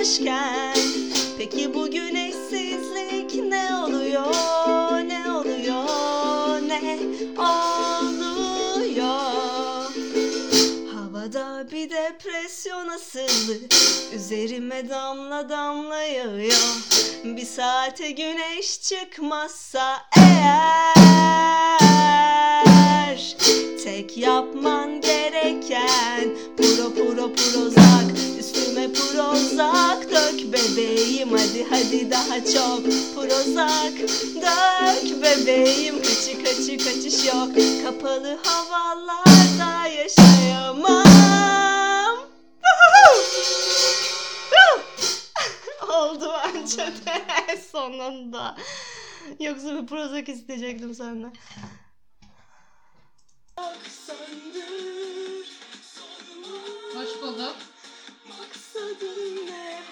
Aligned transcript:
kalmışken. 0.00 0.76
Peki 1.38 1.74
bu 1.74 1.90
güneşsizlik 1.90 3.34
ne 3.34 3.74
oluyor 3.74 5.08
ne 5.08 5.32
oluyor 5.32 6.62
ne 6.68 7.00
oluyor? 8.76 9.20
Havada 10.94 11.70
bir 11.72 11.90
depresyon 11.90 12.88
asılı 12.88 13.56
Üzerime 14.14 14.88
damla 14.88 15.48
damla 15.48 16.02
yağıyor. 16.02 16.76
Bir 17.24 17.46
saate 17.46 18.10
güneş 18.10 18.80
çıkmazsa 18.82 19.96
eğer 20.16 20.96
Tek 23.84 24.18
yapman 24.18 25.00
gereken 25.00 26.28
Puro 26.56 26.94
puro 26.94 27.32
prozak 27.32 28.09
Üstüme 28.80 28.92
prozak 28.92 30.10
Dök 30.10 30.52
bebeğim 30.52 31.32
hadi 31.32 31.64
hadi 31.70 32.10
daha 32.10 32.44
çok 32.44 32.84
Prozak 33.14 33.92
Dök 34.34 35.22
bebeğim 35.22 36.02
kaçı 36.02 36.44
kaçı 36.44 36.78
kaçış 36.78 37.26
yok 37.26 37.48
Kapalı 37.84 38.38
havalarda 38.44 39.86
yaşayamam 39.86 41.06
Oldu 45.88 46.32
bence 46.44 46.86
de 46.86 47.56
sonunda. 47.72 48.56
Yoksa 49.40 49.82
bir 49.82 49.86
Prozac 49.86 50.28
isteyecektim 50.32 50.94
senden. 50.94 51.32
Hoş 56.94 57.22
bulduk. 57.22 57.69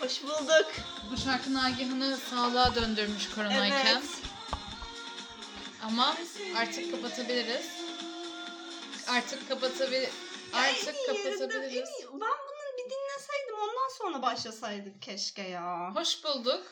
Hoş 0.00 0.22
bulduk. 0.22 0.66
Bu 1.12 1.16
şarkı 1.16 1.54
Nagihan'ı 1.54 2.16
sağlığa 2.16 2.74
döndürmüş 2.74 3.30
koronayken. 3.34 3.86
Evet. 3.86 4.04
Ama 5.82 6.16
artık 6.56 6.90
kapatabiliriz. 6.90 7.66
Artık 9.08 9.48
kapatabil 9.48 10.04
artık 10.52 10.96
kapatabiliriz. 11.06 11.88
Ben 12.12 12.18
bunu 12.20 12.68
bir 12.78 12.84
dinleseydim 12.90 13.54
ondan 13.54 13.88
sonra 13.98 14.22
başlasaydık 14.22 15.02
keşke 15.02 15.42
ya. 15.42 15.94
Hoş 15.94 16.24
bulduk. 16.24 16.62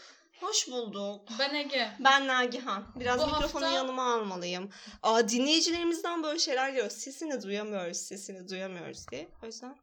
Hoş 0.41 0.69
bulduk. 0.69 1.29
Ben 1.39 1.55
Ege. 1.55 1.91
Ben 2.01 2.27
Nagihan. 2.27 2.85
Biraz 2.97 3.21
Bu 3.21 3.27
mikrofonu 3.27 3.65
hafta- 3.65 3.77
yanıma 3.77 4.15
almalıyım. 4.15 4.71
Aa, 5.03 5.29
dinleyicilerimizden 5.29 6.23
böyle 6.23 6.39
şeyler 6.39 6.69
geliyor. 6.69 6.91
Sesini 6.91 7.43
duyamıyoruz, 7.43 7.97
sesini 7.97 8.49
duyamıyoruz 8.49 9.09
diye. 9.11 9.29
O 9.43 9.47
yüzden 9.47 9.77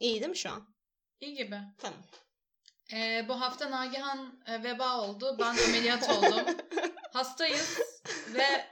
iyi 0.00 0.20
değil 0.20 0.30
mi 0.30 0.36
şu 0.36 0.50
an? 0.50 0.73
İyi 1.24 1.34
gibi. 1.34 1.58
Tamam. 1.78 1.98
Ee, 2.92 3.24
bu 3.28 3.40
hafta 3.40 3.70
Nagihan 3.70 4.40
e, 4.46 4.62
veba 4.62 5.00
oldu. 5.00 5.36
Ben 5.40 5.56
ameliyat 5.68 6.10
oldum. 6.18 6.56
Hastayız 7.12 7.78
ve 8.34 8.66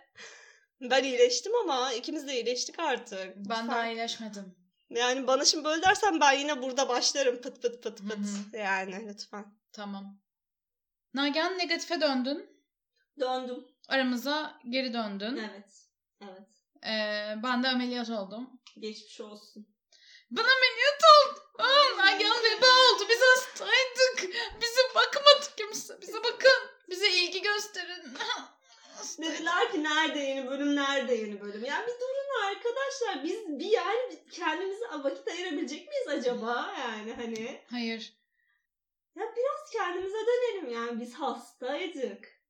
Ben 0.80 1.04
iyileştim 1.04 1.52
ama 1.64 1.92
ikimiz 1.92 2.26
de 2.28 2.34
iyileştik 2.34 2.78
artık. 2.78 3.36
ben 3.36 3.68
daha 3.68 3.86
iyileşmedim. 3.86 4.56
Yani 4.90 5.26
bana 5.26 5.44
şimdi 5.44 5.64
böyle 5.64 5.82
dersen 5.82 6.20
ben 6.20 6.32
yine 6.32 6.62
burada 6.62 6.88
başlarım 6.88 7.40
pıt 7.40 7.62
pıt 7.62 7.82
pıt 7.82 7.98
pıt. 8.08 8.26
Hı 8.52 8.56
Yani 8.58 9.08
lütfen. 9.08 9.44
Tamam. 9.72 10.20
Nagihan 11.14 11.58
negatife 11.58 12.00
döndün. 12.00 12.50
Döndüm. 13.20 13.64
Aramıza 13.88 14.60
geri 14.68 14.92
döndün. 14.92 15.36
Evet. 15.36 15.70
Evet. 16.22 16.48
Ee, 16.86 17.42
ben 17.42 17.62
de 17.62 17.68
ameliyat 17.68 18.10
oldum. 18.10 18.60
Geçmiş 18.78 19.20
olsun. 19.20 19.68
Ben 20.30 20.42
ameliyat 20.42 21.00
oldum. 21.14 21.42
Aa, 21.62 21.96
Nagihan 21.96 22.42
veba 22.44 22.66
oldu. 22.66 23.02
Biz 23.08 23.20
hastaydık. 23.20 24.34
Bize 24.62 24.80
bakmadı 24.94 25.46
kimse. 25.56 26.00
Bize 26.00 26.18
bakın. 26.24 26.60
Bize 26.90 27.10
ilgi 27.10 27.42
gösterin. 27.42 28.02
Dediler 29.18 29.72
ki 29.72 29.82
nerede 29.84 30.18
yeni 30.18 30.46
bölüm 30.50 30.76
nerede 30.76 31.14
yeni 31.14 31.40
bölüm. 31.40 31.64
Yani 31.64 31.86
bir 31.86 31.92
durun 32.00 32.46
arkadaşlar 32.46 33.24
biz 33.24 33.58
bir 33.60 33.70
yani 33.70 34.18
kendimize 34.32 34.84
vakit 35.04 35.28
ayırabilecek 35.28 35.88
miyiz 35.88 36.08
acaba? 36.08 36.74
Yani 36.80 37.12
hani 37.14 37.60
Hayır. 37.70 38.12
ya 39.16 39.24
biraz 39.36 39.70
kendimize 39.72 40.16
dönelim 40.26 40.70
yani 40.70 41.00
biz 41.00 41.14
hastaydık. 41.14 42.42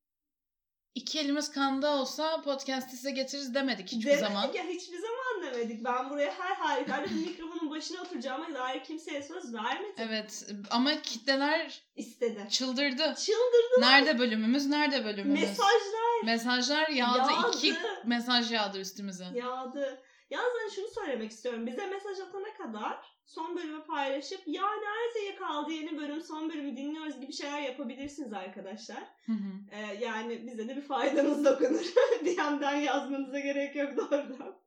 İki 0.94 1.20
elimiz 1.20 1.50
kanda 1.52 1.90
olsa 1.90 2.42
podcast'i 2.42 2.96
size 2.96 3.10
getiririz 3.10 3.54
demedik 3.54 3.88
hiçbir 3.92 4.10
demedik 4.10 4.26
zaman. 4.28 4.52
ya 4.52 4.64
hiçbir 4.64 4.98
zaman 4.98 5.42
demedik. 5.54 5.84
Ben 5.84 6.10
buraya 6.10 6.34
her 6.38 6.54
halükarda 6.54 7.04
bir 7.10 7.26
mikrofonun 7.26 7.51
başına 7.72 8.03
oturacağıma 8.03 8.55
dair 8.55 8.84
kimseye 8.84 9.22
söz 9.22 9.55
vermedim. 9.55 9.94
Evet 9.99 10.47
ama 10.71 11.03
kitleler 11.03 11.83
İstedi. 11.97 12.47
çıldırdı. 12.50 13.15
Çıldırdı. 13.19 13.81
Nerede 13.81 14.19
bölümümüz? 14.19 14.66
Nerede 14.66 15.05
bölümümüz? 15.05 15.41
Mesajlar 15.41 16.25
Mesajlar 16.25 16.88
yağdı. 16.88 17.19
Yağdı. 17.19 17.56
İki 17.56 17.75
mesaj 18.05 18.53
yağdı 18.53 18.81
üstümüze. 18.81 19.25
yağdı. 19.34 20.03
Yalnız 20.31 20.53
ben 20.65 20.69
şunu 20.69 20.88
söylemek 20.88 21.31
istiyorum. 21.31 21.66
Bize 21.66 21.87
mesaj 21.87 22.21
atana 22.21 22.55
kadar 22.59 22.99
son 23.27 23.56
bölümü 23.56 23.84
paylaşıp 23.84 24.41
ya 24.47 24.62
nerede 24.62 25.37
kaldı 25.37 25.72
yeni 25.72 25.99
bölüm 25.99 26.21
son 26.21 26.50
bölümü 26.50 26.77
dinliyoruz 26.77 27.21
gibi 27.21 27.33
şeyler 27.33 27.60
yapabilirsiniz 27.62 28.33
arkadaşlar. 28.33 29.03
Hı 29.27 29.33
hı. 29.33 29.53
Ee, 29.77 30.04
yani 30.04 30.47
bize 30.47 30.69
de 30.69 30.77
bir 30.77 30.81
faydanız 30.83 31.44
dokunur. 31.44 31.84
DM'den 32.25 32.77
yazmanıza 32.77 33.39
gerek 33.41 33.77
yok 33.77 33.97
doğrudan. 33.97 34.61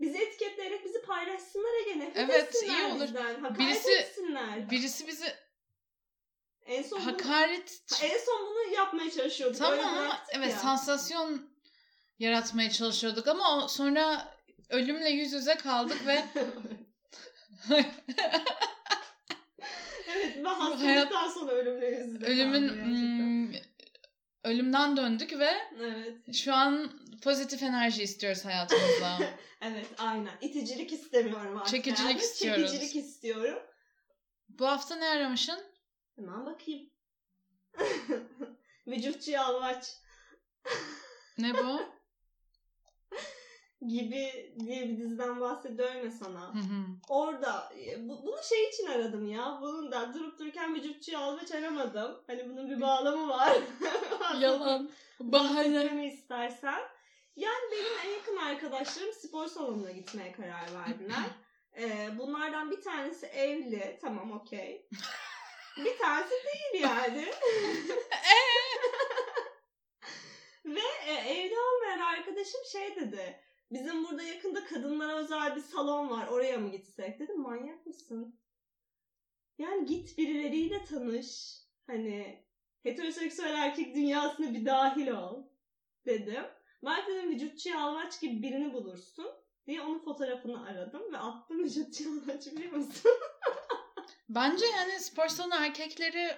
Bizi 0.00 0.18
etiketleyerek 0.18 0.84
bizi 0.84 1.02
paylaşsınlar 1.02 1.80
Ege. 1.86 1.98
Nefret 1.98 2.16
Evet, 2.30 2.44
etsinler 2.48 2.74
iyi 2.88 2.92
olur. 2.92 3.04
Bizden. 3.04 3.34
Hakaret 3.40 3.58
Birisi- 3.58 3.90
etsinler. 3.92 4.70
Birisi 4.70 5.06
bizi 5.06 5.34
En 6.66 6.82
son, 6.82 7.00
bunu, 7.00 7.06
hakaret 7.12 7.82
en 8.02 8.18
son 8.18 8.46
bunu 8.46 8.74
yapmaya 8.74 9.10
çalışıyorduk. 9.10 9.58
Tamam 9.58 9.78
ama 9.86 10.18
evet 10.32 10.50
ya. 10.52 10.58
sansasyon 10.58 11.50
yaratmaya 12.18 12.70
çalışıyorduk 12.70 13.28
ama 13.28 13.68
sonra 13.68 14.34
ölümle 14.70 15.10
yüz 15.10 15.32
yüze 15.32 15.54
kaldık 15.54 16.06
ve 16.06 16.24
evet 20.08 20.36
ben 20.36 20.44
hastalıktan 20.44 21.28
sonra 21.28 21.52
ölümle 21.52 21.86
yüz 21.86 22.08
yüze 22.14 22.26
ölümün 22.26 22.68
kaldım 22.68 22.84
gerçekten. 22.84 23.26
mm, 23.26 23.52
ölümden 24.44 24.96
döndük 24.96 25.38
ve 25.38 25.50
Evet. 25.80 26.34
şu 26.34 26.54
an 26.54 26.90
pozitif 27.20 27.62
enerji 27.62 28.02
istiyoruz 28.02 28.44
hayatımızda. 28.44 29.18
Evet 29.62 29.86
aynen. 29.98 30.32
İticilik 30.40 30.92
istemiyorum 30.92 31.56
artık. 31.56 31.74
Çekicilik 31.74 32.10
Yani. 32.10 32.20
istiyoruz. 32.20 32.72
Çekicilik 32.72 32.96
istiyorum. 32.96 33.62
Bu 34.48 34.66
hafta 34.66 34.96
ne 34.96 35.08
aramışsın? 35.08 35.58
Hemen 36.16 36.46
bakayım. 36.46 36.90
Vücutçu 38.86 39.30
yalvaç 39.30 39.96
Ne 41.38 41.54
bu? 41.54 41.80
gibi 43.88 44.54
diye 44.60 44.88
bir 44.88 44.98
diziden 44.98 45.40
bahsediyorum 45.40 46.04
ya 46.04 46.10
sana. 46.10 46.54
Hı 46.54 46.58
hı. 46.58 46.84
Orada 47.08 47.72
e, 47.86 48.08
bu, 48.08 48.22
bunu 48.26 48.42
şey 48.48 48.68
için 48.68 48.86
aradım 48.86 49.26
ya. 49.30 49.58
Bunun 49.62 49.92
da 49.92 50.14
durup 50.14 50.38
dururken 50.38 50.74
vücutçu 50.74 51.12
yalvaç 51.12 51.52
aramadım. 51.52 52.22
Hani 52.26 52.48
bunun 52.48 52.70
bir 52.70 52.80
bağlamı 52.80 53.28
var. 53.28 53.56
Yalan. 54.40 54.90
Bahane. 55.20 56.06
İstersen. 56.06 56.80
Yani 57.36 57.72
benim 57.72 57.98
en 58.04 58.10
yakın 58.10 58.36
arkadaşlarım 58.36 59.12
spor 59.12 59.46
salonuna 59.46 59.90
gitmeye 59.90 60.32
karar 60.32 60.74
verdiler. 60.74 61.24
Ee, 61.78 62.08
bunlardan 62.18 62.70
bir 62.70 62.80
tanesi 62.80 63.26
evli. 63.26 63.98
Tamam 64.00 64.32
okey. 64.32 64.88
Bir 65.76 65.98
tanesi 65.98 66.30
değil 66.30 66.82
yani. 66.84 67.26
Ve 70.64 70.80
e, 71.06 71.12
evli 71.12 71.54
olmayan 71.58 71.98
arkadaşım 71.98 72.60
şey 72.72 72.96
dedi. 72.96 73.40
Bizim 73.72 74.04
burada 74.04 74.22
yakında 74.22 74.64
kadınlara 74.64 75.16
özel 75.16 75.56
bir 75.56 75.60
salon 75.60 76.10
var. 76.10 76.28
Oraya 76.28 76.58
mı 76.58 76.70
gitsek? 76.70 77.18
Dedim 77.20 77.40
manyak 77.40 77.86
mısın? 77.86 78.40
Yani 79.58 79.86
git 79.86 80.18
birileriyle 80.18 80.84
tanış. 80.84 81.60
Hani 81.86 82.44
heteroseksüel 82.82 83.54
erkek 83.54 83.94
dünyasına 83.94 84.54
bir 84.54 84.66
dahil 84.66 85.08
ol. 85.08 85.44
Dedim. 86.06 86.44
Belki 86.84 87.12
dedim 87.12 87.30
vücutçu 87.30 87.68
yalvaç 87.68 88.20
gibi 88.20 88.42
birini 88.42 88.72
bulursun 88.72 89.26
diye 89.66 89.80
onun 89.80 89.98
fotoğrafını 89.98 90.66
aradım 90.66 91.12
ve 91.12 91.18
attım 91.18 91.58
vücutçu 91.64 92.04
yalvaç 92.04 92.46
biliyor 92.46 92.72
musun? 92.72 93.10
Bence 94.28 94.66
yani 94.66 95.00
spor 95.00 95.28
salonu 95.28 95.54
erkekleri 95.54 96.36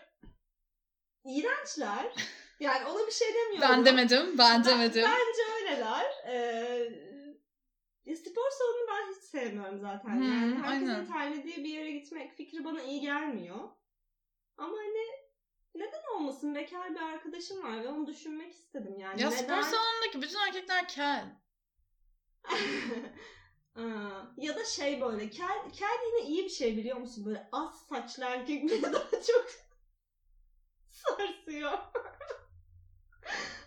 İğrençler. 1.24 2.14
Yani 2.60 2.86
ona 2.86 3.06
bir 3.06 3.12
şey 3.12 3.28
demiyorum. 3.34 3.60
ben 3.60 3.84
demedim, 3.84 4.38
ben 4.38 4.64
demedim. 4.64 5.04
Bence 5.04 5.42
öyleler. 5.54 6.06
Ee, 6.26 7.12
spor 8.16 8.50
salonunu 8.50 8.88
ben 8.88 9.12
hiç 9.12 9.22
sevmiyorum 9.22 9.80
zaten. 9.80 10.14
Hmm, 10.14 10.22
yani 10.22 10.54
herkesin 10.54 10.92
aynen. 10.92 11.06
terlediği 11.06 11.56
bir 11.56 11.68
yere 11.68 11.90
gitmek 11.90 12.36
fikri 12.36 12.64
bana 12.64 12.82
iyi 12.82 13.00
gelmiyor. 13.00 13.68
Ama 14.56 14.76
hani 14.76 15.21
neden 15.74 16.16
olmasın? 16.16 16.54
Bekar 16.54 16.94
bir 16.94 17.00
arkadaşım 17.00 17.62
var 17.62 17.84
ve 17.84 17.88
onu 17.88 18.06
düşünmek 18.06 18.52
istedim 18.52 18.98
yani. 18.98 19.22
Ya 19.22 19.30
neden? 19.30 19.42
spor 19.42 19.62
salonundaki 19.62 20.22
bütün 20.22 20.38
erkekler 20.38 20.88
kel. 20.88 21.36
Ya 24.42 24.56
da 24.56 24.64
şey 24.64 25.00
böyle 25.00 25.30
kel, 25.30 25.70
kel 25.72 25.98
yine 26.06 26.28
iyi 26.28 26.44
bir 26.44 26.50
şey 26.50 26.76
biliyor 26.76 26.96
musun? 26.96 27.24
Böyle 27.26 27.48
az 27.52 27.86
saçlı 27.88 28.24
erkek 28.24 28.70
beni 28.70 28.82
daha 28.92 29.10
çok 29.10 29.46
bırakıyor. 31.18 31.72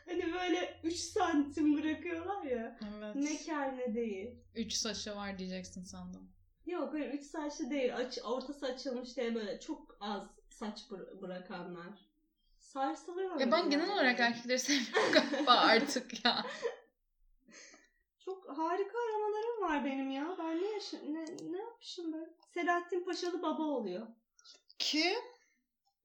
hani 0.05 0.33
böyle 0.33 0.79
3 0.83 0.95
santim 0.95 1.77
bırakıyorlar 1.77 2.43
ya. 2.43 2.79
Evet. 2.97 3.15
Ne 3.15 3.37
ker 3.37 3.77
ne 3.77 3.95
değil. 3.95 4.35
Üç 4.55 4.73
saçı 4.73 5.15
var 5.15 5.37
diyeceksin 5.37 5.83
sandım. 5.83 6.34
Yok 6.65 6.93
hayır 6.93 7.13
3 7.13 7.23
saçlı 7.23 7.69
değil. 7.69 7.97
Aç, 7.97 8.19
ortası 8.23 8.65
açılmış 8.65 9.17
diye 9.17 9.35
böyle 9.35 9.59
çok 9.59 9.97
az 9.99 10.27
saç 10.49 10.79
bır- 10.91 11.21
bırakanlar. 11.21 11.93
Sarsılıyorum. 12.59 13.39
Ya 13.39 13.51
ben 13.51 13.57
yani. 13.57 13.69
genel 13.69 13.93
olarak 13.93 14.19
erkekleri 14.19 14.59
sevmiyorum 14.59 15.11
galiba 15.13 15.51
artık 15.55 16.25
ya. 16.25 16.45
Çok 18.19 18.57
harika 18.57 18.97
aramalarım 19.09 19.61
var 19.61 19.85
benim 19.85 20.11
ya. 20.11 20.35
Ben 20.39 20.61
ne, 20.61 20.67
yaşa- 20.67 21.01
ne, 21.07 21.25
ne 21.51 21.57
yapmışım 21.57 22.13
böyle? 22.13 22.33
Selahattin 22.53 23.05
Paşalı 23.05 23.41
baba 23.41 23.63
oluyor. 23.63 24.07
Kim? 24.79 25.15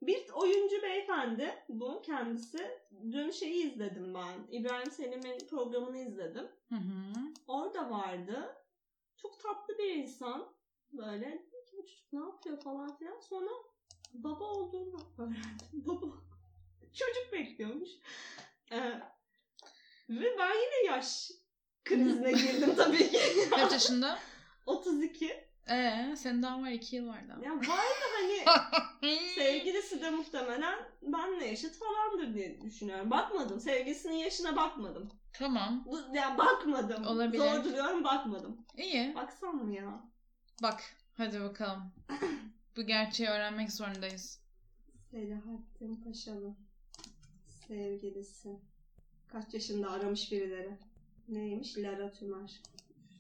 Bir 0.03 0.29
oyuncu 0.35 0.83
beyefendi 0.83 1.55
bu 1.69 2.03
kendisi. 2.03 2.71
Dün 3.13 3.31
şeyi 3.31 3.73
izledim 3.73 4.15
ben. 4.15 4.47
İbrahim 4.59 4.91
Selim'in 4.91 5.39
programını 5.51 5.99
izledim. 5.99 6.49
Hı 6.69 6.75
hı. 6.75 7.13
Orada 7.47 7.91
vardı. 7.91 8.56
Çok 9.22 9.40
tatlı 9.43 9.78
bir 9.78 9.94
insan. 9.94 10.52
Böyle 10.93 11.26
"Dedim 11.26 11.64
ki 11.67 11.76
bu 11.76 11.87
çocuk 11.87 12.12
ne 12.12 12.20
yapıyor 12.20 12.61
falan 12.61 12.96
filan. 12.99 13.20
Sonra 13.20 13.50
baba 14.14 14.44
olduğunu 14.44 15.00
öğrendim. 15.19 15.67
Baba. 15.72 16.06
Çocuk 16.94 17.32
bekliyormuş. 17.32 17.90
Ee, 18.72 18.78
ve 20.08 20.34
ben 20.38 20.52
yine 20.55 20.87
yaş 20.87 21.31
krizine 21.84 22.32
girdim 22.32 22.75
tabii 22.76 23.11
ki. 23.11 23.20
Kaç 23.50 23.72
yaşında? 23.72 24.19
32. 24.67 25.44
Ee, 25.70 26.14
senin 26.17 26.43
daha 26.43 26.62
var 26.62 26.70
iki 26.70 26.96
yıl 26.96 27.08
var 27.08 27.28
daha. 27.28 27.44
Ya 27.44 27.56
vardı 27.56 28.05
hani 28.17 28.44
sevgilisi 29.34 30.02
de 30.02 30.11
muhtemelen 30.11 30.78
benle 31.02 31.46
yaşıt 31.46 31.75
falandır 31.78 32.34
diye 32.34 32.61
düşünüyorum. 32.61 33.11
Bakmadım. 33.11 33.61
Sevgilisinin 33.61 34.14
yaşına 34.17 34.56
bakmadım. 34.56 35.11
Tamam. 35.32 35.85
Bu- 35.87 36.17
Ya 36.17 36.38
bakmadım. 36.38 37.06
Olabilir. 37.06 37.38
Zor 37.38 37.65
duruyorum 37.65 38.05
bakmadım. 38.05 38.67
İyi. 38.77 39.15
Baksam 39.15 39.56
mı 39.56 39.75
ya? 39.75 40.00
Bak. 40.62 40.82
Hadi 41.17 41.41
bakalım. 41.41 41.93
Bu 42.77 42.82
gerçeği 42.82 43.29
öğrenmek 43.29 43.73
zorundayız. 43.73 44.41
Selahattin 45.11 45.97
Paşalı. 46.05 46.55
Sevgilisi. 47.69 48.49
Kaç 49.29 49.55
yaşında 49.55 49.91
aramış 49.91 50.32
birileri. 50.32 50.79
Neymiş? 51.29 51.79
Lara 51.79 52.12
Tümer. 52.12 52.61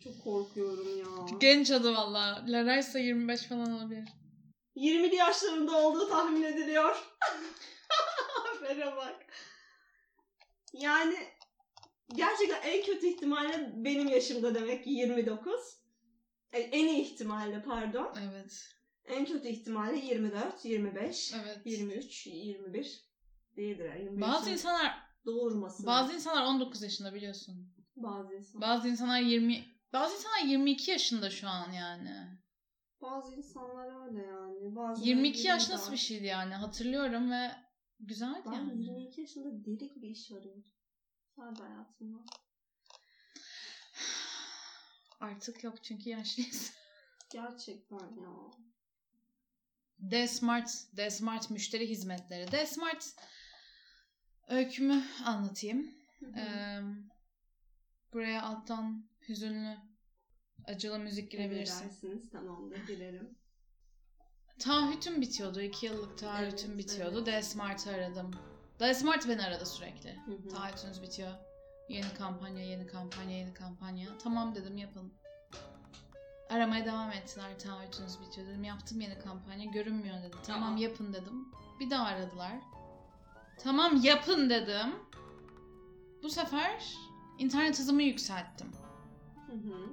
Çok 0.04 0.24
korkuyorum 0.24 0.98
ya. 0.98 1.38
Genç 1.40 1.70
adı 1.70 1.94
valla. 1.94 2.44
Laraysa 2.46 2.98
25 2.98 3.42
falan 3.42 3.72
olabilir. 3.72 4.08
20'li 4.76 5.14
yaşlarında 5.14 5.72
olduğu 5.78 6.08
tahmin 6.08 6.42
ediliyor. 6.42 6.96
Habere 8.44 8.96
bak. 8.96 9.26
Yani 10.72 11.16
gerçekten 12.14 12.62
en 12.62 12.84
kötü 12.84 13.06
ihtimalle 13.06 13.72
benim 13.76 14.08
yaşımda 14.08 14.54
demek 14.54 14.84
ki 14.84 14.90
29. 14.90 15.54
E, 16.52 16.58
En 16.60 16.86
iyi 16.88 17.02
ihtimalle 17.02 17.62
pardon. 17.62 18.14
Evet. 18.30 18.68
En 19.04 19.24
kötü 19.26 19.48
ihtimalle 19.48 19.96
24, 19.98 20.64
25, 20.64 21.34
Evet. 21.34 21.58
23, 21.64 22.26
21 22.26 23.04
değildir. 23.56 23.84
Yani 23.84 24.00
21 24.04 24.20
Bazı 24.22 24.50
insanlar 24.50 24.98
doğurması. 25.26 25.86
bazı 25.86 26.14
insanlar 26.14 26.44
19 26.46 26.82
yaşında 26.82 27.14
biliyorsun. 27.14 27.74
bazı 27.96 28.34
insan. 28.34 28.60
Bazı 28.60 28.88
insanlar 28.88 29.20
20 29.20 29.64
bazı 29.92 30.14
insanlar 30.14 30.44
22 30.44 30.90
yaşında 30.90 31.30
şu 31.30 31.48
an 31.48 31.72
yani. 31.72 32.10
bazı 33.02 33.34
insanlar 33.34 34.08
öyle 34.08 34.22
yani. 34.26 34.76
Bazı 34.76 35.04
22 35.04 35.46
yaş 35.46 35.70
nasıl 35.70 35.92
bir 35.92 35.96
şeydi 35.96 36.26
yani 36.26 36.54
hatırlıyorum 36.54 37.30
ve 37.30 37.50
güzeldi 38.00 38.42
Ben 38.46 38.52
yani. 38.52 38.84
22 38.84 39.20
yaşında 39.20 39.64
deli 39.64 39.92
gibi 39.94 40.08
iş 40.10 40.32
arıyordum. 40.32 40.64
Sadece 41.40 41.62
hayatımda. 41.62 42.18
Artık 45.20 45.64
yok 45.64 45.84
çünkü 45.84 46.10
yaşlıyız. 46.10 46.72
Gerçekten 47.32 47.98
ya. 47.98 48.50
D-Smart, 49.98 50.70
D-Smart 50.96 51.50
müşteri 51.50 51.88
hizmetleri. 51.88 52.52
D-Smart 52.52 53.14
öykümü 54.48 55.04
anlatayım. 55.24 55.94
Hı 56.20 56.26
hı. 56.26 56.40
Ee, 56.40 56.80
buraya 58.12 58.42
alttan 58.42 59.10
hüzünlü, 59.28 59.76
acılı 60.64 60.98
müzik 60.98 61.30
girebilirsin. 61.30 61.74
Emredersiniz, 61.82 62.30
tamamdır 62.30 62.86
girelim. 62.86 63.38
Taahhütüm 64.58 65.20
bitiyordu. 65.20 65.60
iki 65.60 65.86
yıllık 65.86 66.18
taahhütüm 66.18 66.70
Evet, 66.70 66.78
bitiyordu. 66.78 67.16
evet. 67.16 67.26
D-Smart'ı 67.26 67.90
aradım. 67.90 68.30
D-Smart 68.80 69.28
beni 69.28 69.42
aradı 69.42 69.66
sürekli. 69.66 70.16
Taahhütünüz 70.52 71.02
bitiyor. 71.02 71.30
Yeni 71.88 72.14
kampanya, 72.18 72.64
yeni 72.64 72.86
kampanya, 72.86 73.36
yeni 73.38 73.54
kampanya. 73.54 74.08
Tamam 74.22 74.54
dedim 74.54 74.76
yapın. 74.78 75.12
Aramaya 76.50 76.84
devam 76.84 77.12
ettiler. 77.12 77.58
Taahhütünüz 77.58 78.20
bitiyor 78.20 78.46
dedim. 78.46 78.64
Yaptım 78.64 79.00
yeni 79.00 79.18
kampanya. 79.18 79.64
Görünmüyor 79.64 80.22
dedi. 80.22 80.36
Tamam 80.46 80.74
Aa. 80.74 80.78
yapın 80.78 81.12
dedim. 81.12 81.48
Bir 81.80 81.90
daha 81.90 82.06
aradılar. 82.06 82.52
Tamam 83.58 84.00
yapın 84.02 84.50
dedim. 84.50 84.94
Bu 86.22 86.30
sefer 86.30 86.94
internet 87.38 87.78
hızımı 87.78 88.02
yükselttim. 88.02 88.72
Hı 89.46 89.52
hı. 89.52 89.90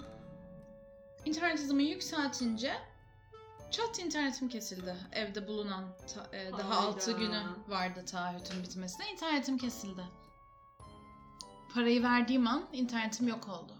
İnternet 1.25 1.59
hızımı 1.59 1.81
yükseltince 1.81 2.73
çat 3.71 3.99
internetim 3.99 4.49
kesildi. 4.49 4.95
Evde 5.11 5.47
bulunan 5.47 5.85
ta- 6.13 6.37
e, 6.37 6.51
daha 6.51 6.69
Hayda. 6.69 6.87
6 6.87 7.11
günü 7.11 7.41
vardı 7.67 8.05
taahhütün 8.05 8.63
bitmesine. 8.63 9.11
İnternetim 9.11 9.57
kesildi. 9.57 10.03
Parayı 11.73 12.03
verdiğim 12.03 12.47
an 12.47 12.67
internetim 12.73 13.27
yok 13.27 13.47
oldu. 13.47 13.73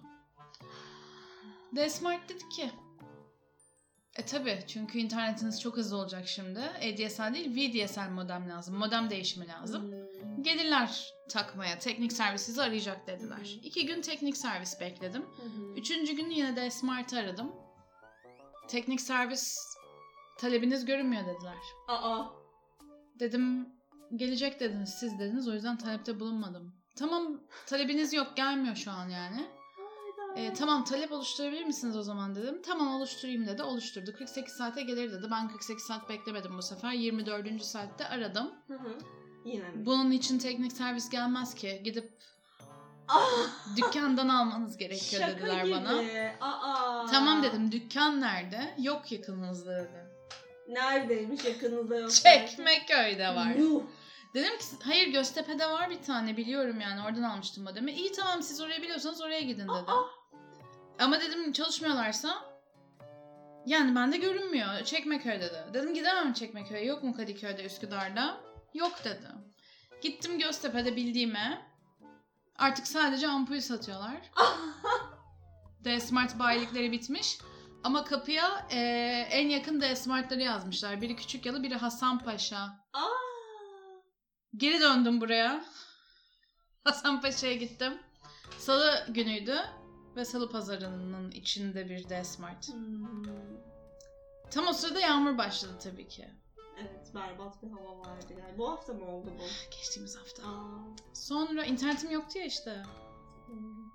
D-Smart 1.76 2.30
dedi 2.30 2.50
ki 2.50 2.72
e 4.18 4.26
tabi 4.26 4.64
çünkü 4.68 5.00
internetiniz 5.00 5.62
çok 5.62 5.78
hızlı 5.78 5.98
olacak 5.98 6.28
şimdi. 6.28 6.60
ADSL 6.60 7.34
değil 7.34 7.56
VDSL 7.86 8.10
modem 8.10 8.50
lazım. 8.50 8.76
Modem 8.76 9.10
değişimi 9.10 9.48
lazım. 9.48 9.92
Hmm. 9.92 10.44
Gelirler 10.44 11.14
takmaya. 11.30 11.80
Teknik 11.80 12.14
servis 12.14 12.42
sizi 12.42 12.62
arayacak 12.62 13.08
dediler. 13.08 13.60
İki 13.64 13.86
gün 13.86 14.02
teknik 14.02 14.38
servis 14.38 14.80
bekledim. 14.80 15.26
Üçüncü 15.76 16.14
gün 16.14 16.30
yine 16.30 16.56
de 16.56 16.72
Smart'ı 16.72 17.18
aradım. 17.20 17.52
Teknik 18.68 19.02
servis 19.02 19.58
talebiniz 20.38 20.86
görünmüyor 20.86 21.26
dediler. 21.26 21.58
Aa. 21.88 22.24
Dedim 23.20 23.70
gelecek 24.16 24.60
dediniz 24.60 24.90
siz 24.90 25.20
dediniz 25.20 25.48
o 25.48 25.54
yüzden 25.54 25.78
talepte 25.78 26.20
bulunmadım. 26.20 26.76
Tamam 26.96 27.42
talebiniz 27.66 28.14
yok 28.14 28.28
gelmiyor 28.36 28.76
şu 28.76 28.92
an 28.92 29.10
yani. 29.10 29.48
Ee, 30.36 30.54
tamam 30.54 30.84
talep 30.84 31.12
oluşturabilir 31.12 31.64
misiniz 31.64 31.98
o 31.98 32.02
zaman 32.04 32.36
dedim. 32.36 32.62
Tamam 32.66 32.88
oluşturayım 32.96 33.48
dedi 33.48 33.64
oluşturdu. 33.64 34.14
48 34.14 34.54
saate 34.54 34.82
gelir 34.82 35.12
dedi. 35.12 35.28
Ben 35.32 35.48
48 35.50 35.86
saat 35.86 36.10
beklemedim 36.10 36.58
bu 36.58 36.62
sefer. 36.62 36.92
24. 36.92 37.64
saatte 37.64 38.08
aradım. 38.08 38.52
Hı 38.68 38.74
hı. 38.74 38.98
Yine 39.46 39.70
mi? 39.70 39.86
Bunun 39.86 40.12
için 40.12 40.40
teknik 40.40 40.72
servis 40.72 41.10
gelmez 41.10 41.56
ki. 41.56 41.82
Gidip 41.84 42.18
Ah! 43.08 43.30
dükkandan 43.78 44.30
almanız 44.30 44.78
gerekiyor 44.78 45.22
Şaka 45.22 45.38
dediler 45.38 45.64
gibi. 45.66 45.76
bana. 45.76 46.02
Aa. 46.42 47.06
Tamam 47.06 47.44
dedim 47.44 47.72
dükkan 47.72 48.22
nerede? 48.22 48.76
Yok 48.80 49.12
yakınınızda 49.12 49.76
dedi. 49.76 50.07
Neredeymiş 50.68 51.46
yakınızda 51.46 51.96
yok. 51.96 52.12
Çekmeköy'de 52.12 53.36
var. 53.36 53.56
Yuh. 53.56 53.82
Dedim 54.34 54.58
ki 54.58 54.66
hayır 54.84 55.08
Göztepe'de 55.08 55.66
var 55.66 55.90
bir 55.90 56.02
tane 56.02 56.38
biliyorum 56.38 56.80
yani 56.82 57.02
oradan 57.06 57.24
almıştım 57.24 57.64
modemi. 57.64 57.92
İyi 57.92 58.12
tamam 58.12 58.44
siz 58.44 58.62
oraya 58.62 58.82
biliyorsanız 58.82 59.22
oraya 59.22 59.42
gidin 59.42 59.68
dedi. 59.68 59.92
Ama 61.00 61.22
dedim 61.22 61.52
çalışmıyorlarsa 61.52 62.58
yani 63.66 63.96
bende 63.96 64.18
görünmüyor. 64.18 64.84
Çekmeköy 64.84 65.42
dedi. 65.42 65.64
Dedim 65.74 65.94
gidemem 65.94 66.34
Çekmeköy'e. 66.34 66.86
Yok 66.86 67.04
mu 67.04 67.16
Kadıköy'de 67.18 67.64
Üsküdar'da? 67.64 68.38
Yok 68.74 69.04
dedi. 69.04 69.28
Gittim 70.02 70.40
Göztepe'de 70.40 70.96
bildiğime. 70.96 71.62
Artık 72.58 72.88
sadece 72.88 73.28
ampul 73.28 73.60
satıyorlar. 73.60 74.32
D-Smart 75.84 76.40
bayilikleri 76.40 76.92
bitmiş. 76.92 77.38
Ama 77.84 78.04
kapıya 78.04 78.68
e, 78.72 78.80
en 79.32 79.50
yakın 79.50 79.82
D-Smart'ları 79.82 80.42
yazmışlar. 80.42 81.02
Biri 81.02 81.16
Küçük 81.16 81.46
Yalı, 81.46 81.64
biri 81.64 81.76
Hasanpaşa. 81.76 82.58
Aa. 82.94 83.08
Geri 84.58 84.82
döndüm 84.82 85.22
buraya. 85.22 85.66
Hasanpaşa'ya 86.84 87.54
gittim. 87.54 87.94
Salı 88.58 89.06
günüydü 89.10 89.58
ve 90.16 90.26
salı 90.26 90.52
pazarının 90.52 91.32
içinde 91.32 91.90
bir 91.90 92.10
D-Smart. 92.10 92.68
Hmm. 92.68 93.28
Tam 94.52 94.68
o 94.68 94.74
sırada 94.74 95.00
yağmur 95.00 95.38
başladı 95.38 95.74
tabii 95.84 96.08
ki. 96.08 96.30
Evet 96.80 97.16
berbat 97.16 97.64
bir 97.64 97.72
hava 97.72 98.00
vardı 98.00 98.34
yani. 98.40 98.58
Bu 98.58 98.72
hafta 98.72 98.94
mı 98.94 99.06
oldu 99.06 99.34
bu? 99.40 99.44
Geçtiğimiz 99.78 100.18
hafta. 100.18 100.44
Aa. 100.44 100.96
Sonra 101.14 101.66
internetim 101.66 102.12
yoktu 102.12 102.40
ya 102.40 102.46
işte. 102.46 102.84
doğru. 103.48 103.87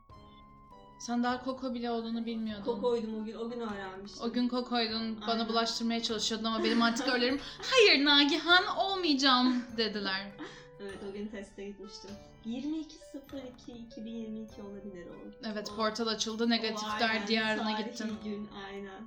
Sen 1.02 1.22
daha 1.22 1.44
Koko 1.44 1.74
bile 1.74 1.90
olduğunu 1.90 2.26
bilmiyordun. 2.26 2.64
Kokoydum 2.64 3.22
o 3.22 3.24
gün. 3.24 3.34
O 3.34 3.50
gün 3.50 3.60
öğrenmiştim. 3.60 4.22
O 4.24 4.32
gün 4.32 4.48
Koko'ydun, 4.48 5.20
bana 5.20 5.32
Aynen. 5.32 5.48
bulaştırmaya 5.48 6.02
çalışıyordun 6.02 6.44
ama 6.44 6.64
benim 6.64 6.82
antikörlerim 6.82 7.40
hayır 7.70 8.04
Nagihan 8.04 8.66
olmayacağım 8.76 9.64
dediler. 9.76 10.26
Evet 10.80 10.98
o 11.10 11.12
gün 11.12 11.26
teste 11.26 11.64
gitmiştim. 11.64 12.10
22.02.2022 12.46 14.62
olabilir 14.62 15.06
o. 15.06 15.12
Evet 15.52 15.68
O- 15.72 15.76
portal 15.76 16.06
açıldı 16.06 16.50
negatifler 16.50 17.10
aynen, 17.10 17.26
diyarına 17.26 17.80
gittin. 17.80 18.16
gün 18.24 18.48
aynen. 18.66 19.02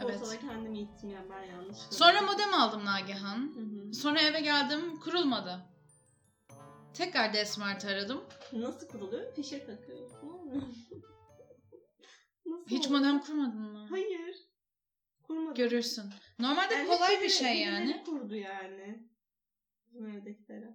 Evet. 0.00 0.20
Portala 0.20 0.40
kendim 0.40 0.74
gittim 0.74 1.10
ya 1.10 1.24
ben 1.30 1.42
yanlış. 1.42 1.78
Sonra 1.90 2.22
modem 2.22 2.54
aldım 2.54 2.84
Nagihan. 2.84 3.36
Hı 3.36 3.60
hı. 3.88 3.94
Sonra 3.94 4.20
eve 4.20 4.40
geldim 4.40 5.00
kurulmadı. 5.00 5.60
Tekrar 6.94 7.32
Desmart'ı 7.32 7.88
aradım. 7.88 8.20
Nasıl 8.52 8.88
kuruluyor? 8.88 9.34
Fişe 9.34 9.66
takıyorsun. 9.66 10.52
Hiç 12.72 12.86
oluyor? 12.86 13.00
modem 13.00 13.20
kurmadın 13.20 13.60
mı? 13.60 13.86
Hayır. 13.90 14.36
Kurmadım. 15.22 15.54
Görürsün. 15.54 16.04
Normalde 16.38 16.74
Yani 16.74 16.88
kolay 16.88 17.20
bir 17.20 17.28
şey 17.28 17.60
yani. 17.60 18.02
kurdu 18.06 18.34
yani. 18.36 19.08
Bizim 19.86 20.06
evdekilere. 20.06 20.74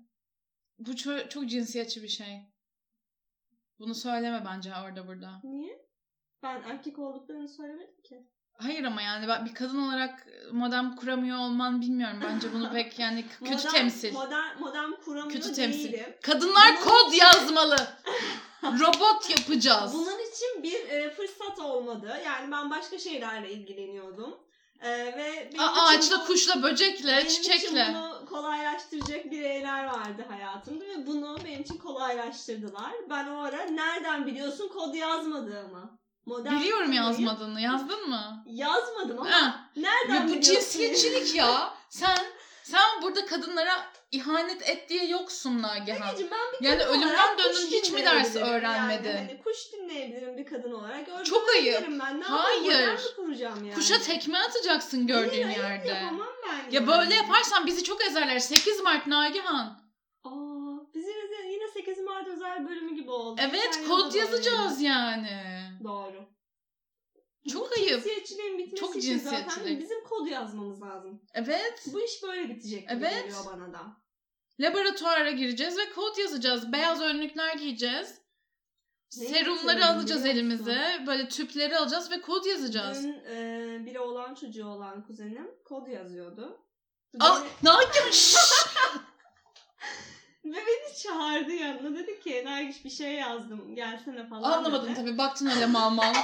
Bu 0.79 0.91
ço- 0.91 1.29
çok 1.29 1.49
cinsiyetçi 1.49 2.03
bir 2.03 2.07
şey. 2.07 2.41
Bunu 3.79 3.95
söyleme 3.95 4.45
bence 4.45 4.71
orada 4.85 5.07
burada. 5.07 5.41
Niye? 5.43 5.87
Ben 6.43 6.61
erkek 6.63 6.99
olduklarını 6.99 7.49
söylemedim 7.49 8.01
ki. 8.03 8.27
Hayır 8.53 8.83
ama 8.83 9.01
yani 9.01 9.27
ben 9.27 9.45
bir 9.45 9.53
kadın 9.53 9.77
olarak 9.87 10.27
modem 10.51 10.95
kuramıyor 10.95 11.37
olman 11.37 11.81
bilmiyorum. 11.81 12.19
Bence 12.23 12.53
bunu 12.53 12.71
pek 12.71 12.99
yani 12.99 13.25
kötü 13.27 13.51
Modern- 13.51 13.71
temsil. 13.71 14.13
Modern, 14.13 14.59
modern 14.59 14.91
kuramıyor 14.91 15.31
Kötü 15.41 15.53
temsil. 15.53 15.93
değilim. 15.93 16.15
Kadınlar 16.23 16.75
Bunun 16.75 16.83
kod 16.85 17.07
için- 17.13 17.19
yazmalı. 17.19 17.75
Robot 18.73 19.29
yapacağız. 19.29 19.93
Bunun 19.93 20.19
için 20.19 20.63
bir 20.63 20.89
e, 20.89 21.09
fırsat 21.15 21.59
olmadı. 21.59 22.21
Yani 22.25 22.51
ben 22.51 22.69
başka 22.71 22.99
şeylerle 22.99 23.51
ilgileniyordum. 23.51 24.35
E, 24.81 24.89
ve 24.91 25.49
benim 25.53 25.63
A- 25.63 25.71
için 25.71 25.81
ağaçla, 25.97 26.19
bu- 26.23 26.25
kuşla, 26.27 26.63
böcekle, 26.63 27.17
benim 27.17 27.27
çiçekle. 27.27 27.67
için 27.67 27.77
bunu 27.93 28.25
kolaylaştıracak 28.29 29.25
bireyler 29.31 29.85
vardı 29.85 30.25
hayatımda 30.29 30.85
ve 30.85 31.07
bunu 31.07 31.37
benim 31.45 31.61
için 31.61 31.77
kolaylaştırdılar. 31.77 32.91
Ben 33.09 33.27
o 33.27 33.39
ara 33.43 33.63
nereden 33.63 34.25
biliyorsun 34.25 34.67
kod 34.67 34.93
yazmadığımı? 34.93 35.99
Modern 36.25 36.55
Biliyorum 36.59 36.91
yazmadığını. 36.93 37.61
Yazdın 37.61 38.09
mı? 38.09 38.43
Yazmadım 38.47 39.19
ama 39.19 39.31
Ha. 39.31 39.69
nereden 39.75 40.15
Ya 40.15 40.23
bu 40.23 40.27
biliyorsun? 40.27 40.53
cinsiyetçilik 40.53 41.35
ya. 41.35 41.73
Sen 41.89 42.17
sen 42.63 43.01
burada 43.01 43.25
kadınlara 43.25 43.73
ihanet 44.11 44.69
et 44.69 44.89
diye 44.89 45.05
yoksun 45.05 45.61
Nagihan. 45.61 46.07
Anneciğim, 46.07 46.31
ben 46.31 46.61
bir 46.61 46.65
Yani 46.67 46.83
ölümden 46.83 47.37
kuş 47.37 47.65
hiç 47.71 47.91
mi 47.91 48.05
ders 48.05 48.35
öğrenmedin? 48.35 49.09
Yani 49.09 49.17
hani 49.19 49.41
kuş 49.43 49.73
dinleyebilirim 49.73 50.37
bir 50.37 50.45
kadın 50.45 50.71
olarak. 50.71 51.05
Gördüğümü 51.05 51.23
Çok 51.25 51.49
ayıp. 51.49 51.81
Ben. 51.99 52.19
Ne 52.19 52.23
Hayır. 52.23 52.99
yani? 53.39 53.73
Kuşa 53.73 54.01
tekme 54.01 54.39
atacaksın 54.39 55.07
gördüğün 55.07 55.29
Hayır, 55.43 55.45
hayır, 55.45 55.59
yerde. 55.59 55.87
Yapamam 55.87 56.27
ben. 56.47 56.55
Ya 56.57 56.63
yani. 56.71 56.87
böyle 56.87 57.15
yaparsan 57.15 57.65
bizi 57.65 57.83
çok 57.83 58.03
ezerler. 58.03 58.39
8 58.39 58.81
Mart 58.81 59.07
Nagihan. 59.07 59.87
Aa, 60.23 60.29
bizim 60.93 61.15
yine- 61.15 61.53
yine 61.53 61.67
8 61.67 61.99
Mart 61.99 62.27
özel 62.27 62.69
bölümü 62.69 62.95
gibi 62.95 63.11
oldu. 63.11 63.41
Evet 63.43 63.73
Geçen 63.73 63.87
kod 63.87 64.13
yazacağız 64.13 64.81
yani. 64.81 65.39
Doğru. 65.83 66.36
Çok 67.47 67.71
Bu 67.71 67.75
ayıp. 67.75 67.89
Cinsiyetçiliğin 68.03 68.57
bitmesi 68.57 68.75
Çok 68.75 68.95
için 68.95 69.17
zaten 69.19 69.43
cinsiyetçilik. 69.43 69.81
bizim 69.81 70.03
kod 70.03 70.27
yazmamız 70.27 70.81
lazım. 70.81 71.21
Evet. 71.33 71.85
Bu 71.93 72.01
iş 72.01 72.23
böyle 72.23 72.49
bitecek 72.49 72.89
gibi 72.89 72.99
Evet. 72.99 73.23
geliyor 73.23 73.45
bana 73.45 73.73
da. 73.73 73.97
Laboratuvara 74.59 75.31
gireceğiz 75.31 75.77
ve 75.77 75.89
kod 75.95 76.17
yazacağız. 76.17 76.71
Beyaz 76.71 77.01
önlükler 77.01 77.55
giyeceğiz. 77.55 78.21
Ne 79.17 79.25
Serumları 79.27 79.79
yapıyorum 79.79 79.97
alacağız 79.99 80.21
biliyor 80.21 80.35
elimize. 80.35 81.03
Böyle 81.07 81.27
tüpleri 81.29 81.77
alacağız 81.77 82.11
ve 82.11 82.21
kod 82.21 82.45
yazacağız. 82.45 83.03
Dün 83.03 83.13
e, 83.13 83.85
biri 83.85 83.99
olan 83.99 84.35
çocuğu 84.35 84.65
olan 84.67 85.03
kuzenim 85.07 85.47
kod 85.65 85.87
yazıyordu. 85.87 86.59
Aa, 87.19 87.39
Nagihan 87.63 88.11
şşş! 88.11 88.35
Ve 90.51 90.57
beni 90.67 90.95
çağırdı 91.03 91.51
yanına. 91.51 91.99
Dedi 91.99 92.19
ki 92.19 92.41
Nergiş 92.45 92.85
bir 92.85 92.89
şey 92.89 93.13
yazdım 93.13 93.75
gelsene 93.75 94.27
falan 94.29 94.51
Anlamadın 94.51 94.89
dedi. 94.89 94.95
tabii. 94.95 95.17
Baktın 95.17 95.47
öyle 95.47 95.65
mal 95.65 95.89
mal. 95.89 96.13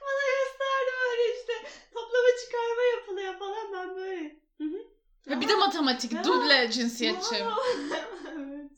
Bana 0.00 0.22
gösterdi 0.38 0.90
böyle 1.04 1.38
işte 1.40 1.52
toplama 1.94 2.28
çıkarma 2.44 2.82
yapılıyor 2.96 3.38
falan 3.38 3.72
ben 3.72 3.96
böyle. 3.96 4.40
Hı 4.58 4.64
hı. 4.64 4.78
Ve 5.26 5.40
bir 5.40 5.48
de 5.48 5.54
matematik. 5.54 6.12
Ya. 6.12 6.24
Duble 6.24 6.70
cinsiyetçi. 6.70 7.34
Evet. 7.34 8.70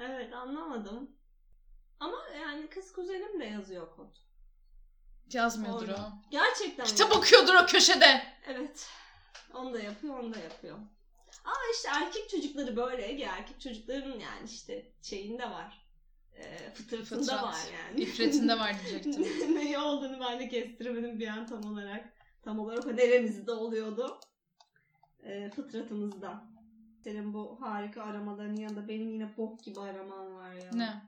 Evet 0.00 0.32
anlamadım. 0.34 1.10
Ama 2.00 2.16
yani 2.40 2.68
kız 2.68 2.92
kuzenim 2.92 3.40
de 3.40 3.44
yazıyor 3.44 3.96
kod. 3.96 4.16
Yazmıyordur 5.32 5.88
Orada. 5.88 6.00
o. 6.00 6.30
Gerçekten. 6.30 6.84
Kitap 6.86 7.16
okuyordur 7.16 7.54
o 7.54 7.66
köşede. 7.66 8.22
Evet. 8.46 8.88
Onu 9.54 9.74
da 9.74 9.80
yapıyor, 9.80 10.18
onu 10.18 10.34
da 10.34 10.38
yapıyor. 10.38 10.78
Ama 11.46 11.56
işte 11.74 11.88
erkek 11.94 12.30
çocukları 12.30 12.76
böyle 12.76 13.08
Ege. 13.08 13.22
Erkek 13.24 13.60
çocukların 13.60 14.10
yani 14.18 14.44
işte 14.44 14.92
şeyinde 15.02 15.50
var. 15.50 15.86
E, 16.34 16.70
fıtratında 16.74 17.20
Fıtrat. 17.20 17.42
var 17.42 17.58
yani. 17.72 18.00
İffetinde 18.00 18.58
var 18.58 18.76
diyecektim. 18.86 19.54
Neyi 19.54 19.78
olduğunu 19.78 20.20
ben 20.20 20.40
de 20.40 20.48
kestiremedim 20.48 21.18
bir 21.20 21.28
an 21.28 21.46
tam 21.46 21.64
olarak. 21.72 22.12
Tam 22.42 22.58
olarak 22.58 22.86
o 22.86 22.96
neremizde 22.96 23.52
oluyordu. 23.52 24.20
E, 25.22 25.50
fıtratımızda. 25.50 26.44
Senin 27.04 27.34
bu 27.34 27.60
harika 27.60 28.02
aramaların 28.02 28.56
yanında 28.56 28.88
benim 28.88 29.10
yine 29.12 29.36
bok 29.36 29.64
gibi 29.64 29.80
aramam 29.80 30.34
var 30.34 30.52
ya. 30.54 30.70
Ne? 30.72 31.02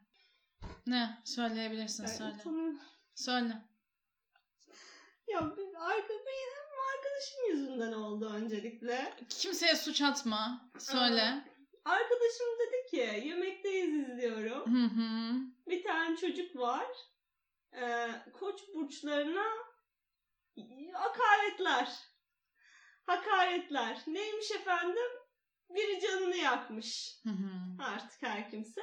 Ne? 0.87 1.18
Söyleyebilirsin 1.25 2.02
Yani 2.07 2.14
söyle. 2.16 2.35
utanıyorum. 2.40 2.78
Söyle. 3.14 3.62
Ya 5.28 5.57
bir 5.57 5.75
arka, 5.75 6.09
benim 6.09 6.67
arkadaşım 7.18 7.50
yüzünden 7.50 7.92
oldu 7.92 8.32
öncelikle. 8.34 9.14
Kimseye 9.28 9.76
suç 9.76 10.02
atma. 10.02 10.70
Söyle. 10.78 11.44
Arkadaşım 11.84 12.46
dedi 12.60 12.90
ki 12.90 13.28
yemekteyiz 13.28 13.94
izliyorum. 13.94 14.75
Hı 14.75 14.84
hı. 14.87 15.40
Bir 15.68 15.84
tane 15.84 16.16
çocuk 16.16 16.56
var. 16.56 16.87
Ee, 17.72 18.08
koç 18.32 18.60
burçlarına 18.75 19.46
hakaretler. 20.92 21.88
Hakaretler. 23.06 23.98
Neymiş 24.06 24.50
efendim? 24.50 25.10
Biri 25.70 26.00
canını 26.00 26.37
yakmış. 26.37 27.20
Hı 27.22 27.30
hı. 27.30 27.82
Artık 27.82 28.22
her 28.22 28.50
kimse. 28.50 28.80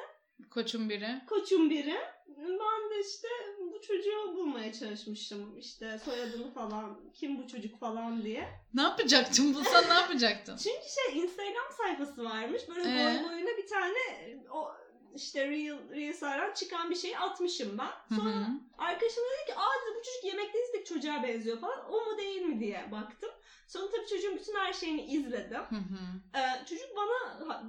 Koçun 0.52 0.90
biri. 0.90 1.22
Koçun 1.30 1.70
biri. 1.70 1.98
Ben 2.28 2.90
de 2.90 3.00
işte 3.02 3.28
bu 3.74 3.82
çocuğu 3.82 4.36
bulmaya 4.36 4.74
çalışmışım. 4.74 5.58
İşte 5.58 6.00
soyadını 6.06 6.54
falan, 6.54 7.00
kim 7.14 7.38
bu 7.44 7.48
çocuk 7.48 7.80
falan 7.80 8.24
diye. 8.24 8.50
Ne 8.74 8.82
yapacaktın? 8.82 9.54
Bulsan 9.54 9.84
ne 9.90 9.94
yapacaktın? 9.94 10.58
Çünkü 10.58 10.86
şey 10.96 11.20
Instagram 11.20 11.72
sayfası 11.78 12.24
varmış. 12.24 12.62
Böyle 12.70 12.82
Ee? 12.82 13.24
boy 13.24 13.30
boyuna 13.30 13.58
bir 13.58 13.68
tane 13.68 13.98
o 14.52 14.72
işte 15.16 15.48
Reel, 15.50 15.90
Reels'lerden 15.90 16.54
çıkan 16.54 16.90
bir 16.90 16.96
şeyi 16.96 17.18
atmışım 17.18 17.78
ben. 17.78 18.16
Sonra 18.16 18.30
hı. 18.30 18.46
arkadaşım 18.78 19.24
dedi 19.24 19.46
ki 19.48 19.56
aa 19.56 19.74
dedi, 19.86 19.96
bu 20.00 20.04
çocuk 20.04 20.24
yemekte 20.24 20.60
izledik 20.64 20.86
çocuğa 20.86 21.24
benziyor 21.24 21.60
falan. 21.60 21.86
O 21.90 22.06
mu 22.06 22.18
değil 22.18 22.42
mi 22.42 22.60
diye 22.60 22.92
baktım. 22.92 23.30
Sonra 23.68 23.92
tabii 23.92 24.08
çocuğun 24.08 24.36
bütün 24.36 24.56
her 24.56 24.74
şeyini 24.74 25.02
izledim. 25.06 25.62
Ee, 26.36 26.66
çocuk 26.66 26.88
bana 26.96 27.48
ha- 27.50 27.64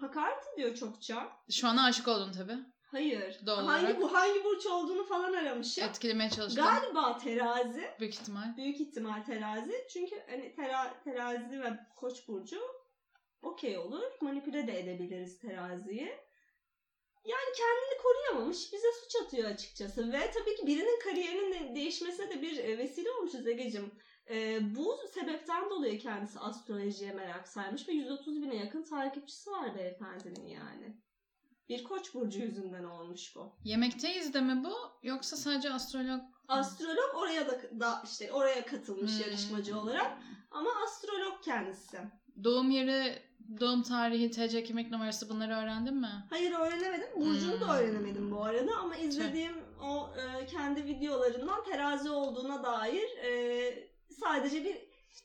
hakaret 0.00 0.42
ediyor 0.54 0.74
çokça. 0.76 1.28
Şu 1.50 1.68
an 1.68 1.76
aşık 1.76 2.08
oldun 2.08 2.32
tabii. 2.32 2.58
Hayır. 2.94 3.40
Doğal 3.46 3.64
hangi 3.64 3.84
olarak. 3.84 4.00
bu 4.00 4.14
hangi 4.14 4.44
burç 4.44 4.66
olduğunu 4.66 5.04
falan 5.04 5.32
aramışım. 5.32 5.84
Etkilemeye 5.84 6.30
çalıştın. 6.30 6.64
Galiba 6.64 7.18
terazi. 7.18 7.90
Büyük 8.00 8.14
ihtimal. 8.14 8.56
Büyük 8.56 8.80
ihtimal 8.80 9.24
terazi. 9.24 9.86
Çünkü 9.92 10.22
hani 10.30 10.54
tera, 10.54 11.02
terazi 11.04 11.62
ve 11.62 11.78
koç 11.96 12.28
burcu 12.28 12.60
okey 13.42 13.78
olur. 13.78 14.12
Manipüle 14.20 14.66
de 14.66 14.80
edebiliriz 14.80 15.38
teraziyi. 15.38 16.18
Yani 17.24 17.52
kendini 17.56 18.02
koruyamamış. 18.02 18.72
Bize 18.72 18.86
suç 19.02 19.22
atıyor 19.22 19.50
açıkçası. 19.50 20.12
Ve 20.12 20.30
tabii 20.30 20.56
ki 20.56 20.66
birinin 20.66 21.00
kariyerinin 21.00 21.52
de 21.52 21.74
değişmesine 21.74 22.30
de 22.30 22.42
bir 22.42 22.58
e, 22.58 22.78
vesile 22.78 23.10
olmuşuz 23.10 23.46
Ege'cim. 23.46 23.92
E, 24.30 24.58
bu 24.76 24.96
sebepten 25.14 25.70
dolayı 25.70 25.98
kendisi 25.98 26.38
astrolojiye 26.38 27.12
merak 27.12 27.48
sarmış 27.48 27.88
ve 27.88 27.92
130 27.92 28.42
bine 28.42 28.56
yakın 28.56 28.82
takipçisi 28.82 29.50
var 29.50 29.76
beyefendinin 29.78 30.46
yani. 30.46 30.96
Bir 31.68 31.84
koç 31.84 32.14
burcu 32.14 32.38
yüzünden 32.38 32.84
olmuş 32.84 33.36
bu. 33.36 33.52
Yemekteyiz 33.64 34.34
de 34.34 34.40
mi 34.40 34.64
bu? 34.64 34.72
Yoksa 35.02 35.36
sadece 35.36 35.70
astrolog? 35.70 36.20
Astrolog 36.48 37.14
oraya 37.14 37.46
da, 37.48 37.80
da 37.80 38.00
işte 38.04 38.32
oraya 38.32 38.66
katılmış 38.66 39.12
Hmm. 39.12 39.20
yarışmacı 39.20 39.78
olarak 39.78 40.18
ama 40.50 40.70
astrolog 40.84 41.42
kendisi. 41.44 41.98
Doğum 42.44 42.70
yeri, 42.70 43.18
doğum 43.60 43.82
tarihi, 43.82 44.30
TC 44.30 44.62
kimlik 44.62 44.90
numarası 44.90 45.28
bunları 45.28 45.54
öğrendin 45.54 45.94
mi? 45.94 46.24
Hayır 46.30 46.52
öğrenemedim. 46.52 47.08
Burcu'nu 47.16 47.52
Hmm. 47.52 47.60
da 47.60 47.78
öğrenemedim 47.78 48.30
bu 48.30 48.44
arada 48.44 48.76
ama 48.76 48.96
izlediğim 48.96 49.54
o 49.82 50.10
e, 50.16 50.46
kendi 50.46 50.84
videolarından 50.84 51.64
terazi 51.64 52.10
olduğuna 52.10 52.62
dair 52.62 53.16
e, 53.24 53.88
sadece 54.20 54.64
bir 54.64 54.74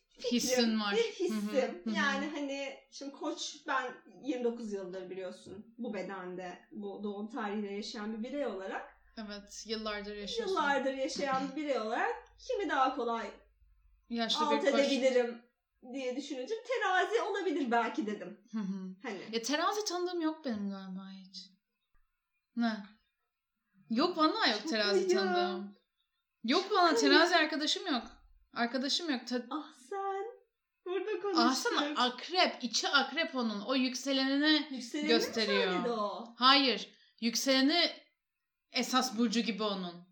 fikrim, 0.09 0.31
Hissin 0.39 0.79
var. 0.79 0.93
bir 0.95 1.11
hissim. 1.25 1.47
hı, 1.51 1.61
hı 1.61 1.89
hı. 1.89 1.95
Yani 1.95 2.29
hani 2.35 2.73
şimdi 2.91 3.11
koç 3.11 3.55
ben 3.67 3.93
29 4.23 4.73
yıldır 4.73 5.09
biliyorsun 5.09 5.73
bu 5.77 5.93
bedende 5.93 6.59
bu 6.71 7.03
doğum 7.03 7.29
tarihiyle 7.29 7.73
yaşayan 7.73 8.17
bir 8.17 8.23
birey 8.29 8.45
olarak 8.45 8.95
Evet, 9.17 9.63
yıllardır 9.67 10.15
yaşıyorsun. 10.15 10.55
yıllardır 10.55 10.93
yaşayan 10.93 11.51
bir 11.51 11.55
birey 11.55 11.79
olarak 11.79 12.15
kimi 12.47 12.69
daha 12.69 12.95
kolay 12.95 13.31
Yaşlı 14.09 14.45
alt 14.45 14.63
edebilirim 14.65 15.41
diye 15.93 16.15
düşününce 16.15 16.53
terazi 16.67 17.21
olabilir 17.21 17.71
belki 17.71 18.07
dedim. 18.07 18.37
Hı 18.51 18.59
hı. 18.59 18.95
Hani. 19.03 19.19
ya 19.31 19.41
terazi 19.41 19.85
tanıdığım 19.85 20.21
yok 20.21 20.45
benim 20.45 20.69
galiba 20.69 21.09
hiç. 21.11 21.37
Ne? 22.55 22.83
Yok 23.89 24.17
vallahi 24.17 24.49
yok 24.51 24.59
Çok 24.61 24.69
terazi 24.69 25.01
ya. 25.15 25.19
tanıdığım. 25.21 25.75
Yok 26.43 26.65
bana 26.71 26.95
terazi 26.95 27.35
arkadaşım 27.35 27.87
yok. 27.87 28.03
Arkadaşım 28.53 29.09
yok. 29.09 29.27
Ta- 29.27 29.45
Ah 29.51 29.73
sen. 31.35 31.43
Konuştuk. 31.43 31.71
Aslında 31.77 32.01
akrep, 32.01 32.63
içi 32.63 32.87
akrep 32.89 33.35
onun. 33.35 33.61
O 33.61 33.75
yükselenini 33.75 34.67
Yükseleni 34.71 35.07
gösteriyor. 35.07 35.85
o? 35.85 36.27
Hayır. 36.37 36.89
Yükseleni 37.21 37.91
esas 38.71 39.17
burcu 39.17 39.39
gibi 39.39 39.63
onun. 39.63 40.09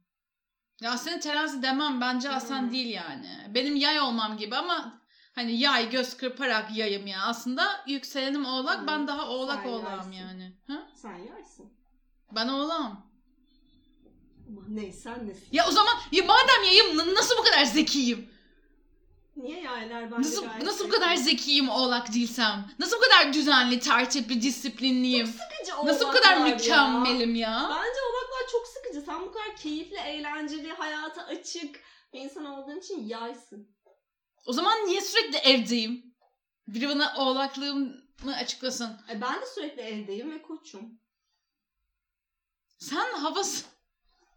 Ya 0.82 0.92
aslında 0.92 1.20
terazi 1.20 1.62
demem. 1.62 2.02
Bence 2.02 2.30
aslan 2.30 2.62
Hmm. 2.62 2.72
değil 2.72 2.88
yani. 2.94 3.48
Benim 3.50 3.76
yay 3.76 4.00
olmam 4.00 4.38
gibi 4.38 4.56
ama 4.56 5.02
hani 5.36 5.60
yay 5.60 5.90
göz 5.90 6.18
kırparak 6.18 6.78
yayım 6.78 7.08
ya. 7.08 7.22
Aslında 7.24 7.84
yükselenim 7.88 8.46
oğlak. 8.46 8.80
Hmm. 8.80 8.88
Ben 8.88 9.08
daha 9.08 9.28
oğlak 9.30 9.64
Sen 9.64 9.70
oğlağım 9.70 10.12
yaysın. 10.12 10.12
yani. 10.12 10.56
Ha? 10.68 10.88
Sen 10.96 11.18
yersin. 11.18 11.74
Ben 12.32 12.48
oğlağım. 12.48 13.08
Ama 14.50 14.62
neysen 14.68 15.28
nesin. 15.28 15.48
Ya 15.52 15.68
o 15.68 15.72
zaman 15.72 15.94
ya 16.12 16.24
madem 16.24 16.64
yayım 16.66 16.98
nasıl 17.16 17.38
bu 17.38 17.44
kadar 17.44 17.66
zekiyim? 17.66 18.30
Niye 19.38 19.62
yaylar 19.62 20.12
bence 20.12 20.22
Nasıl 20.30 20.46
gayet 20.46 20.64
nasıl 20.64 20.86
bu 20.88 20.92
kadar 20.92 21.16
zekiyim 21.16 21.70
oğlak 21.70 22.14
değilsem? 22.14 22.66
Nasıl 22.80 22.98
bu 22.98 23.02
kadar 23.02 23.34
düzenli, 23.34 23.80
tertipli, 23.80 24.42
disiplinliyim? 24.42 25.28
Sıkıcı 25.28 25.86
Nasıl 25.86 26.08
bu 26.08 26.12
kadar 26.12 26.38
oğlaklar 26.38 26.48
ya. 26.48 26.56
mükemmelim 26.56 27.36
ya? 27.36 27.68
Bence 27.70 28.00
oğlaklar 28.10 28.52
çok 28.52 28.68
sıkıcı. 28.68 29.02
Sen 29.02 29.22
bu 29.22 29.32
kadar 29.32 29.56
keyifli, 29.56 29.98
eğlenceli, 29.98 30.72
hayata 30.72 31.24
açık 31.26 31.80
bir 32.14 32.20
insan 32.20 32.46
olduğun 32.46 32.80
için 32.80 33.06
yaysın. 33.08 33.78
O 34.46 34.54
zaman 34.54 34.78
niye 34.86 35.02
sürekli 35.02 35.38
evdeyim? 35.38 36.16
Biri 36.68 36.90
bana 36.90 37.14
oğlaklığımı 37.18 38.36
açıklasın. 38.36 38.98
E 39.10 39.22
ben 39.22 39.42
de 39.42 39.46
sürekli 39.56 39.82
evdeyim 39.82 40.32
ve 40.32 40.42
koçum. 40.42 41.00
Sen 42.80 43.14
havas 43.14 43.64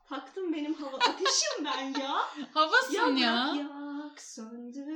Taktım 0.09 0.53
benim 0.53 0.75
hava 0.75 0.97
ateşim 1.09 1.65
ben 1.65 2.01
ya. 2.01 2.29
havasın 2.55 3.17
ya. 3.17 3.55
Yak 3.57 3.57
yak 3.57 4.21
söndür. 4.21 4.90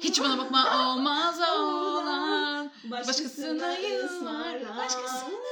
Hiç 0.00 0.20
bana 0.20 0.38
bakma 0.38 0.92
olmaz 0.92 1.40
oğlan. 1.40 2.72
Başkasına 2.84 3.72
yıllar. 3.72 4.76
Başkasına. 4.76 5.14
ısmarla. 5.14 5.50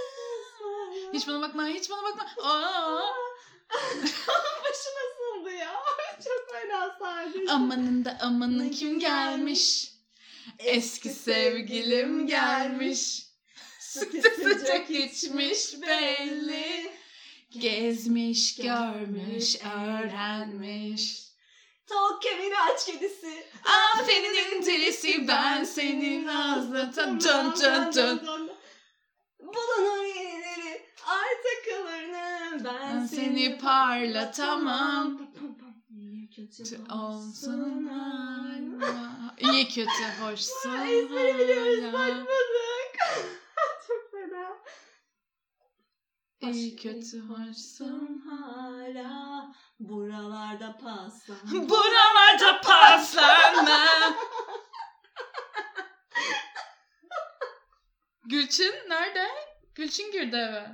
Hiç 1.13 1.29
bana 1.29 1.41
bakma, 1.41 1.67
hiç 1.67 1.91
bana 1.91 2.03
bakma. 2.03 2.25
Aa. 2.43 3.03
Başı 4.65 4.89
nasıldı 4.99 5.55
ya? 5.55 5.75
Çok 6.25 6.53
fena 6.53 6.97
sardı. 6.99 7.39
Amanın 7.53 8.05
da 8.05 8.19
amanın 8.21 8.69
kim 8.69 8.99
gelmiş? 8.99 9.93
Eski 10.59 11.09
sevgilim 11.11 12.27
gelmiş. 12.27 13.27
Sıcak 13.81 14.35
sıcak 14.35 14.91
içmiş 14.91 15.83
belli. 15.83 16.91
Gezmiş, 17.51 18.57
görmüş, 18.57 19.57
öğrenmiş. 19.57 21.28
Tok 21.89 22.23
kemini 22.23 22.55
aç 22.61 22.87
kedisi. 22.87 23.47
Aferin 23.95 24.67
delisi 24.67 25.29
ben 25.29 25.65
senin 25.65 26.27
ağzına 26.27 26.97
dön 26.97 27.21
dön 27.63 27.93
dön. 27.95 28.51
Bulunur 29.41 30.05
yenileri 30.05 30.83
ay 31.07 31.29
takılarını 31.43 32.65
ben, 32.65 33.01
Ben 33.01 33.07
seni 33.07 33.59
parlatamam. 33.59 35.21
İyi 35.91 36.31
kötü 36.31 36.93
Olsun 36.93 37.87
hala. 37.87 39.35
İyi 39.39 39.69
kötü 39.69 40.05
hoşsun 40.23 40.71
Ezberi 40.87 41.39
biliyoruz 41.39 41.83
hala. 41.85 41.93
bakmadık. 41.93 42.99
Çok 43.89 44.11
fena. 44.11 44.59
İyi 46.53 46.77
kötü 46.77 47.21
hoşsun. 47.21 48.23
hala 48.29 49.38
buralarda 49.81 50.79
paslan. 50.79 51.39
Buralarda 51.69 52.61
paslanma. 52.61 53.87
Gülçin 58.27 58.75
nerede? 58.89 59.29
Gülçin 59.75 60.13
girdi 60.13 60.37
eve. 60.37 60.67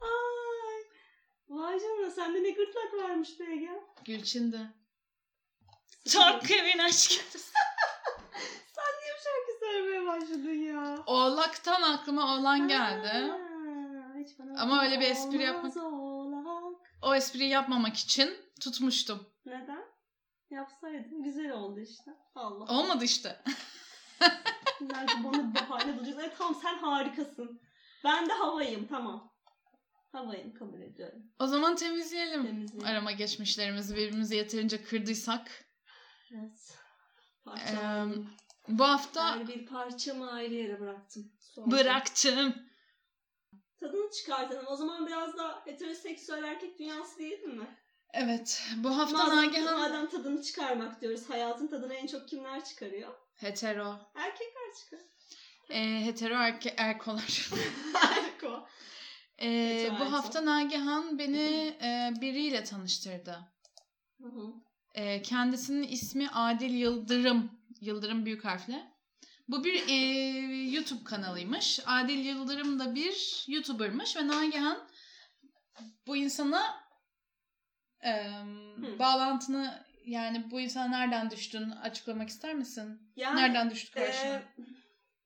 Ay. 0.00 0.80
Vay 1.48 1.80
canına 1.80 2.10
sende 2.10 2.42
ne 2.42 2.50
gırtlak 2.50 2.94
varmış 2.94 3.40
be 3.40 3.44
Ege. 3.44 3.70
Gülçin 4.04 4.52
de. 4.52 4.60
Çok 6.12 6.50
evin 6.50 6.78
aşkı. 6.78 7.14
Sen 8.74 8.84
niye 9.00 9.12
bu 9.14 9.22
şarkı 9.24 9.58
söylemeye 9.60 10.06
başladın 10.06 10.54
ya? 10.54 10.98
Oğlaktan 11.06 11.82
aklıma 11.82 12.34
oğlan 12.34 12.68
geldi. 12.68 13.08
Ha, 13.08 13.38
hiç 14.18 14.38
bana 14.38 14.60
Ama 14.62 14.82
öyle 14.84 15.00
bir 15.00 15.06
espri 15.10 15.26
olmaz 15.36 15.42
yapmak- 15.42 15.76
oğlak. 15.76 15.93
O 17.04 17.14
espriyi 17.14 17.50
yapmamak 17.50 17.96
için 17.96 18.36
tutmuştum. 18.60 19.26
Neden? 19.46 19.84
Yapsaydın 20.50 21.22
güzel 21.22 21.50
oldu 21.50 21.80
işte. 21.80 22.10
Allah. 22.34 22.64
Olmadı 22.64 23.04
işte. 23.04 23.42
Nerede 24.80 25.24
bana 25.24 25.54
bahane 25.54 25.96
bulacaksın. 25.96 26.20
Evet, 26.20 26.34
tamam 26.38 26.60
sen 26.62 26.78
harikasın. 26.78 27.60
Ben 28.04 28.28
de 28.28 28.32
havayım 28.32 28.86
tamam. 28.86 29.32
Havayım 30.12 30.54
kabul 30.54 30.80
ediyorum. 30.80 31.22
O 31.38 31.46
zaman 31.46 31.76
temizleyelim. 31.76 32.42
Temizleyelim. 32.46 32.88
Arama 32.88 33.12
geçmişlerimizi 33.12 33.96
birbirimizi 33.96 34.36
yeterince 34.36 34.84
kırdıysak. 34.84 35.64
Evet. 36.30 36.78
Parçalandım. 37.44 38.30
Bu 38.68 38.84
hafta 38.84 39.36
Her 39.36 39.48
bir 39.48 39.66
parçamı 39.66 40.32
ayrı 40.32 40.54
yere 40.54 40.80
bıraktım. 40.80 41.32
Sonra. 41.40 41.70
bıraktım. 41.70 42.54
Tadını 43.84 44.10
çıkartalım. 44.10 44.64
O 44.68 44.76
zaman 44.76 45.06
biraz 45.06 45.36
da 45.36 45.62
heteroseksüel 45.64 46.42
erkek 46.42 46.78
dünyası 46.78 47.18
değil 47.18 47.42
mi? 47.42 47.76
Evet. 48.12 48.62
Bu 48.76 48.98
hafta 48.98 49.18
Madem, 49.18 49.36
Nagihan 49.36 49.78
madem 49.78 50.08
tadını 50.10 50.42
çıkarmak 50.42 51.00
diyoruz. 51.00 51.30
Hayatın 51.30 51.66
tadını 51.66 51.94
en 51.94 52.06
çok 52.06 52.28
kimler 52.28 52.64
çıkarıyor? 52.64 53.14
hetero. 53.34 53.96
Erkekler 54.14 54.74
çıkarıyor. 54.80 55.08
E, 55.70 56.04
hetero 56.06 56.34
erke 56.34 56.74
erkolar. 56.76 57.50
Erko. 58.16 58.66
E, 59.38 59.48
Hetero 59.48 59.92
bu 59.92 60.02
erko. 60.02 60.12
hafta 60.12 60.44
Nagihan 60.44 61.18
beni 61.18 61.76
e, 61.82 62.12
biriyle 62.20 62.64
tanıştırdı. 62.64 63.38
Hı 64.22 64.28
hı. 64.28 64.52
E, 64.94 65.22
kendisinin 65.22 65.82
ismi 65.88 66.28
Adil 66.30 66.74
Yıldırım. 66.74 67.50
Yıldırım 67.80 68.26
büyük 68.26 68.44
harfle. 68.44 68.93
Bu 69.48 69.64
bir 69.64 69.88
e, 69.88 69.94
YouTube 70.70 71.04
kanalıymış. 71.04 71.80
Adil 71.86 72.24
Yıldırım 72.24 72.78
da 72.78 72.94
bir 72.94 73.44
YouTuber'mış 73.48 74.16
ve 74.16 74.26
Nagihan 74.26 74.88
bu 76.06 76.16
insana 76.16 76.84
e, 78.04 78.30
bağlantını 78.98 79.84
yani 80.04 80.50
bu 80.50 80.60
insana 80.60 80.88
nereden 80.88 81.30
düştün 81.30 81.70
açıklamak 81.70 82.28
ister 82.28 82.54
misin? 82.54 83.12
Yani, 83.16 83.40
nereden 83.40 83.70
düştü 83.70 83.92
karşına? 83.92 84.34
e, 84.34 84.42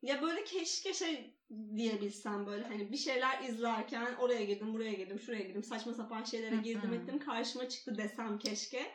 ya 0.02 0.22
böyle 0.22 0.44
keşke 0.44 0.94
şey 0.94 1.38
diyebilsem 1.76 2.46
böyle 2.46 2.64
hani 2.64 2.92
bir 2.92 2.96
şeyler 2.96 3.42
izlerken 3.42 4.14
oraya 4.14 4.44
girdim, 4.44 4.74
buraya 4.74 4.92
girdim, 4.92 5.20
şuraya 5.20 5.42
girdim, 5.42 5.62
saçma 5.62 5.94
sapan 5.94 6.24
şeylere 6.24 6.57
girdim 6.57 6.92
ettim 6.92 7.18
karşıma 7.18 7.68
çıktı 7.68 7.98
desem 7.98 8.38
keşke. 8.38 8.92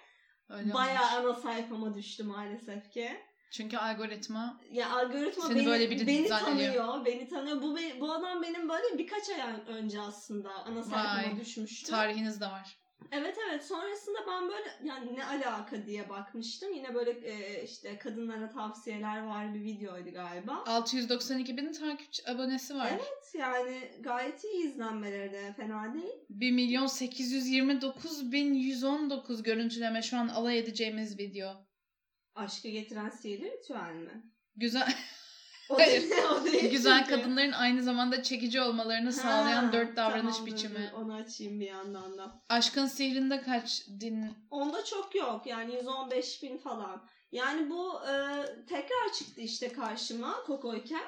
Öyle 0.49 0.73
Bayağı 0.73 1.19
olmuş. 1.19 1.35
ana 1.35 1.41
sayfama 1.41 1.95
düştü 1.95 2.23
maalesef 2.23 2.91
ki. 2.91 3.17
Çünkü 3.53 3.77
algoritma 3.77 4.59
Ya 4.71 4.89
algoritma 4.89 5.43
Seni 5.47 5.55
beni, 5.55 5.65
böyle 5.65 5.89
biri 5.89 6.07
beni 6.07 6.27
zannediyor. 6.27 6.73
tanıyor, 6.73 7.05
beni 7.05 7.27
tanıyor. 7.27 7.61
Bu 7.61 7.77
be- 7.77 7.99
bu 8.01 8.11
adam 8.11 8.41
benim 8.41 8.69
böyle 8.69 8.97
birkaç 8.97 9.29
ay 9.29 9.37
önce 9.67 10.01
aslında 10.01 10.49
ana 10.53 10.83
sayfama 10.83 11.39
düşmüştü. 11.39 11.91
tarihiniz 11.91 12.41
de 12.41 12.45
var. 12.45 12.77
Evet 13.11 13.37
evet 13.49 13.65
sonrasında 13.65 14.17
ben 14.27 14.47
böyle 14.49 14.69
yani 14.83 15.15
ne 15.15 15.25
alaka 15.25 15.85
diye 15.85 16.09
bakmıştım. 16.09 16.73
Yine 16.73 16.95
böyle 16.95 17.11
e, 17.11 17.63
işte 17.63 17.97
kadınlara 17.97 18.49
tavsiyeler 18.49 19.23
var 19.23 19.53
bir 19.53 19.63
videoydu 19.63 20.11
galiba. 20.11 20.63
692 20.67 21.57
bin 21.57 21.71
takipçi 21.73 22.29
abonesi 22.29 22.75
var. 22.75 22.89
Evet 22.93 23.33
yani 23.39 23.91
gayet 23.99 24.43
iyi 24.43 24.65
izlenmeleri 24.67 25.33
de 25.33 25.53
fena 25.57 25.93
değil. 25.93 26.13
1 26.29 26.51
milyon 26.51 26.87
829 26.87 28.31
bin 28.31 28.53
119 28.53 29.43
görüntüleme 29.43 30.01
şu 30.01 30.17
an 30.17 30.27
alay 30.27 30.59
edeceğimiz 30.59 31.19
video. 31.19 31.65
Aşkı 32.35 32.67
getiren 32.67 33.09
sihirli 33.09 33.51
ritüel 33.51 33.93
mi? 33.93 34.31
Güzel 34.55 34.93
O 35.69 35.77
Hayır. 35.77 36.01
değil, 36.01 36.23
o 36.41 36.43
değil 36.45 36.71
güzel 36.71 37.05
çünkü. 37.05 37.15
kadınların 37.15 37.51
aynı 37.51 37.83
zamanda 37.83 38.23
çekici 38.23 38.61
olmalarını 38.61 39.11
sağlayan 39.13 39.63
Ha, 39.63 39.73
dört 39.73 39.95
davranış 39.95 40.35
tamam, 40.35 40.51
dur, 40.51 40.55
biçimi. 40.55 40.91
Onu 40.95 41.13
açayım 41.13 41.59
bir 41.59 41.65
yandan 41.65 42.17
da. 42.17 42.41
Aşkın 42.49 42.85
sihrinde 42.85 43.41
kaç 43.41 43.87
din 43.99 44.25
Onda 44.49 44.83
çok 44.83 45.15
yok 45.15 45.45
yani 45.45 45.75
115 45.75 46.43
bin 46.43 46.57
falan. 46.57 47.09
Yani 47.31 47.69
bu 47.69 47.99
e, 48.07 48.13
tekrar 48.65 49.13
çıktı 49.17 49.41
işte 49.41 49.73
karşıma 49.73 50.43
Kokoyken. 50.43 51.03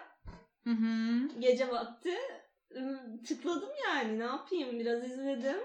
Hı 0.63 0.69
hı. 0.69 1.19
Gece 1.39 1.69
vakti 1.69 2.17
tıkladım 3.27 3.69
yani 3.87 4.19
ne 4.19 4.23
yapayım 4.23 4.79
biraz 4.79 5.03
izledim. 5.03 5.57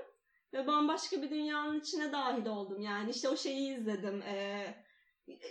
Ve 0.53 0.67
bambaşka 0.67 1.23
bir 1.23 1.31
dünyanın 1.31 1.81
içine 1.81 2.13
dahil 2.13 2.47
oldum. 2.47 2.81
Yani 2.81 3.11
işte 3.11 3.29
o 3.29 3.37
şeyi 3.37 3.77
izledim. 3.79 4.23
E, 4.23 4.67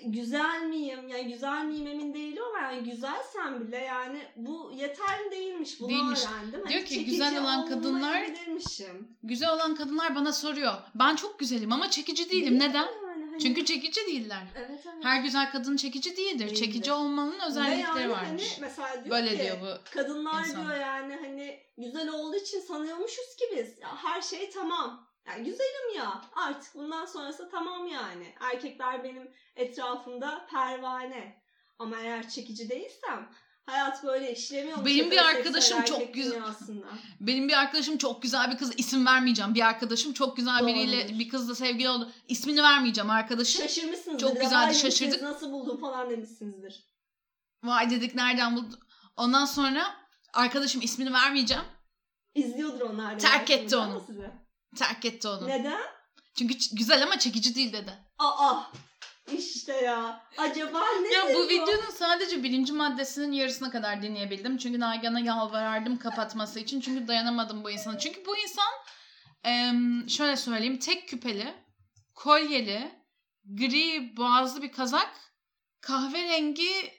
güzel 0.05 0.61
miyim? 0.61 1.07
Yani 1.09 1.27
güzel 1.33 1.65
miyim 1.65 1.87
emin 1.87 2.13
değilim 2.13 2.43
ama 2.49 2.59
yani 2.59 2.83
güzelsem 2.91 3.67
bile 3.67 3.77
yani 3.77 4.21
bu 4.35 4.71
yeterli 4.75 5.31
değilmiş. 5.31 5.79
Bunu 5.79 5.89
Değilmiş. 5.89 6.19
öğrendim. 6.19 6.59
Hani 6.63 6.69
Diyor 6.73 6.81
ki, 6.85 6.89
çekici 6.93 7.11
güzel 7.11 7.41
olan 7.41 7.65
kadınlar-. 7.65 8.29
Güzel 9.23 9.53
olan 9.53 9.75
kadınlar 9.75 10.15
bana 10.15 10.33
soruyor. 10.33 10.73
Ben 10.95 11.15
çok 11.15 11.39
güzelim 11.39 11.71
ama 11.71 11.89
çekici 11.89 12.29
değilim. 12.31 12.59
Değil 12.59 12.69
Neden? 12.69 12.87
Yani 13.07 13.25
hani- 13.29 13.39
Çünkü 13.41 13.65
çekici 13.65 14.07
değiller. 14.07 14.47
evet, 14.55 14.69
evet. 14.85 15.03
Her 15.05 15.21
güzel 15.21 15.51
kadın 15.51 15.75
çekici 15.77 16.17
değildir. 16.17 16.39
Değildir. 16.39 16.55
Çekici 16.55 16.91
olmanın 16.91 17.39
özellikleri 17.47 17.81
yani 18.01 18.09
varmış. 18.11 18.51
Hani 18.51 18.61
mesela 18.61 18.93
diyor 18.93 19.09
Böyle 19.09 19.37
ki, 19.37 19.43
diyor 19.43 19.57
bu. 19.61 19.91
Kadınlar 19.93 20.45
insan. 20.45 20.61
diyor 20.65 20.79
yani 20.79 21.15
hani 21.21 21.59
güzel 21.77 22.09
olduğu 22.09 22.35
için 22.35 22.59
sanıyormuşuz 22.59 23.35
ki 23.35 23.45
biz. 23.57 23.79
Ya 23.81 24.03
her 24.03 24.21
şey 24.21 24.49
tamam. 24.49 25.08
Yani 25.29 25.43
güzelim 25.43 25.95
ya. 25.97 26.21
Artık 26.35 26.75
bundan 26.75 27.05
sonrası 27.05 27.49
tamam 27.51 27.87
yani. 27.87 28.33
Erkekler 28.39 29.03
benim 29.03 29.31
etrafımda 29.55 30.47
pervane. 30.51 31.41
Ama 31.79 31.97
eğer 31.99 32.29
çekici 32.29 32.69
değilsem 32.69 33.29
hayat 33.65 34.03
böyle 34.03 34.31
işlemiyor. 34.31 34.85
Benim 34.85 35.11
bir 35.11 35.17
arkadaşım 35.17 35.83
çok 35.83 36.13
güzel-. 36.13 36.41
Benim 37.19 37.47
bir 37.47 37.53
arkadaşım 37.53 37.97
çok 37.97 38.21
güzel 38.21 38.51
bir 38.51 38.57
kız 38.57 38.73
isim 38.77 39.05
vermeyeceğim. 39.05 39.55
Bir 39.55 39.67
arkadaşım 39.67 40.13
çok 40.13 40.37
güzel 40.37 40.67
biriyle 40.67 41.03
Doğrudur. 41.03 41.19
bir 41.19 41.29
kızla 41.29 41.55
sevgili 41.55 41.89
oldu. 41.89 42.11
İsmini 42.27 42.63
vermeyeceğim 42.63 43.09
arkadaşım. 43.09 43.61
Şaşırmışsınızdır. 43.61 44.27
Çok 44.27 44.41
güzeldi, 44.41 44.75
şaşırdık. 44.75 45.21
Nasıl 45.21 45.51
buldun 45.51 45.77
falan 45.77 46.09
demişsinizdir. 46.09 46.83
Vay 47.63 47.89
dedik 47.89 48.15
nereden 48.15 48.55
buldu? 48.55 48.79
Ondan 49.17 49.45
sonra 49.45 49.95
arkadaşım 50.33 50.81
ismini 50.81 51.13
vermeyeceğim. 51.13 51.63
İzliyordur 52.35 52.81
onlar. 52.81 53.19
Terk 53.19 53.49
etti 53.49 53.77
onu. 53.77 54.03
sizi. 54.07 54.31
Terk 54.77 55.05
etti 55.05 55.27
onu. 55.27 55.47
Neden? 55.47 55.81
Çünkü 56.37 56.53
ç- 56.53 56.75
güzel 56.77 57.03
ama 57.03 57.19
çekici 57.19 57.55
değil 57.55 57.73
dedi. 57.73 57.91
Aa 58.17 58.61
işte 59.37 59.73
ya. 59.73 60.25
Acaba 60.37 60.83
ne 61.01 61.13
Ya 61.13 61.25
bu 61.35 61.49
videonun 61.49 61.91
sadece 61.97 62.43
birinci 62.43 62.73
maddesinin 62.73 63.31
yarısına 63.31 63.69
kadar 63.71 64.01
dinleyebildim. 64.01 64.57
Çünkü 64.57 64.79
Nagihan'a 64.79 65.19
yalvarardım 65.19 65.97
kapatması 65.97 66.59
için. 66.59 66.81
Çünkü 66.81 67.07
dayanamadım 67.07 67.63
bu 67.63 67.71
insana. 67.71 67.99
Çünkü 67.99 68.25
bu 68.25 68.37
insan 68.37 68.73
em, 69.43 70.09
şöyle 70.09 70.37
söyleyeyim 70.37 70.79
tek 70.79 71.07
küpeli, 71.09 71.53
kolyeli, 72.15 72.91
gri 73.45 74.17
boğazlı 74.17 74.61
bir 74.61 74.71
kazak, 74.71 75.11
kahverengi 75.81 76.91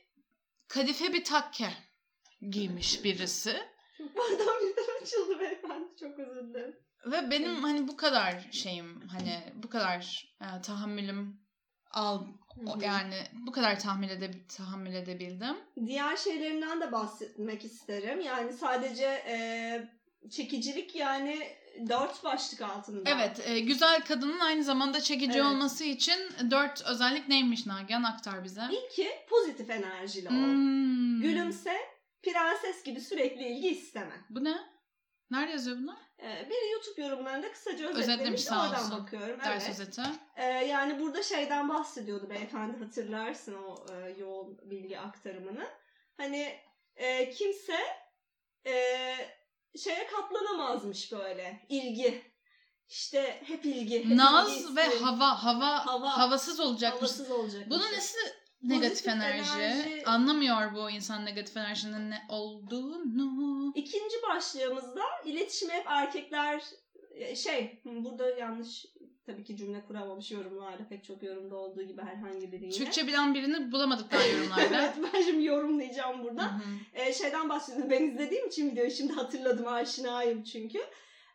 kadife 0.68 1.12
bir 1.12 1.24
takke 1.24 1.70
giymiş 2.50 3.04
birisi. 3.04 3.62
Pardon 4.16 4.60
birden 4.60 5.02
açıldı 5.02 5.40
beyefendi. 5.40 5.88
Çok 6.00 6.18
özür 6.18 6.48
dilerim. 6.48 6.76
Ve 7.06 7.30
benim 7.30 7.62
hani 7.62 7.88
bu 7.88 7.96
kadar 7.96 8.48
şeyim 8.52 9.08
hani 9.08 9.40
bu 9.62 9.68
kadar 9.68 10.28
e, 10.40 10.62
tahammülüm 10.62 11.40
al 11.90 12.26
o- 12.66 12.78
yani 12.82 13.14
bu 13.32 13.52
kadar 13.52 13.80
tahammül, 13.80 14.08
ede, 14.10 14.30
tahammül 14.56 14.94
edebildim. 14.94 15.56
Diğer 15.86 16.16
şeylerinden 16.16 16.80
de 16.80 16.92
bahsetmek 16.92 17.64
isterim. 17.64 18.20
Yani 18.20 18.52
sadece 18.52 19.04
e, 19.06 19.88
çekicilik 20.30 20.96
yani 20.96 21.42
dört 21.88 22.24
başlık 22.24 22.60
altında. 22.62 23.10
Evet, 23.10 23.42
e, 23.48 23.60
güzel 23.60 24.00
kadının 24.04 24.40
aynı 24.40 24.64
zamanda 24.64 25.00
çekici 25.00 25.38
Evet. 25.38 25.44
olması 25.46 25.84
için 25.84 26.18
dört 26.50 26.82
özellik 26.86 27.28
neymiş 27.28 27.66
Nagihan 27.66 28.02
aktar 28.02 28.44
bize. 28.44 28.62
İlki 28.72 29.08
pozitif 29.30 29.70
enerjili 29.70 30.28
ol. 30.28 30.32
Hmm. 30.32 31.20
Gülümse, 31.22 31.76
prenses 32.22 32.82
gibi 32.84 33.00
sürekli 33.00 33.44
ilgi 33.48 33.68
isteme. 33.68 34.14
Bu 34.30 34.44
ne? 34.44 34.56
Nerede 35.30 35.52
yazıyor 35.52 35.76
bunlar? 35.78 35.96
Ee, 36.22 36.46
biri 36.50 36.70
YouTube 36.72 37.02
yorumlarında 37.02 37.52
kısaca 37.52 37.88
Özetlemiş, 37.88 38.40
sağ 38.44 38.62
Oradan 38.68 38.84
olsun. 38.84 38.98
bakıyorum. 39.04 39.40
Ders 39.44 39.64
evet. 39.66 39.80
özeti. 39.80 40.02
Ee, 40.36 40.44
yani 40.44 41.00
burada 41.00 41.22
şeyden 41.22 41.68
bahsediyordu 41.68 42.30
beyefendi 42.30 42.84
hatırlarsın 42.84 43.54
o 43.54 43.84
e, 43.94 44.10
yoğun 44.18 44.58
bilgi 44.70 44.98
aktarımını. 44.98 45.68
Hani 46.16 46.58
e, 46.96 47.30
kimse 47.30 47.78
e, 48.66 48.74
şeye 49.78 50.06
katlanamazmış 50.06 51.12
böyle 51.12 51.66
ilgi. 51.68 52.30
İşte 52.88 53.42
hep 53.46 53.64
ilgi. 53.64 53.98
Hep 53.98 54.04
ilgi 54.04 54.16
Naz 54.16 54.76
ve 54.76 54.86
isterim. 54.86 55.02
hava, 55.02 55.44
hava, 55.44 55.86
Hava. 55.86 56.18
havasız 56.18 56.60
olacakmış. 56.60 57.00
havasız 57.00 57.30
olacak. 57.30 57.62
Bunun 57.70 57.92
nesi 57.92 58.18
negatif 58.62 59.08
enerji? 59.08 59.50
enerji- 59.50 60.04
Anlamıyor 60.06 60.74
bu 60.74 60.90
insan 60.90 61.24
negatif 61.24 61.56
enerjinin 61.56 62.10
ne 62.10 62.22
olduğunu. 62.28 63.72
İkinci 63.74 64.16
başlığımızda 64.28 65.02
iletişimi 65.24 65.72
hep 65.72 65.84
erkekler 65.86 66.62
e, 67.14 67.36
şey 67.36 67.82
burada 67.84 68.30
yanlış 68.30 68.86
tabii 69.26 69.44
ki 69.44 69.56
cümle 69.56 69.84
kuramamış 69.84 70.30
yorumlarda 70.30 70.88
pek 70.88 71.04
çok 71.04 71.22
yorumda 71.22 71.56
olduğu 71.56 71.82
gibi 71.82 72.02
herhangi 72.02 72.52
biri 72.52 72.64
yine. 72.64 72.74
Türkçe 72.74 73.06
bilen 73.06 73.34
birini 73.34 73.72
bulamadık 73.72 74.12
daha 74.12 74.24
yorumlarda. 74.24 74.62
evet 74.82 75.12
ben 75.14 75.22
şimdi 75.22 75.44
yorumlayacağım 75.44 76.22
burada. 76.24 76.42
Hı 76.42 76.48
hı. 76.56 76.62
Ee, 76.92 77.12
şeyden 77.14 77.48
bahsediyorum. 77.48 77.90
Ben 77.90 78.02
izlediğim 78.02 78.46
için 78.48 78.70
videoyu 78.70 78.90
şimdi 78.90 79.12
hatırladım. 79.12 79.66
Aşinayım 79.68 80.42
çünkü. 80.44 80.78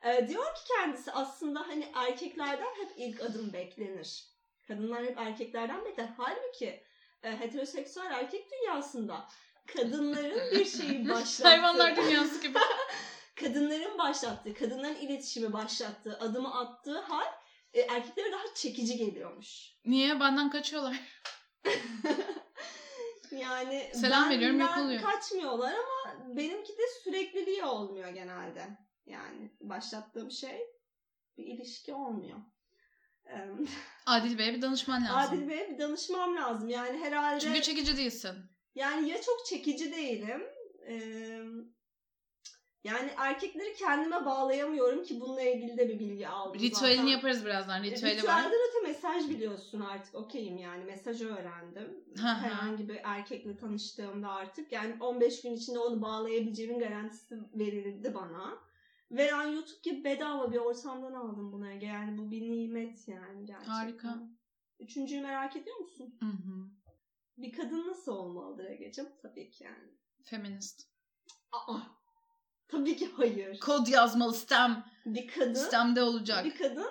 Ee, 0.04 0.28
diyor 0.28 0.44
ki 0.46 0.62
kendisi 0.78 1.12
aslında 1.12 1.60
hani 1.68 1.86
erkeklerden 1.94 2.74
hep 2.82 2.90
ilk 2.98 3.22
adım 3.22 3.54
beklenir. 3.54 4.26
Kadınlar 4.68 5.04
hep 5.06 5.18
erkeklerden 5.18 5.86
bekler. 5.86 6.10
Halbuki 6.18 6.84
heteroseksüel 7.32 8.12
erkek 8.12 8.52
dünyasında 8.52 9.28
kadınların 9.76 10.52
bir 10.52 10.66
şeyi 10.66 11.10
başlattığı, 11.10 11.48
Hayvanlar 11.48 11.96
dünyası 11.96 12.42
gibi. 12.42 12.60
kadınların 13.36 13.98
başlattığı, 13.98 14.54
kadınların 14.54 14.96
iletişimi 14.96 15.54
başlattığı, 15.54 16.20
adımı 16.20 16.60
attığı 16.60 17.00
hal 17.00 17.26
e, 17.74 17.82
erkeklere 17.82 18.32
daha 18.32 18.54
çekici 18.56 18.98
geliyormuş. 18.98 19.76
Niye? 19.86 20.20
Benden 20.20 20.50
kaçıyorlar. 20.50 21.00
Yani 23.32 23.92
Selam 23.94 24.30
veriyorum, 24.30 24.60
yok 24.60 24.70
benden 24.70 24.86
oluyor. 24.86 25.02
kaçmıyorlar 25.02 25.74
ama 25.74 26.36
benimki 26.38 26.74
de 26.74 26.82
sürekliliği 27.04 27.64
olmuyor 27.64 28.10
genelde. 28.10 28.78
Yani 29.06 29.52
başlattığım 29.62 30.32
şey 30.32 30.62
bir 31.38 31.46
ilişki 31.46 31.94
olmuyor. 31.94 32.40
Adil 34.06 34.38
Bey'e 34.38 34.54
bir 34.54 34.62
danışman 34.62 35.06
lazım. 35.06 35.38
Adil 35.38 35.50
Bey'e 35.50 35.70
bir 35.70 35.80
danışmam 35.80 36.36
lazım. 36.36 36.70
Yani 36.70 36.98
herhalde 36.98 37.40
Çünkü 37.40 37.62
çekici 37.62 37.98
değilsin. 37.98 38.36
yani 38.76 39.10
ya 39.10 39.22
çok 39.22 39.46
çekici 39.46 39.92
değilim. 39.92 40.44
ee, 40.88 41.42
yani 42.84 43.10
erkekleri 43.18 43.76
kendime 43.76 44.26
bağlayamıyorum 44.26 45.04
ki 45.04 45.20
bununla 45.20 45.42
ilgili 45.42 45.78
de 45.78 45.90
bir 45.90 46.00
bilgi 46.00 46.28
aldım. 46.28 46.62
Ritüelini 46.62 46.98
zaten. 46.98 47.08
yaparız 47.08 47.46
birazdan. 47.46 47.84
Ritüeli 47.84 48.04
var. 48.04 48.18
Ritüelden 48.18 48.60
öte 48.70 48.88
mesaj 48.88 49.30
biliyorsun 49.30 49.80
artık 49.80 50.16
okeyim 50.16 50.58
yani 50.58 50.84
mesajı 50.84 51.36
öğrendim. 51.36 52.04
Herhangi 52.22 52.90
bir 52.90 53.00
erkekle 53.04 53.58
tanıştığımda 53.58 54.30
artık 54.30 54.72
yani 54.72 54.96
15 55.00 55.42
gün 55.42 55.54
içinde 55.54 55.80
onu 55.80 56.02
bağlayabileceğimin 56.02 56.80
garantisi 56.80 57.38
verildi 57.56 58.14
bana. 58.14 58.64
Ve 59.12 59.24
yani 59.24 59.56
YouTube 59.56 59.80
gibi 59.84 60.04
bedava 60.04 60.52
bir 60.52 60.58
ortamdan 60.58 61.13
aldım 61.13 61.52
bunu 61.52 61.70
Ege. 61.72 61.86
Yani 61.86 62.18
bu 62.18 62.32
bir 62.32 62.41
nimet 62.41 63.08
yani 63.08 63.46
gerçekten. 63.46 63.72
Harika. 63.74 64.20
Üçüncüyü 64.80 65.22
merak 65.22 65.56
ediyor 65.56 65.78
musun? 65.78 66.15
Hı 66.20 66.26
hı. 66.26 66.68
Bir 67.38 67.52
kadın 67.54 67.88
nasıl 67.88 68.12
olmalıdır 68.12 68.65
Ege'cim? 68.65 69.08
Tabii 69.22 69.52
ki 69.52 69.63
yani. 69.63 69.91
Feminist. 70.24 70.88
Aa, 71.52 71.78
tabii 72.68 72.96
ki 72.98 73.10
hayır. 73.18 73.60
Kod 73.60 73.88
yazmalı 73.88 74.34
stem. 74.34 74.86
Bir 75.06 75.28
kadın, 75.28 75.54
Stemde 75.54 76.04
olacak. 76.04 76.46
bir 76.46 76.58
kadın 76.58 76.89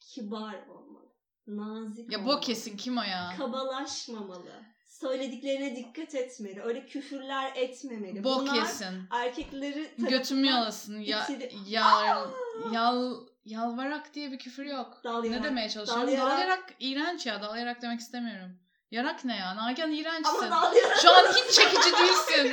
kibar 0.00 0.66
olmalı. 0.66 1.08
Nazik 1.46 2.12
Ya 2.12 2.18
olmalı. 2.20 2.36
bu 2.36 2.40
kesin 2.40 2.76
kim 2.76 2.98
o 2.98 3.02
ya? 3.02 3.34
kabalaşmamalı. 3.38 4.62
Söylediklerine 5.00 5.76
dikkat 5.76 6.14
etmeli. 6.14 6.62
Öyle 6.62 6.86
küfürler 6.86 7.52
etmemeli. 7.54 8.24
Bok 8.24 8.40
Bunlar 8.40 8.54
yesin. 8.54 9.08
erkekleri 9.10 9.90
Götümü 9.98 10.46
yalasın. 10.46 11.00
Ya, 11.00 11.20
itili- 11.20 11.52
yal, 11.68 12.30
yal, 12.72 13.14
yalvarak 13.44 14.14
diye 14.14 14.32
bir 14.32 14.38
küfür 14.38 14.64
yok. 14.64 15.00
dalayarak. 15.04 15.40
Ne 15.40 15.44
demeye 15.46 15.68
çalışıyorum? 15.68 16.06
Dalayarak. 16.06 16.32
Dalayarak 16.32 16.74
iğrenç 16.80 17.26
ya. 17.26 17.42
Dalayarak 17.42 17.82
demek 17.82 18.00
istemiyorum. 18.00 18.50
Yarak 18.90 19.24
ne 19.24 19.36
ya? 19.36 19.56
Nagihan 19.56 19.92
iğrençsin. 19.92 20.38
Ama 20.38 20.50
dalayarak. 20.50 20.96
Şu 20.96 21.10
an 21.10 21.24
hiç 21.32 21.54
çekici 21.54 21.92
değilsin. 21.92 22.52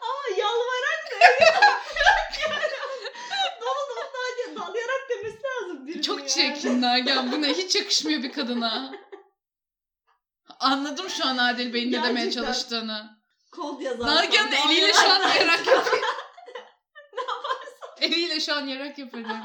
Aa 0.00 0.28
yalvarak 0.38 1.04
ne? 1.20 1.46
dalayarak 4.56 5.08
demesi 5.10 5.38
lazım. 5.44 6.00
Çok 6.00 6.18
yani. 6.18 6.28
çirkin 6.28 6.82
Nagihan. 6.82 7.32
Bu 7.32 7.42
ne? 7.42 7.48
Hiç 7.48 7.76
yakışmıyor 7.76 8.22
bir 8.22 8.32
kadına. 8.32 8.92
Anladım 10.60 11.08
şu 11.10 11.26
an 11.26 11.36
Adil 11.38 11.72
Bey'in 11.72 11.92
ne 11.92 12.02
demeye 12.02 12.24
Gerçekten. 12.24 12.42
çalıştığını. 12.42 13.18
Kod 13.52 13.80
yazar. 13.80 14.06
Nagihan 14.06 14.52
da 14.52 14.56
eliyle 14.56 14.92
şu 14.92 15.10
an 15.12 15.20
yarak 15.40 15.66
yapıyor. 15.66 16.02
Eliyle 18.00 18.40
şu 18.40 18.54
an 18.54 18.66
yarak 18.66 18.98
yapıyor. 18.98 19.28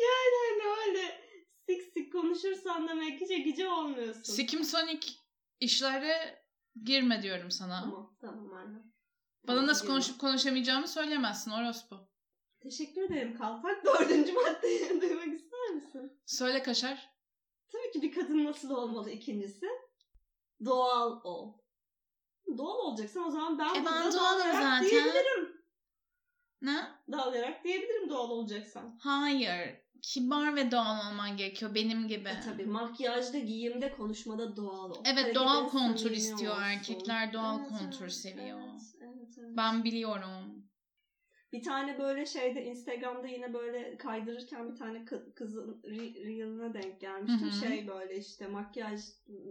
Yani 0.00 0.62
hani 0.62 0.78
öyle 0.86 1.20
sik 1.66 1.92
sik 1.92 2.12
konuşursan 2.12 2.88
demek 2.88 3.18
ki 3.18 3.28
çekici 3.28 3.68
olmuyorsun. 3.68 4.22
Sikim 4.22 4.64
Sonic 4.64 5.08
işlere 5.60 6.42
girme 6.84 7.22
diyorum 7.22 7.50
sana. 7.50 7.80
Tamam 7.80 8.16
tamam 8.20 8.52
anne. 8.52 8.78
Bana 9.48 9.66
nasıl 9.66 9.86
konuşup 9.86 10.18
konuşamayacağımı 10.20 10.88
söyleyemezsin 10.88 11.50
orospu. 11.50 12.08
Teşekkür 12.62 13.02
ederim 13.02 13.38
Kaltak. 13.38 13.84
Dördüncü 13.84 14.32
maddeyi 14.32 14.88
duymak 15.00 15.40
ister 15.40 15.70
misin? 15.74 16.20
Söyle 16.26 16.62
kaşar. 16.62 17.09
Tabii 17.72 17.92
ki 17.92 18.02
bir 18.02 18.12
kadın 18.14 18.44
nasıl 18.44 18.70
olmalı 18.70 19.10
ikincisi? 19.10 19.66
Doğal 20.64 21.20
ol. 21.24 21.52
Doğal 22.58 22.78
olacaksan 22.78 23.26
o 23.26 23.30
zaman 23.30 23.58
ben 23.58 23.74
E 23.74 23.84
ben 23.84 24.12
dağılarak 24.12 24.54
zaten. 24.54 24.84
diyebilirim. 24.84 25.60
Ne? 26.62 26.88
Dağılarak 27.12 27.64
diyebilirim 27.64 28.08
doğal 28.08 28.30
olacaksan. 28.30 28.98
Hayır. 29.02 29.80
Kibar 30.02 30.56
ve 30.56 30.70
doğal 30.70 31.10
olman 31.10 31.36
gerekiyor 31.36 31.74
benim 31.74 32.08
gibi. 32.08 32.28
E 32.28 32.40
tabii 32.44 32.66
makyajda, 32.66 33.38
giyimde, 33.38 33.92
konuşmada 33.92 34.56
doğal 34.56 34.90
ol. 34.90 35.02
Evet 35.04 35.34
doğal 35.34 35.68
kontur 35.68 36.10
istiyor 36.10 36.52
olsun. 36.52 36.62
erkekler 36.62 37.32
doğal 37.32 37.58
Evet, 37.60 37.68
kontur 37.68 38.02
evet, 38.02 38.12
seviyor. 38.12 38.58
Evet, 39.00 39.38
evet. 39.38 39.56
Ben 39.56 39.84
biliyorum. 39.84 40.59
Bir 41.52 41.62
tane 41.62 41.98
böyle 41.98 42.26
şeyde 42.26 42.64
Instagram'da 42.64 43.26
yine 43.26 43.54
böyle 43.54 43.96
kaydırırken 43.96 44.72
bir 44.72 44.76
tane 44.76 44.98
kı- 44.98 45.34
kızın 45.34 45.82
re- 45.84 46.14
reel'ine 46.26 46.74
denk 46.74 47.00
gelmiştim. 47.00 47.48
Hı 47.48 47.52
hı. 47.52 47.60
Şey 47.60 47.88
böyle 47.88 48.16
işte 48.16 48.46
makyaj 48.46 49.00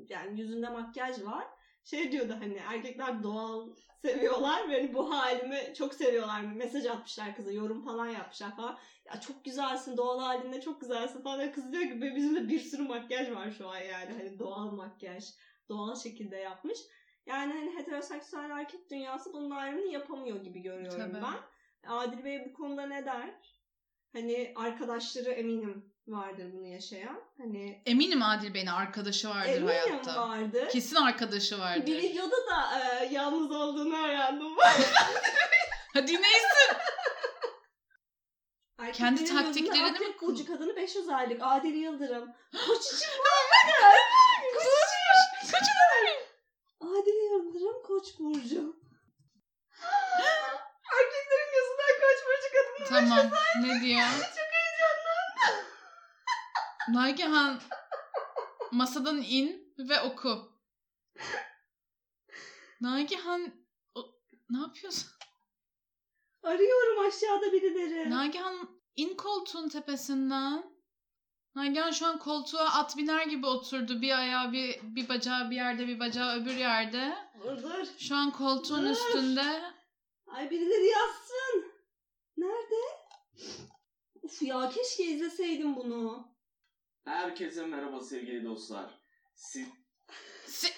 yani 0.09 0.39
yüzünde 0.39 0.69
makyaj 0.69 1.23
var. 1.25 1.47
Şey 1.83 2.12
diyordu 2.12 2.35
hani 2.39 2.53
erkekler 2.67 3.23
doğal 3.23 3.69
seviyorlar 4.01 4.69
ve 4.69 4.73
hani 4.81 4.93
bu 4.93 5.12
halimi 5.12 5.73
çok 5.77 5.93
seviyorlar. 5.93 6.41
Mesaj 6.41 6.85
atmışlar 6.85 7.35
kıza 7.35 7.51
yorum 7.51 7.81
falan 7.85 8.07
yapmışlar 8.07 8.55
falan. 8.55 8.77
Ya 9.05 9.21
çok 9.21 9.45
güzelsin 9.45 9.97
doğal 9.97 10.19
halinde 10.19 10.62
çok 10.62 10.81
güzelsin 10.81 11.21
falan. 11.21 11.51
Kız 11.51 11.73
diyor 11.73 11.83
ki 11.83 12.01
bizim 12.01 12.35
de 12.35 12.49
bir 12.49 12.59
sürü 12.59 12.81
makyaj 12.83 13.31
var 13.31 13.51
şu 13.51 13.67
an 13.67 13.77
yani. 13.77 14.13
Hani 14.17 14.39
doğal 14.39 14.71
makyaj 14.71 15.25
doğal 15.69 15.95
şekilde 15.95 16.38
yapmış. 16.38 16.79
Yani 17.25 17.53
hani 17.53 17.75
heteroseksüel 17.75 18.49
erkek 18.49 18.89
dünyası 18.91 19.33
bunun 19.33 19.49
ayrımını 19.49 19.91
yapamıyor 19.91 20.43
gibi 20.43 20.62
görüyorum 20.62 21.12
Tabii. 21.12 21.23
ben. 21.23 21.39
Adil 21.87 22.25
Bey 22.25 22.45
bu 22.49 22.53
konuda 22.53 22.85
ne 22.85 23.05
der? 23.05 23.29
Hani 24.13 24.53
arkadaşları 24.55 25.29
eminim 25.31 25.93
vardır 26.07 26.53
bunu 26.53 26.67
yaşayan. 26.67 27.21
Hani 27.37 27.83
Eminim 27.85 28.21
Adil 28.23 28.53
Bey'in 28.53 28.67
arkadaşı 28.67 29.29
vardır 29.29 29.49
eminim 29.49 29.67
hayatta. 29.67 30.29
vardır. 30.29 30.69
Kesin 30.69 30.95
arkadaşı 30.95 31.59
vardır. 31.59 31.85
Bir 31.85 31.97
videoda 31.97 32.47
da 32.47 32.79
e, 32.79 33.05
yalnız 33.05 33.51
olduğunu 33.51 33.95
öğrendim. 33.97 34.55
Hadi 35.93 36.13
neyse. 36.13 36.79
Erkeklerin 38.79 38.93
Kendi 38.93 39.19
gözünde 39.21 39.43
taktiklerini 39.43 39.83
mi 39.83 39.95
Akrep 39.95 40.21
Burcu 40.21 40.47
kadını 40.47 40.75
5 40.75 40.95
özellik. 40.95 41.41
Adil 41.41 41.75
Yıldırım. 41.75 42.33
Koç 42.67 42.85
için 42.85 43.09
Kaç 45.51 45.63
Adil 46.81 47.31
Yıldırım 47.31 47.83
Koç 47.83 48.19
Burcu. 48.19 48.79
Erkeklerin 50.97 51.51
gözünden 51.55 51.93
Koç 52.01 52.19
Burcu 52.27 52.47
kadını 52.53 52.68
Tamam. 52.87 53.29
Ne 53.61 53.81
diyor? 53.81 54.07
Çok 54.09 54.49
heyecanlandım. 54.51 55.65
Nagihan 56.89 57.61
masadan 58.71 59.17
in 59.21 59.73
ve 59.77 60.01
oku. 60.01 60.51
Nagihan 62.81 63.53
o- 63.95 64.15
ne 64.49 64.59
yapıyorsun? 64.59 65.09
Arıyorum 66.43 67.07
aşağıda 67.07 67.51
birileri. 67.51 68.09
Nagihan 68.09 68.69
in 68.95 69.17
koltuğun 69.17 69.69
tepesinden. 69.69 70.79
Nagihan 71.55 71.91
şu 71.91 72.05
an 72.07 72.19
koltuğa 72.19 72.65
at 72.73 72.97
biner 72.97 73.25
gibi 73.27 73.45
oturdu. 73.45 74.01
Bir 74.01 74.19
ayağı 74.19 74.51
bir, 74.51 74.79
bir 74.83 75.09
bacağı 75.09 75.49
bir 75.51 75.55
yerde 75.55 75.87
bir 75.87 75.99
bacağı 75.99 76.41
öbür 76.41 76.55
yerde. 76.55 77.17
Dur 77.43 77.63
dur. 77.63 77.85
Şu 77.99 78.15
an 78.15 78.31
koltuğun 78.31 78.85
Dur. 78.85 78.89
üstünde. 78.91 79.61
Ay 80.27 80.49
birileri 80.51 80.85
yazsın. 80.87 81.68
Uf 84.23 84.41
ya 84.41 84.69
keşke 84.69 85.04
izleseydim 85.04 85.75
bunu. 85.75 86.36
Herkese 87.06 87.65
merhaba 87.65 87.99
sevgili 88.02 88.45
dostlar. 88.45 89.02
Siz 89.36 89.67
Si- 90.45 90.73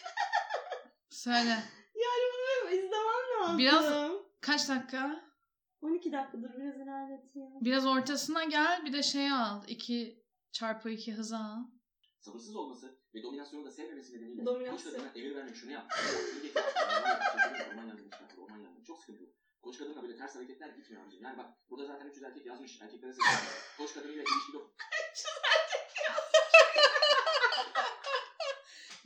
Söyle. 1.10 1.64
Yani 1.96 2.24
bunu 2.34 2.72
benim 2.72 2.86
izlemem 2.86 3.42
lazım. 3.42 3.58
Biraz- 3.58 4.12
Kaç 4.42 4.70
dakika? 4.70 5.32
12 5.82 6.12
dakika 6.12 6.38
dur 6.42 6.50
biraz 6.58 6.76
ilerlet 6.76 7.36
ya. 7.36 7.48
Biraz 7.62 7.86
ortasına 7.86 8.44
gel 8.44 8.86
bir 8.86 8.94
de 8.94 9.04
şey 9.04 9.32
al. 9.32 9.64
2 9.68 10.24
çarpı 10.52 10.90
2 10.90 11.14
hızı 11.14 11.38
al. 11.38 11.60
sabırsız 12.20 12.56
olması 12.56 13.00
ve 13.16 13.24
dominasyonu 13.24 13.66
da 13.66 13.72
sevmemesi 13.72 14.14
nedeniyle 14.14 14.46
Dominasyon. 14.46 14.76
koç 14.78 14.84
kadına 14.84 15.12
emir 15.16 15.36
vermek 15.36 15.56
şunu 15.56 15.72
yap. 15.72 15.92
Orman 17.72 17.88
yangını 17.88 18.12
çıkartır. 18.12 18.38
Orman 18.38 18.58
yangını. 18.58 18.84
Çok 18.84 19.00
sıkıntılı. 19.00 19.28
Koç 19.62 19.78
kadınla 19.78 20.04
böyle 20.04 20.18
ters 20.18 20.36
hareketler 20.36 20.70
gitmiyor 20.70 21.04
abicim. 21.04 21.24
Yani 21.24 21.38
bak 21.38 21.50
burada 21.70 21.86
zaten 21.86 22.08
300 22.08 22.24
erkek 22.24 22.46
yazmış. 22.46 22.82
Erkeklere 22.82 23.14
sesleniyor. 23.14 23.74
Koç 23.78 23.94
kadınıyla 23.94 24.24
ilişkide 24.24 24.58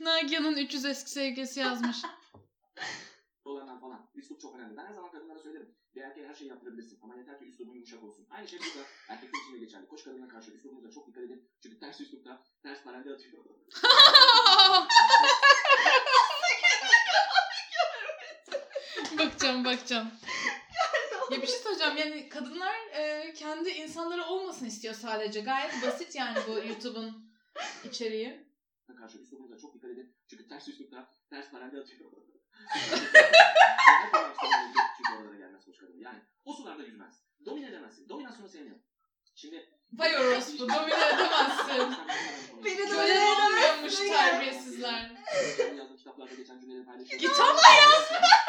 Nagihan'ın 0.00 0.56
300 0.56 0.84
eski 0.84 1.10
sevgilisi 1.10 1.60
yazmış. 1.60 1.96
olanlar 3.44 3.80
falan. 3.80 4.10
Üslup 4.14 4.40
çok 4.40 4.54
önemli. 4.54 4.76
Ben 4.76 4.86
her 4.86 4.94
zaman 4.94 5.10
kadınlara 5.10 5.38
söylerim. 5.38 5.74
Bir 5.94 6.00
erkeğe 6.00 6.28
her 6.28 6.34
şeyi 6.34 6.50
yaptırabilirsin. 6.50 6.98
Ama 7.02 7.16
yeter 7.16 7.38
ki 7.38 7.44
üslubun 7.44 7.74
yumuşak 7.74 8.02
olsun. 8.02 8.26
Aynı 8.30 8.48
şey 8.48 8.58
burada 8.58 8.88
erkekler 9.08 9.40
için 9.40 9.54
de 9.54 9.58
geçerli. 9.58 9.86
Koç 9.86 10.04
kadına 10.04 10.28
karşı 10.28 10.50
üslubunuza 10.50 10.90
çok 10.90 11.06
dikkat 11.06 11.24
edin. 11.24 11.50
Çünkü 11.62 11.78
ters 11.78 12.00
üslupta 12.00 12.44
ters 12.62 12.82
paralelde 12.82 13.14
atıyor. 13.14 13.44
Bakacağım 19.18 19.64
bakacağım. 19.64 20.10
Ya 21.30 21.42
bir 21.42 21.46
şey 21.46 21.58
söyleyeceğim 21.58 21.96
yani 21.96 22.28
kadınlar 22.28 22.74
e, 22.92 23.32
kendi 23.34 23.68
insanları 23.68 24.24
olmasın 24.24 24.66
istiyor 24.66 24.94
sadece. 24.94 25.40
Gayet 25.40 25.72
basit 25.82 26.14
yani 26.14 26.38
bu 26.48 26.52
YouTube'un 26.52 27.32
içeriği. 27.84 28.46
karşı 28.98 29.18
üslubunuza 29.18 29.58
çok 29.58 29.74
dikkat 29.74 29.90
edin. 29.90 30.16
Çünkü 30.30 30.48
ters 30.48 30.68
üslupta 30.68 31.10
ters 31.30 31.50
paralelde 31.50 31.80
atıyor. 31.80 32.12
Çünkü 34.96 35.12
oralara 35.18 35.36
gelmez 35.36 35.64
koç 35.64 35.78
kadın. 35.78 35.98
Yani 35.98 36.18
o 36.44 36.52
sularda 36.52 36.82
yüzmez. 36.82 37.22
Domine 37.44 37.68
edemezsin. 37.68 38.08
Dominasyonu 38.08 38.48
sevmiyor. 38.48 38.76
Şimdi 39.34 39.70
Vay 39.92 40.16
orospu 40.16 40.58
domine 40.68 41.08
edemezsin. 41.08 41.94
Beni 42.64 42.82
olmuyormuş 42.92 44.00
edemezsin 44.00 44.04
ya. 44.04 44.18
terbiyesizler. 44.18 45.10
Kitaplarda 45.98 46.34
geçen 46.34 46.60
cümleleri 46.60 46.84
paylaşıyorum. 46.84 47.28
Kitap 47.28 47.54
mı 47.54 47.60
yazmış? 47.82 48.45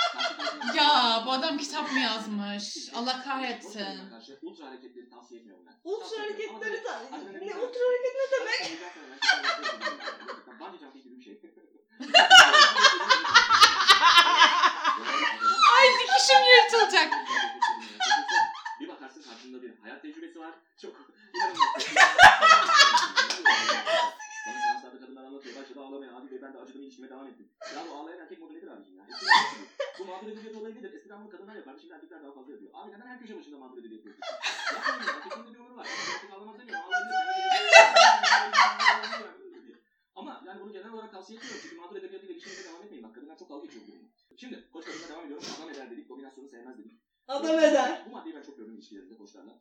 Ya 0.76 1.24
bu 1.26 1.32
adam 1.32 1.58
kitap 1.58 1.92
mı 1.92 2.00
yazmış? 2.00 2.90
Allah 2.96 3.24
kahretsin. 3.24 4.00
Ultra 4.42 4.66
hareketleri 4.68 5.10
tavsiye 5.10 5.40
etmiyorum 5.40 5.66
ben. 5.68 5.74
Ultra 5.84 6.20
hareketleri. 6.22 6.82
Adrenalin 7.12 7.48
Ne 7.48 7.56
ultra 7.56 7.80
hareket 7.88 8.14
ne 8.16 8.26
demek? 8.40 8.80
Bungee 10.60 10.80
jumping 10.80 11.04
gibi 11.04 11.18
bir 11.18 11.24
şey. 11.24 11.42
Ay 15.78 15.88
dikişim 16.00 16.42
yırtılacak. 16.52 17.14
Bir 18.80 18.88
bakarsın 18.90 19.22
karşında 19.22 19.62
bir 19.62 19.72
hayat 19.82 20.02
tecrübesi 20.02 20.40
var. 20.40 20.52
Çok. 20.82 20.94
Bana 24.48 24.60
seanslarda 24.62 25.00
kadınlar 25.00 25.24
anlatıyor. 25.24 25.56
Başladı 25.56 25.80
ağlamaya. 25.82 26.12
Hadi 26.16 26.32
bey 26.32 26.42
ben 26.42 26.54
de 26.54 26.58
acıdım 26.58 26.82
ilişkime 26.82 27.10
devam 27.10 27.28
ettim. 27.28 27.50
Ya 27.76 27.82
bu 27.90 27.96
ağlayan 27.96 28.20
erkek 28.20 28.40
modu 28.40 28.54
nedir 28.54 28.68
abicim 28.68 28.98
ya? 28.98 29.04
Eskiden 29.10 29.34
yoktu 29.42 29.58
bu. 30.00 30.07
Bu 30.07 30.07
mağdur 30.18 30.32
edebiyat 30.32 30.56
olayı 30.56 30.76
nedir? 30.76 30.94
Eskiden 30.94 31.22
bunu 31.22 31.30
kadınlar 31.30 31.56
yapardı. 31.56 31.80
Şimdi 31.82 31.94
erkekler 31.94 32.24
daha 32.24 32.32
fazla 32.32 32.52
yapıyor. 32.52 32.72
Abi 32.74 32.92
neden 32.92 33.08
her 33.08 33.20
köşe 33.20 33.38
başında 33.38 33.58
mağdur 33.58 33.78
edebiyat 33.78 34.06
yapıyorsun? 34.06 34.24
Yapmayın 34.76 35.04
ya. 35.04 35.16
Erkeklerin 35.18 35.54
bir 35.54 35.60
ömrü 35.60 35.76
var. 35.76 35.88
Erkek 36.16 36.34
ağlamaz 36.34 36.60
demiyor. 36.60 36.80
Ağlayabilir. 39.48 39.80
Ama 40.16 40.44
yani 40.48 40.62
bunu 40.62 40.72
genel 40.72 40.92
olarak 40.92 41.12
tavsiye 41.12 41.38
etmiyorum. 41.38 41.62
Çünkü 41.64 41.76
mağdur 41.76 41.96
edebiyatıyla 41.96 42.36
ilişkinize 42.36 42.70
devam 42.70 42.84
etmeyin. 42.84 43.04
Bak 43.04 43.16
kadınlar 43.16 43.38
çok 43.38 43.50
dalga 43.50 43.66
geçiyor 43.66 43.86
bu. 43.88 44.38
Şimdi 44.38 44.70
koç 44.74 44.86
kadınla 44.86 45.10
devam 45.10 45.26
ediyorum. 45.26 45.48
Adam 45.58 45.70
eder 45.70 45.92
dedik. 45.92 46.10
Dominasyonu 46.10 46.50
sevmez 46.50 46.78
dedik. 46.78 46.94
Adam 47.28 47.60
eder. 47.60 48.04
Bu 48.06 48.12
maddeyi 48.12 48.36
ben 48.36 48.44
çok 48.44 48.58
gördüm 48.58 48.74
ilişkilerimde 48.74 49.18
koçlarla. 49.18 49.60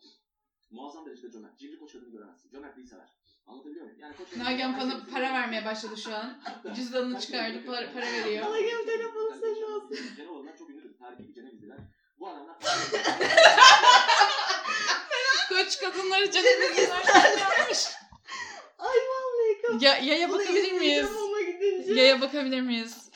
Muazzam 0.70 1.06
derecede 1.06 1.30
cömert. 1.32 1.58
Cimri 1.58 1.78
koç 1.78 1.92
kadını 1.92 2.10
göremezsin. 2.10 2.50
Cömertliği 2.50 2.86
sever. 2.86 3.08
Anlatabiliyor 3.46 3.84
muyum? 3.84 4.00
Yani 4.00 4.16
koç 4.16 4.36
Nagihan 4.36 4.80
bana 4.80 5.06
para 5.10 5.32
vermeye 5.32 5.64
başladı 5.64 5.96
şu 5.96 6.14
an. 6.14 6.42
Cüzdanını 6.74 7.20
çıkardı 7.20 7.66
para, 7.66 7.92
para 7.92 8.06
veriyor. 8.06 8.58
Gel 8.58 8.84
telefonu 8.86 9.34
senin 9.40 9.62
olsun. 9.62 9.98
Cenovalılar 10.16 10.58
çok 10.58 10.70
ünlüdür. 10.70 10.98
Tarihi 10.98 11.28
bir 11.28 11.34
Cenevizliler. 11.34 11.78
Bu 12.18 12.28
adamlar 12.28 12.56
Koç 15.48 15.78
kadınları 15.80 16.30
canım 16.30 16.62
yapmış. 16.78 17.86
Ay 18.78 18.96
vallahi 18.96 19.62
kapı. 19.62 19.84
Ya, 19.84 19.96
yaya 19.96 20.28
Bunu 20.28 20.38
bakabilir 20.38 20.72
miyiz? 20.72 21.08
Yaya 21.86 22.20
bakabilir 22.20 22.60
miyiz? 22.60 23.10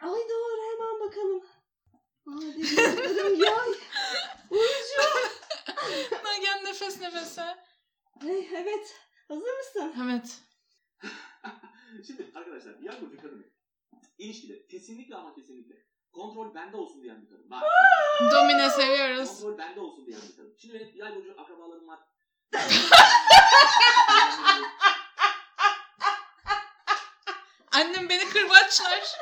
Ay 0.00 0.08
doğru 0.08 0.60
hemen 0.72 1.00
bakalım. 1.00 1.42
Hadi 2.24 2.60
yıldırım 2.60 3.40
yay. 3.42 3.68
Burcu. 4.50 5.00
Nagihan 6.40 6.64
nefes 6.64 7.00
nefese. 7.00 7.42
Ay, 8.22 8.48
evet. 8.54 9.00
Hazır 9.28 9.58
mısın? 9.58 9.94
Evet. 10.04 10.38
Şimdi 12.06 12.30
arkadaşlar 12.34 12.78
yan 12.78 13.00
burcu 13.00 13.22
kadını 13.22 13.42
ilişkide 14.18 14.66
kesinlikle 14.66 15.16
ama 15.16 15.34
kesinlikle 15.34 15.74
kontrol 16.12 16.54
bende 16.54 16.76
olsun 16.76 17.02
diyen 17.02 17.22
bir 17.22 17.28
kadın. 17.28 17.50
Bak. 17.50 17.62
Domine 18.32 18.70
seviyoruz. 18.70 19.28
Kontrol 19.28 19.58
bende 19.58 19.80
olsun 19.80 20.06
diyen 20.06 20.20
bir 20.30 20.36
kadın. 20.36 20.54
Şimdi 20.58 20.74
benim 20.74 20.96
yay 20.96 21.16
burcu 21.16 21.40
akrabalarım 21.40 21.88
var. 21.88 22.00
Annem 27.72 28.08
beni 28.08 28.28
kırbaçlar. 28.28 29.16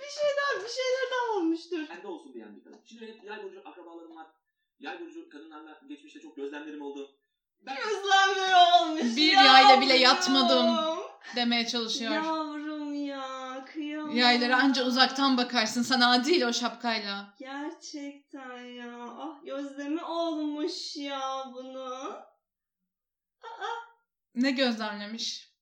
bir 0.00 0.10
şeyler 0.10 0.64
bir 0.64 0.70
şeyler 0.70 1.10
daha 1.12 1.36
olmuştur. 1.38 1.86
Kendi 1.86 2.06
olsun 2.06 2.34
diyen 2.34 2.56
bir 2.56 2.64
kadın. 2.64 2.80
Şimdi 2.84 3.02
benim 3.02 3.24
yay 3.24 3.42
burcu 3.42 3.62
akrabalarım 3.64 4.16
var. 4.16 4.26
Yay 4.80 5.00
burcu 5.00 5.28
kadınlarla 5.28 5.80
geçmişte 5.88 6.20
çok 6.20 6.36
gözlemlerim 6.36 6.82
oldu. 6.82 7.18
Ben 7.60 7.76
Gözlemleri 7.76 8.54
olmuş. 8.82 9.16
Bir 9.16 9.32
yavrum. 9.32 9.46
yayla 9.46 9.80
bile 9.80 9.94
yatmadım. 9.94 10.76
Demeye 11.36 11.66
çalışıyor. 11.66 12.12
Yavrum 12.12 12.94
ya 12.94 13.64
kıyamam. 13.72 14.16
Yaylara 14.16 14.56
anca 14.56 14.86
uzaktan 14.86 15.36
bakarsın. 15.36 15.82
Sana 15.82 16.24
değil 16.24 16.42
o 16.42 16.52
şapkayla. 16.52 17.34
Gerçekten 17.38 18.64
ya. 18.64 19.08
Ah 19.18 19.44
gözlemi 19.44 20.04
olmuş 20.04 20.96
ya 20.96 21.44
bunu. 21.54 22.16
Ne 24.34 24.50
gözlemlemiş? 24.50 25.54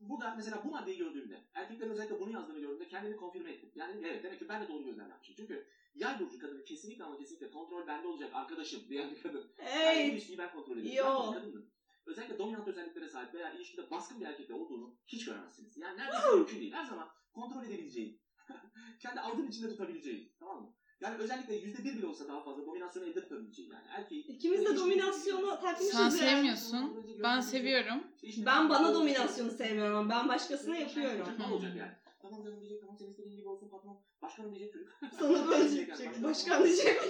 burada 0.00 0.34
mesela 0.36 0.64
bu 0.64 0.70
maddeyi 0.70 0.98
gördüğümde, 0.98 1.44
erkeklerin 1.54 1.90
özellikle 1.90 2.20
bunu 2.20 2.32
yazdığını 2.32 2.58
gördüğümde 2.60 2.88
kendimi 2.88 3.16
konfirme 3.16 3.50
ettim. 3.52 3.72
Yani 3.74 4.06
evet 4.06 4.24
demek 4.24 4.38
ki 4.38 4.48
ben 4.48 4.62
de 4.62 4.68
doğru 4.68 4.84
gözlem 4.84 5.08
yapmışım. 5.10 5.34
Çünkü 5.38 5.68
yay 5.96 6.20
burcu 6.20 6.38
kadını 6.38 6.64
kesinlikle 6.64 7.04
ama 7.04 7.18
kesinlikle 7.18 7.50
kontrol 7.50 7.86
bende 7.86 8.08
olacak 8.08 8.30
arkadaşım 8.34 8.80
diyen 8.88 9.10
bir 9.10 9.22
kadın. 9.22 9.38
Yani 9.58 9.68
bu 9.68 9.70
Hey. 9.70 10.08
ilişkiyi 10.08 10.38
ben 10.38 10.52
kontrol 10.52 10.76
edeceğim. 10.78 10.98
Yo. 10.98 11.32
Ben 11.34 11.40
kadınım. 11.42 11.70
Özellikle 12.06 12.38
dominant 12.38 12.68
özelliklere 12.68 13.08
sahip 13.08 13.34
veya 13.34 13.52
ilişkide 13.52 13.90
baskın 13.90 14.20
bir 14.20 14.26
erkekle 14.26 14.54
olduğunu 14.54 14.96
hiç 15.06 15.24
göremezsiniz. 15.24 15.76
Yani 15.76 15.98
neredeyse 15.98 16.34
mümkün 16.34 16.60
değil. 16.60 16.72
Her 16.72 16.84
zaman 16.84 17.08
kontrol 17.32 17.64
edebileceğin, 17.64 18.20
kendi 19.00 19.20
avucun 19.20 19.46
içinde 19.46 19.68
tutabileceğin. 19.68 20.32
Tamam 20.40 20.62
mı? 20.62 20.72
Yani 21.00 21.16
özellikle 21.16 21.54
yüzde 21.54 21.84
bir 21.84 21.96
bile 21.96 22.06
olsa 22.06 22.28
daha 22.28 22.44
fazla 22.44 22.66
dominasyonu 22.66 23.06
elde 23.06 23.22
tutabileceğin 23.22 23.70
yani. 23.70 23.86
Erkeği... 23.88 24.26
İkimiz 24.26 24.64
de 24.64 24.76
dominasyonu 24.76 25.60
takmışız 25.60 25.90
Sen 25.92 26.08
sevmiyorsun. 26.08 27.06
Ben 27.22 27.40
seviyorum. 27.40 28.04
Ben 28.38 28.68
bana 28.68 28.94
dominasyonu 28.94 29.50
sevmiyorum 29.50 29.96
ama 29.96 30.10
ben 30.10 30.28
başkasına 30.28 30.76
yapıyorum. 30.76 31.26
Ne 31.38 31.46
olacak 31.54 31.76
yani? 31.76 31.92
Tamam 32.30 32.44
canım 32.44 32.60
diyecek, 32.60 32.80
tamam 32.80 32.96
senin 32.98 33.10
istediğin 33.10 33.36
gibi 33.36 33.48
olsun 33.48 33.70
patron. 33.70 34.04
Başkanım 34.22 34.54
diyecek 34.54 34.72
çocuk. 34.72 34.88
Sana 35.18 35.48
böyle 35.50 35.70
diyecek. 35.70 36.22
Başkan 36.22 36.64
diyecek. 36.64 37.00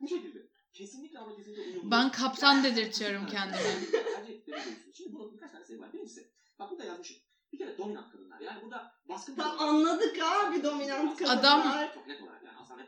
Bu 0.00 0.08
şekilde. 0.08 0.50
Kesinlikle 0.72 1.18
ama 1.18 1.36
kesinlikle 1.36 1.62
uyumlu. 1.62 1.90
Ben 1.90 2.10
kaptan 2.10 2.64
dedirtiyorum 2.64 3.26
kendime. 3.26 3.58
Şimdi 4.94 5.12
bunun 5.12 5.32
birkaç 5.34 5.52
tane 5.52 5.64
sebebi 5.64 5.82
var. 5.82 5.92
Birincisi, 5.92 6.30
bak 6.58 6.70
burada 6.70 6.84
yazmışım. 6.84 7.16
Bir 7.52 7.58
kere 7.58 7.78
dominant 7.78 8.12
kadınlar. 8.12 8.40
Yani 8.40 8.62
burada 8.62 8.92
baskın 9.08 9.34
Tam 9.34 9.50
kadınlar- 9.58 9.68
anladık 9.68 10.18
abi 10.22 10.62
dominant 10.62 11.18
kadınlar. 11.18 11.38
Adam- 11.38 11.90
Çok 11.94 12.06
net 12.06 12.22
olarak 12.22 12.42
yani 12.44 12.58
aslında 12.58 12.80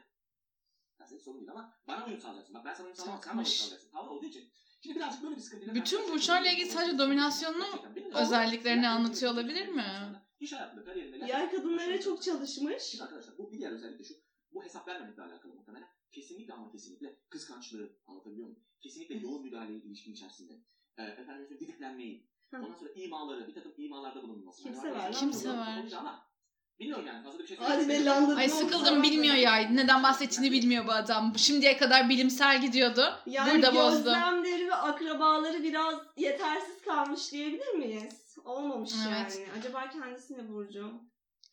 sorun 1.22 1.38
değil 1.40 1.50
ama 1.50 1.74
bana 1.88 2.06
uyum 2.06 2.20
sağlayacaksın. 2.20 2.54
Bak 2.54 2.64
ben 2.64 2.74
sana 2.74 2.84
uyum 2.86 2.96
sağlamam, 2.96 3.20
sen 3.22 3.30
bana 3.32 3.40
uyum 3.42 3.46
sağlayacaksın. 3.46 3.90
Tavır 3.90 4.08
olduğu 4.08 4.26
için. 4.26 4.52
Şimdi 4.82 4.96
birazcık 4.96 5.22
böyle 5.22 5.36
bir 5.36 5.40
sıkıntıyla... 5.40 5.74
Bütün 5.74 6.08
burçlarla 6.12 6.50
ilgili 6.50 6.70
sadece 6.70 6.98
dominasyonlu 6.98 7.64
özelliklerini 8.14 8.88
anlatıyor 8.88 9.32
olabilir 9.32 9.68
mi? 9.68 10.22
İş 10.42 10.52
hayatında, 10.52 10.84
kariyerinde... 10.84 11.26
Yay 11.26 11.50
kadınlara 11.50 12.00
çok 12.00 12.22
çalışmış. 12.22 12.82
Şimdi 12.82 13.04
arkadaşlar 13.04 13.38
bu 13.38 13.52
bir 13.52 13.58
diğer 13.58 13.72
özellik 13.72 13.98
de 13.98 14.04
şu. 14.04 14.14
Bu 14.52 14.64
hesap 14.64 14.88
vermemekle 14.88 15.22
alakalı 15.22 15.54
muhtemelen. 15.54 15.88
Kesinlikle 16.12 16.52
ama 16.52 16.70
kesinlikle 16.72 17.16
kıskançlığı 17.28 17.90
anlatabiliyor 18.06 18.46
muyum? 18.46 18.62
Kesinlikle 18.80 19.14
yoğun 19.14 19.42
müdahaleyi 19.42 19.82
ilişkin 19.82 20.12
içerisinde. 20.12 20.52
Ee, 20.98 21.02
efendim 21.02 21.46
söyleyeyim 21.48 21.60
didiklenmeyi. 21.60 22.26
Ondan 22.54 22.74
sonra 22.74 22.90
imaları, 22.94 23.48
bir 23.48 23.54
takım 23.54 23.72
imalarda 23.76 24.22
bulunması. 24.22 24.62
Kim 24.62 24.72
Yani 24.72 24.80
sever 24.82 24.94
arkadaşlar, 24.94 25.26
lan 25.26 25.32
Kim 25.32 25.32
bunu? 25.32 25.38
sever? 25.38 25.98
Ama 25.98 26.26
bilmiyorum 26.80 27.06
yani 27.06 27.24
fazla 27.24 27.38
bir 27.38 27.46
şey 27.46 27.56
Hadi 27.56 27.84
söyleyeyim. 27.84 28.36
Ay 28.36 28.48
sıkıldım 28.48 29.02
bilmiyor 29.02 29.34
ya. 29.34 29.56
Neden 29.56 30.02
bahsettiğini 30.02 30.52
bilmiyor 30.52 30.86
bu 30.86 30.92
adam. 30.92 31.32
Şimdiye 31.38 31.76
kadar 31.76 32.08
bilimsel 32.08 32.62
gidiyordu. 32.62 33.04
Yani 33.26 33.54
Burada 33.54 33.74
bozdu. 33.74 33.96
gözlemleri 33.96 34.66
ve 34.68 34.74
akrabaları 34.74 35.62
biraz 35.62 35.94
yetersiz 36.16 36.82
kalmış 36.82 37.32
diyebilir 37.32 37.74
miyiz? 37.74 38.21
Olmamış 38.44 38.92
Evet. 39.08 39.40
yani. 39.40 39.58
Acaba 39.58 39.90
kendisi 39.90 40.34
ne 40.38 40.48
Burcu? 40.48 40.92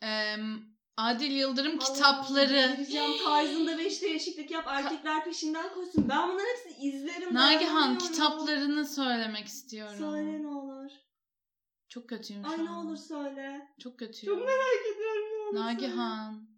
Ee, 0.03 0.35
Adil 0.97 1.31
Yıldırım 1.31 1.79
Allah'ım, 1.79 1.93
kitapları. 1.93 2.53
Vereceğim 2.53 3.11
tarzında 3.23 3.77
beş 3.77 4.01
değişiklik 4.01 4.51
yap 4.51 4.65
erkekler 4.67 5.23
peşinden 5.23 5.73
koşsun. 5.73 6.09
Ben 6.09 6.29
bunların 6.29 6.45
hepsini 6.45 6.85
izlerim. 6.87 7.33
Nagihan 7.33 7.97
kitaplarını 7.97 8.85
söylemek 8.85 9.47
istiyorum. 9.47 9.95
Söyle 9.99 10.43
ne 10.43 10.47
olur. 10.47 10.91
Çok 11.89 12.09
kötüyüm 12.09 12.43
şu 12.45 12.49
Ay 12.51 12.65
ne 12.65 12.71
olur 12.71 12.97
söyle. 12.97 13.67
Çok 13.79 13.99
kötüyüm. 13.99 14.35
Çok 14.35 14.45
merak 14.45 14.95
ediyorum 14.95 15.23
ne 15.33 15.37
olur 15.43 15.51
söyle. 15.53 15.65
Nagihan. 15.65 16.49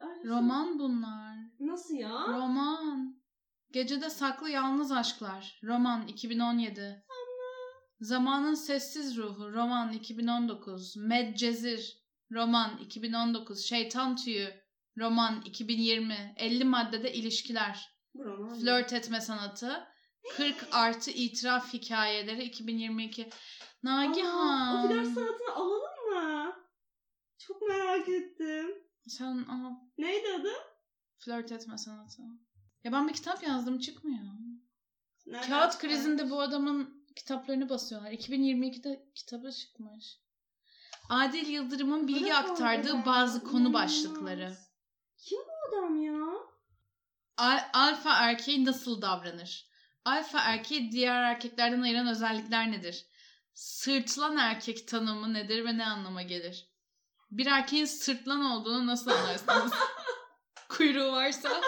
Ay, 0.00 0.24
Roman 0.24 0.78
bunlar. 0.78 1.36
Nasıl 1.60 1.94
ya? 1.94 2.10
Roman. 2.28 3.16
Gecede 3.72 4.10
saklı 4.10 4.50
yalnız 4.50 4.92
aşklar. 4.92 5.60
Roman 5.64 6.06
2017. 6.06 7.04
Zamanın 8.00 8.54
sessiz 8.54 9.16
ruhu. 9.16 9.52
Roman 9.52 9.92
2019. 9.92 10.96
Medcezir. 10.96 11.98
Roman 12.32 12.78
2019. 12.78 13.64
Şeytan 13.64 14.16
tüyü. 14.16 14.54
Roman 14.98 15.40
2020. 15.44 16.34
50 16.36 16.64
maddede 16.64 17.12
ilişkiler. 17.12 17.88
Roman. 18.16 18.58
Flört 18.60 18.92
etme 18.92 19.20
sanatı. 19.20 19.86
40 20.36 20.68
artı 20.72 21.10
itiraf 21.10 21.72
hikayeleri 21.72 22.44
2022. 22.44 23.24
Aa, 23.24 23.28
Nagihan. 23.82 24.84
o 24.84 24.88
flört 24.88 25.06
sanatını 25.14 25.54
alalım 25.54 26.12
mı? 26.14 26.52
Çok 27.38 27.62
merak 27.68 28.08
ettim. 28.08 28.66
Sen 29.08 29.44
aha, 29.48 29.72
Neydi 29.98 30.26
adı? 30.40 30.52
flört 31.18 31.52
etme 31.52 31.78
sanatı. 31.78 32.22
Ya 32.84 32.92
ben 32.92 33.08
bir 33.08 33.12
kitap 33.12 33.42
yazdım 33.42 33.78
çıkmıyor. 33.78 34.18
Nereden 35.26 35.48
Kağıt 35.48 35.72
çıkar? 35.72 35.90
krizinde 35.90 36.30
bu 36.30 36.40
adamın 36.40 36.95
kitaplarını 37.16 37.68
basıyorlar. 37.68 38.10
2022'de 38.10 39.10
kitabı 39.14 39.52
çıkmış. 39.52 40.18
Adil 41.08 41.46
Yıldırım'ın 41.46 42.08
bilgi 42.08 42.24
Bırak 42.24 42.50
aktardığı 42.50 43.06
bazı 43.06 43.44
konu 43.44 43.72
başlıkları. 43.72 44.56
Kim 45.18 45.38
bu 45.38 45.68
adam 45.68 46.02
ya? 46.02 46.26
Al- 47.36 47.68
alfa 47.72 48.14
erkeği 48.14 48.64
nasıl 48.64 49.02
davranır? 49.02 49.66
Alfa 50.04 50.40
erkeği 50.40 50.92
diğer 50.92 51.22
erkeklerden 51.22 51.82
ayıran 51.82 52.06
özellikler 52.06 52.72
nedir? 52.72 53.06
Sırtlan 53.54 54.36
erkek 54.36 54.88
tanımı 54.88 55.34
nedir 55.34 55.64
ve 55.64 55.78
ne 55.78 55.86
anlama 55.86 56.22
gelir? 56.22 56.70
Bir 57.30 57.46
erkeğin 57.46 57.84
sırtlan 57.84 58.44
olduğunu 58.44 58.86
nasıl 58.86 59.10
anlarsınız? 59.10 59.72
Kuyruğu 60.68 61.12
varsa. 61.12 61.60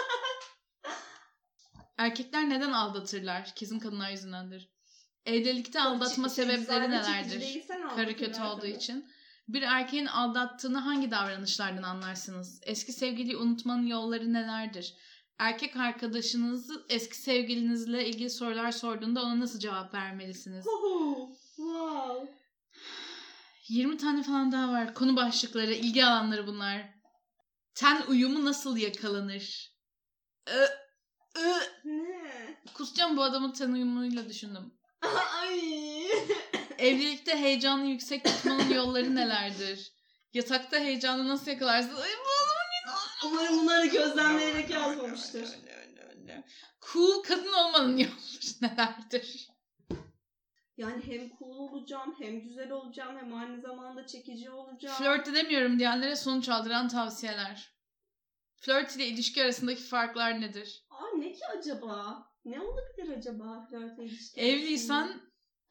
Erkekler 1.97 2.49
neden 2.49 2.71
aldatırlar? 2.71 3.55
Kesin 3.55 3.79
kadınlar 3.79 4.09
yüzündendir. 4.09 4.69
Evlilikte 5.29 5.81
aldatma 5.81 6.29
şey, 6.29 6.45
sebepleri 6.45 6.89
nelerdir? 6.89 7.61
Karı 7.95 8.15
kötü 8.15 8.41
olduğu 8.41 8.61
tabii. 8.61 8.71
için. 8.71 9.11
Bir 9.47 9.61
erkeğin 9.61 10.05
aldattığını 10.05 10.77
hangi 10.77 11.11
davranışlardan 11.11 11.83
anlarsınız? 11.83 12.61
Eski 12.63 12.93
sevgiliyi 12.93 13.37
unutmanın 13.37 13.85
yolları 13.87 14.33
nelerdir? 14.33 14.93
Erkek 15.39 15.75
arkadaşınızı 15.75 16.85
eski 16.89 17.17
sevgilinizle 17.17 18.07
ilgili 18.07 18.29
sorular 18.29 18.71
sorduğunda 18.71 19.23
ona 19.23 19.39
nasıl 19.39 19.59
cevap 19.59 19.93
vermelisiniz? 19.93 20.65
Wow. 21.55 22.29
20 23.67 23.97
tane 23.97 24.23
falan 24.23 24.51
daha 24.51 24.71
var. 24.71 24.93
Konu 24.93 25.15
başlıkları, 25.15 25.73
ilgi 25.73 26.05
alanları 26.05 26.47
bunlar. 26.47 26.89
Ten 27.75 28.01
uyumu 28.07 28.45
nasıl 28.45 28.77
yakalanır? 28.77 29.73
Ö, 30.47 30.65
ö. 31.35 31.59
Ne? 31.85 32.57
Kusacağım 32.73 33.17
bu 33.17 33.23
adamın 33.23 33.51
ten 33.51 33.71
uyumuyla 33.71 34.29
düşündüm. 34.29 34.78
Ay. 35.01 36.07
Evlilikte 36.77 37.37
heyecanı 37.37 37.85
yüksek 37.85 38.25
tutmanın 38.25 38.73
yolları 38.73 39.15
nelerdir? 39.15 39.91
Yatakta 40.33 40.77
heyecanı 40.77 41.27
nasıl 41.27 41.51
yakalarsınız? 41.51 41.99
Ay, 41.99 42.09
bu 42.09 42.29
Umarım 43.25 43.59
bunları 43.61 43.85
gözlemleyerek 43.85 44.69
yazmamıştır. 44.69 45.49
Cool 46.93 47.23
kadın 47.23 47.53
olmanın 47.53 47.97
yolları 47.97 48.61
nelerdir? 48.61 49.49
Yani 50.77 51.03
hem 51.05 51.29
cool 51.39 51.57
olacağım, 51.57 52.15
hem 52.19 52.41
güzel 52.41 52.71
olacağım, 52.71 53.17
hem 53.17 53.33
aynı 53.33 53.61
zamanda 53.61 54.07
çekici 54.07 54.51
olacağım. 54.51 54.97
Flört 54.97 55.27
edemiyorum 55.27 55.79
diyenlere 55.79 56.15
sonuç 56.15 56.49
aldıran 56.49 56.87
tavsiyeler. 56.87 57.73
Flört 58.55 58.95
ile 58.95 59.07
ilişki 59.07 59.43
arasındaki 59.43 59.81
farklar 59.81 60.41
nedir? 60.41 60.85
Aa 60.99 61.17
ne 61.17 61.31
ki 61.33 61.41
acaba? 61.57 62.27
Ne 62.45 62.61
olabilir 62.61 63.17
acaba 63.17 63.67
flört 63.69 63.99
ilişki? 63.99 64.41
Evliysen 64.41 65.21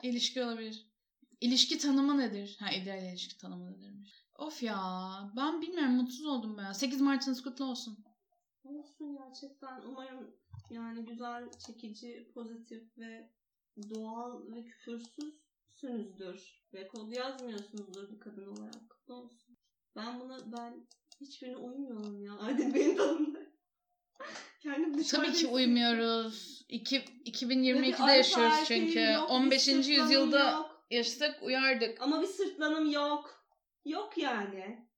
ilişki 0.02 0.44
olabilir. 0.44 0.88
İlişki 1.40 1.78
tanımı 1.78 2.18
nedir? 2.18 2.56
Ha 2.60 2.70
ideal 2.72 3.02
ilişki 3.02 3.38
tanımı 3.38 3.72
nedirmiş. 3.72 4.24
Of 4.34 4.62
ya 4.62 4.78
ben 5.36 5.62
bilmiyorum 5.62 5.94
mutsuz 5.94 6.26
oldum 6.26 6.56
ben. 6.58 6.72
8 6.72 7.00
Mart'ınız 7.00 7.42
kutlu 7.42 7.64
olsun. 7.64 8.04
Olsun 8.64 9.18
gerçekten. 9.18 9.82
Umarım 9.82 10.34
yani 10.70 11.04
güzel, 11.04 11.50
çekici, 11.66 12.30
pozitif 12.34 12.98
ve 12.98 13.30
doğal 13.94 14.52
ve 14.52 14.64
küfürsüzsünüzdür. 14.64 16.64
Ve 16.74 16.88
kod 16.88 17.12
yazmıyorsunuzdur 17.12 18.12
bir 18.12 18.20
kadın 18.20 18.46
olarak. 18.46 18.90
Kutlu 18.90 19.14
olsun. 19.14 19.56
Ben 19.96 20.20
buna 20.20 20.52
ben 20.52 20.86
hiçbirine 21.20 21.56
uymuyorum 21.56 22.22
ya. 22.22 22.32
Adil 22.38 22.74
benim 22.74 22.96
tadımda. 22.96 23.38
Kendim 24.61 25.02
Tabii 25.02 25.32
ki 25.32 25.46
uymuyoruz. 25.46 26.64
İki, 26.68 26.96
Ve 26.96 27.02
bir 27.24 27.32
2022'de 27.32 27.92
alfa 27.96 28.14
yaşıyoruz 28.14 28.54
erkeğim 28.59 28.86
çünkü. 28.86 29.00
yok, 29.00 29.30
15. 29.30 29.52
bir 29.52 29.59
sırtlanım 29.59 29.90
yüzyılda 30.02 30.50
yok. 30.50 30.86
yaşasak 30.90 31.42
uyardık. 31.42 32.02
Ama 32.02 32.22
bir 32.22 32.26
sırtlanım 32.26 32.90
yok. 32.90 33.44
Yok 33.84 34.18
yani. 34.18 34.88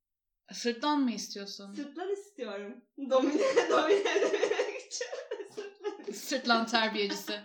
Sırtlan 0.53 1.01
mı 1.01 1.11
istiyorsun? 1.13 1.75
Sırtlan 1.75 2.13
istiyorum. 2.13 2.85
Domine, 3.11 3.43
domine 3.71 4.11
edebilmek 4.11 4.87
için. 4.87 5.07
Sırtlan. 5.55 6.13
Sırtlan 6.13 6.67
terbiyecisi. 6.67 7.33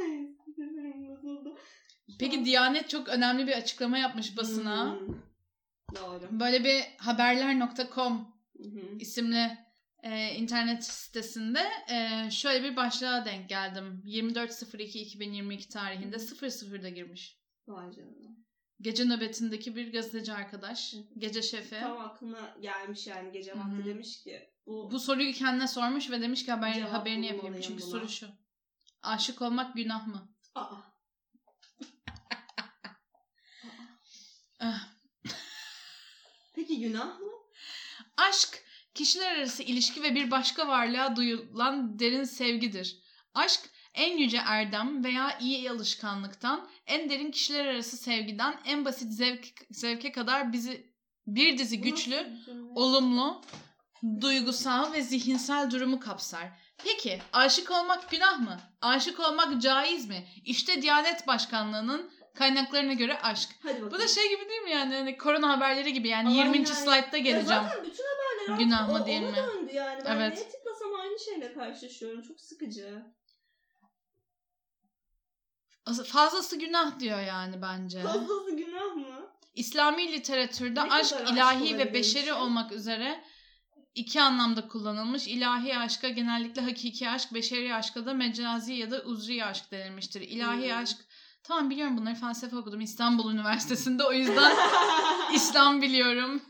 Ay, 0.00 0.26
sinirim 0.54 1.08
bozuldu. 1.08 1.58
Peki 2.18 2.44
Diyanet 2.44 2.88
çok 2.90 3.08
önemli 3.08 3.46
bir 3.46 3.52
açıklama 3.52 3.98
yapmış 3.98 4.36
basına. 4.36 5.00
Hmm. 5.00 5.08
Doğru. 5.96 6.28
Böyle 6.30 6.64
bir 6.64 6.82
haberler.com 6.98 8.26
Hı 8.56 8.62
hı. 8.62 8.98
isimli 8.98 9.58
e, 10.02 10.34
internet 10.34 10.84
sitesinde 10.84 11.70
e, 11.88 12.30
şöyle 12.30 12.70
bir 12.70 12.76
başlığa 12.76 13.24
denk 13.24 13.48
geldim. 13.48 14.02
24.02.2022 14.06 15.68
tarihinde 15.68 16.16
00'da 16.16 16.88
girmiş. 16.88 17.38
Vay 17.68 17.92
canına. 17.92 18.36
Gece 18.80 19.04
nöbetindeki 19.04 19.76
bir 19.76 19.92
gazeteci 19.92 20.32
arkadaş, 20.32 20.94
gece 21.18 21.42
şefi. 21.42 21.80
Tam 21.80 22.00
aklına 22.00 22.56
gelmiş 22.60 23.06
yani 23.06 23.32
gece 23.32 23.58
vakti 23.58 23.84
demiş 23.84 24.22
ki 24.22 24.52
bu, 24.66 24.90
Bu 24.90 25.00
soruyu 25.00 25.32
kendine 25.32 25.68
sormuş 25.68 26.10
ve 26.10 26.20
demiş 26.20 26.44
ki 26.44 26.52
haber, 26.52 26.80
haberini 26.80 27.26
yapayım. 27.26 27.60
Çünkü 27.60 27.82
buna. 27.82 27.90
soru 27.90 28.08
şu. 28.08 28.26
Aşık 29.02 29.42
olmak 29.42 29.74
günah 29.74 30.06
mı? 30.06 30.34
Aa. 30.54 30.76
Ah. 34.60 34.88
Peki 36.54 36.80
günah 36.80 37.20
mı? 37.20 37.32
Aşk, 38.16 38.64
kişiler 38.94 39.36
arası 39.36 39.62
ilişki 39.62 40.02
ve 40.02 40.14
bir 40.14 40.30
başka 40.30 40.68
varlığa 40.68 41.16
duyulan 41.16 41.98
derin 41.98 42.24
sevgidir. 42.24 42.98
Aşk, 43.34 43.60
en 43.94 44.16
yüce 44.16 44.40
erdem 44.46 45.04
veya 45.04 45.38
iyi 45.38 45.70
alışkanlıktan, 45.70 46.68
en 46.86 47.10
derin 47.10 47.30
kişiler 47.30 47.66
arası 47.66 47.96
sevgiden, 47.96 48.60
en 48.64 48.84
basit 48.84 49.12
zevk, 49.12 49.48
zevke 49.70 50.12
kadar 50.12 50.52
bizi 50.52 50.92
bir 51.26 51.58
dizi 51.58 51.80
güçlü, 51.80 52.26
olumlu, 52.74 53.42
duygusal 54.20 54.92
ve 54.92 55.02
zihinsel 55.02 55.70
durumu 55.70 56.00
kapsar. 56.00 56.48
Peki 56.84 57.22
aşık 57.32 57.70
olmak 57.70 58.10
günah 58.10 58.38
mı? 58.38 58.60
Aşık 58.80 59.20
olmak 59.20 59.62
caiz 59.62 60.08
mi? 60.08 60.26
İşte 60.44 60.82
Diyanet 60.82 61.26
Başkanlığı'nın 61.26 62.10
kaynaklarına 62.34 62.92
göre 62.92 63.18
aşk. 63.22 63.50
Hadi 63.62 63.74
bakalım. 63.74 63.92
Bu 63.92 63.98
da 63.98 64.08
şey 64.08 64.28
gibi 64.28 64.48
değil 64.48 64.62
mi 64.62 64.70
yani? 64.70 64.94
Hani 64.94 65.18
korona 65.18 65.48
haberleri 65.48 65.92
gibi 65.92 66.08
yani 66.08 66.28
Aynen. 66.28 66.52
20. 66.52 66.66
slaytta 66.66 67.16
Ya 67.16 67.22
geleceğim. 67.22 67.62
zaten 67.62 67.84
bütün 67.84 68.04
haberler 68.48 68.64
Günah 68.64 68.88
mı 68.88 69.02
o- 69.02 69.06
değil 69.06 69.22
ona 69.22 69.30
mi? 69.30 69.36
döndü 69.36 69.72
yani. 69.74 70.02
Ben 70.04 70.16
Evet. 70.16 70.34
neye 70.38 70.48
tıklasam 70.48 70.94
aynı 71.00 71.18
şeyle 71.20 71.54
karşılaşıyorum. 71.54 72.22
Çok 72.22 72.40
sıkıcı. 72.40 73.02
Fazlası 76.06 76.58
günah 76.58 77.00
diyor 77.00 77.20
yani 77.20 77.62
bence. 77.62 78.02
Fazlası 78.02 78.56
günah 78.56 78.94
mı? 78.96 79.28
İslami 79.54 80.12
literatürde 80.12 80.80
Ne 80.84 80.92
aşk 80.92 81.10
kadar 81.10 81.24
aşk 81.24 81.32
ilahi 81.32 81.64
ve 81.64 81.68
olabilir 81.76 81.94
beşeri 81.94 82.22
şey? 82.24 82.32
olmak 82.32 82.72
üzere 82.72 83.24
iki 83.94 84.22
anlamda 84.22 84.68
kullanılmış. 84.68 85.28
İlahi 85.28 85.78
aşka 85.78 86.08
genellikle 86.08 86.62
hakiki 86.62 87.08
aşk, 87.10 87.34
beşeri 87.34 87.74
aşka 87.74 88.06
da 88.06 88.14
mecazi 88.14 88.72
ya 88.72 88.90
da 88.90 89.02
uzri 89.02 89.44
aşk 89.44 89.70
denilmiştir. 89.72 90.20
İlahi 90.20 90.70
Hmm. 90.72 90.78
aşk 90.82 90.96
Tamam 91.44 91.70
biliyorum 91.70 91.96
bunları 91.98 92.14
felsefe 92.14 92.56
okudum 92.56 92.80
İstanbul 92.80 93.32
Üniversitesi'nde 93.32 94.04
o 94.04 94.12
yüzden 94.12 94.52
İslam 95.34 95.82
biliyorum. 95.82 96.42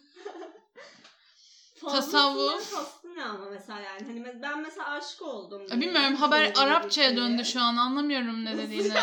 Tasavvuf. 1.90 2.70
kastı 2.74 3.14
ne 3.16 3.24
ama 3.24 3.44
mesela 3.50 3.80
yani. 3.80 4.06
Hani 4.06 4.42
ben 4.42 4.60
mesela 4.62 4.88
aşık 4.90 5.22
oldum. 5.22 5.62
Ya. 5.70 5.80
Bilmiyorum 5.80 6.16
haber 6.16 6.52
Arapçaya 6.56 7.16
döndü 7.16 7.44
şu 7.44 7.60
an 7.60 7.76
anlamıyorum 7.76 8.44
ne 8.44 8.58
dediğini. 8.58 8.92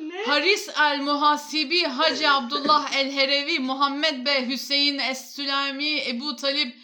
Ne? 0.00 0.22
Haris 0.24 0.68
el 0.80 1.00
Muhasibi, 1.00 1.82
Hacı 1.84 2.30
Abdullah 2.30 2.92
el 2.96 3.12
Herevi, 3.12 3.58
Muhammed 3.58 4.26
Bey, 4.26 4.48
Hüseyin 4.48 4.98
es 4.98 5.34
Süleymi, 5.34 6.08
Ebu 6.08 6.36
Talip 6.36 6.76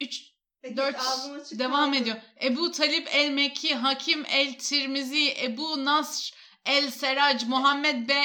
3 0.00 0.30
Peki, 0.62 0.76
4 0.76 0.96
ağzım 1.00 1.40
açık 1.40 1.58
devam 1.58 1.94
ediyor. 1.94 2.16
Ebu 2.42 2.70
Talip 2.70 3.08
el 3.14 3.30
Mekki, 3.30 3.74
Hakim 3.74 4.24
el 4.30 4.54
Tirmizi, 4.58 5.34
Ebu 5.42 5.84
Nasr 5.84 6.34
el 6.66 6.90
Serac, 6.90 7.46
Muhammed 7.46 8.08
Bey, 8.08 8.24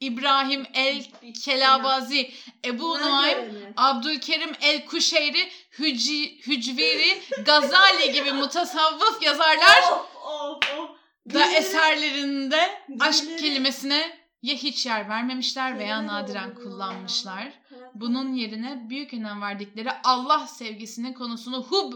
İbrahim 0.00 0.66
el 0.74 0.98
Bitti. 1.22 1.32
Kelabazi, 1.32 2.30
Ebu 2.64 2.98
Nuaym. 2.98 3.72
Abdülkerim 3.76 4.52
el 4.62 4.86
Kuşeyri, 4.86 5.48
Hüci, 5.78 6.38
Hücveri, 6.46 7.22
Gazali 7.44 8.12
gibi 8.12 8.32
mutasavvıf 8.32 9.22
yazarlar 9.22 9.82
Of 9.92 10.06
of 10.24 10.78
of. 10.78 10.90
da 11.34 11.52
eserlerinde 11.52 12.82
aşk 13.00 13.38
kelimesine 13.38 14.18
ya 14.42 14.54
hiç 14.54 14.86
yer 14.86 15.08
vermemişler 15.08 15.78
veya 15.78 16.06
nadiren 16.06 16.54
kullanmışlar. 16.54 17.52
Bunun 17.94 18.34
yerine 18.34 18.86
büyük 18.90 19.14
önem 19.14 19.42
verdikleri 19.42 19.90
Allah 20.04 20.46
sevgisinin 20.46 21.12
konusunu 21.12 21.62
hub 21.62 21.92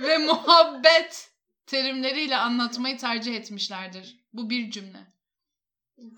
ve 0.00 0.18
muhabbet 0.18 1.30
terimleriyle 1.66 2.36
anlatmayı 2.36 2.98
tercih 2.98 3.34
etmişlerdir. 3.34 4.16
Bu 4.32 4.50
bir 4.50 4.70
cümle. 4.70 5.17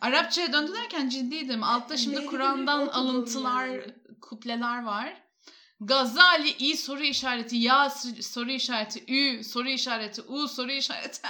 Arapçaya 0.00 0.52
döndü 0.52 0.72
derken 0.74 1.08
ciddiydim. 1.08 1.62
Altta 1.62 1.96
şimdi 1.96 2.26
Kur'an'dan 2.26 2.86
alıntılar, 2.86 3.66
yani. 3.66 3.94
kupleler 4.20 4.82
var. 4.82 5.22
Gazali 5.80 6.50
i 6.50 6.76
soru 6.76 7.02
işareti, 7.02 7.56
ya 7.56 7.90
soru 8.20 8.50
işareti, 8.50 9.14
ü 9.14 9.44
soru 9.44 9.68
işareti, 9.68 10.22
u 10.22 10.48
soru 10.48 10.72
işareti. 10.72 11.20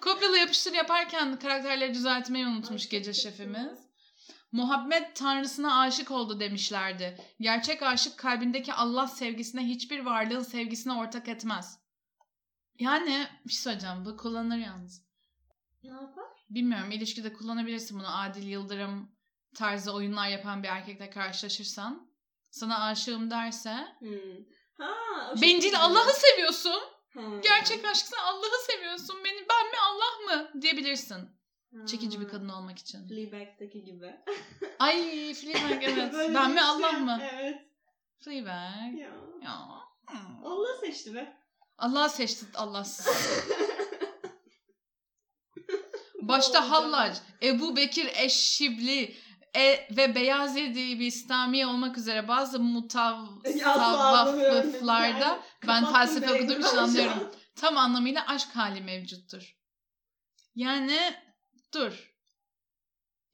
Kopyala 0.00 0.36
yapıştır 0.36 0.72
yaparken 0.72 1.38
karakterleri 1.38 1.94
düzeltmeyi 1.94 2.46
unutmuş 2.46 2.88
gece 2.88 3.14
şefimiz. 3.14 3.86
Muhammed 4.52 5.14
tanrısına 5.14 5.80
aşık 5.80 6.10
oldu 6.10 6.40
demişlerdi. 6.40 7.20
Gerçek 7.40 7.82
aşık 7.82 8.18
kalbindeki 8.18 8.72
Allah 8.72 9.06
sevgisine 9.06 9.62
hiçbir 9.66 10.00
varlığın 10.00 10.42
sevgisine 10.42 10.92
ortak 10.92 11.28
etmez. 11.28 11.78
Yani 12.78 13.26
bir 13.46 13.52
şey 13.52 13.60
söyleyeceğim. 13.60 14.04
Bu 14.04 14.16
kullanılır 14.16 14.56
yalnız. 14.56 15.05
Ne 15.86 15.92
yapar? 15.92 16.24
Bilmiyorum 16.50 16.90
ilişkide 16.90 17.32
kullanabilirsin 17.32 17.98
bunu. 17.98 18.20
Adil 18.20 18.46
Yıldırım 18.48 19.16
tarzı 19.54 19.92
oyunlar 19.92 20.28
yapan 20.28 20.62
bir 20.62 20.68
erkekle 20.68 21.10
karşılaşırsan. 21.10 22.10
Sana 22.50 22.84
aşığım 22.84 23.30
derse. 23.30 23.88
Hmm. 23.98 24.44
Ha, 24.78 24.94
Bencil. 25.42 25.80
Allah'ı 25.80 26.12
seviyorsun. 26.12 26.80
Ha. 27.14 27.20
Gerçek 27.42 27.84
aşksa 27.84 28.16
Allah'ı 28.22 28.66
seviyorsun. 28.66 29.16
Beni 29.24 29.46
ben 29.50 29.70
mi 29.70 29.76
Allah 29.88 30.36
mı 30.36 30.62
diyebilirsin. 30.62 31.36
Çekici 31.86 32.20
bir 32.20 32.28
kadın 32.28 32.48
olmak 32.48 32.78
için. 32.78 33.08
Fleabag'daki 33.08 33.84
gibi. 33.84 34.16
Ay 34.78 35.34
Fleabag 35.34 35.82
evet. 35.84 36.14
Ben 36.34 36.50
mi 36.50 36.58
şey. 36.58 36.68
Allah 36.68 36.92
mı? 36.92 37.20
Evet. 37.32 37.58
Fleabag. 38.18 38.98
Ya. 38.98 39.10
Ya. 39.42 39.68
Hmm. 40.06 40.44
Allah 40.46 40.76
seçti 40.80 41.14
be. 41.14 41.36
Allah 41.78 42.08
seçti 42.08 42.46
Allahsız. 42.54 43.06
Başta. 46.28 46.70
Hallac, 46.70 47.18
Ebu 47.42 47.76
Bekir 47.76 48.10
Eşşibli 48.14 49.16
e, 49.56 49.88
ve 49.96 50.14
Beyazidi 50.14 51.00
Bistami 51.00 51.66
olmak 51.66 51.98
üzere 51.98 52.28
bazı 52.28 52.60
mutavvaflıklarda 52.60 55.28
Yani 55.28 55.40
ben 55.66 55.92
felsefe 55.92 56.32
okuduğum 56.32 56.60
için 56.60 56.76
anlıyorum. 56.76 57.32
Tam 57.56 57.76
anlamıyla 57.76 58.26
aşk 58.26 58.56
hali 58.56 58.80
mevcuttur. 58.80 59.56
Yani 60.54 61.14
dur. 61.74 62.12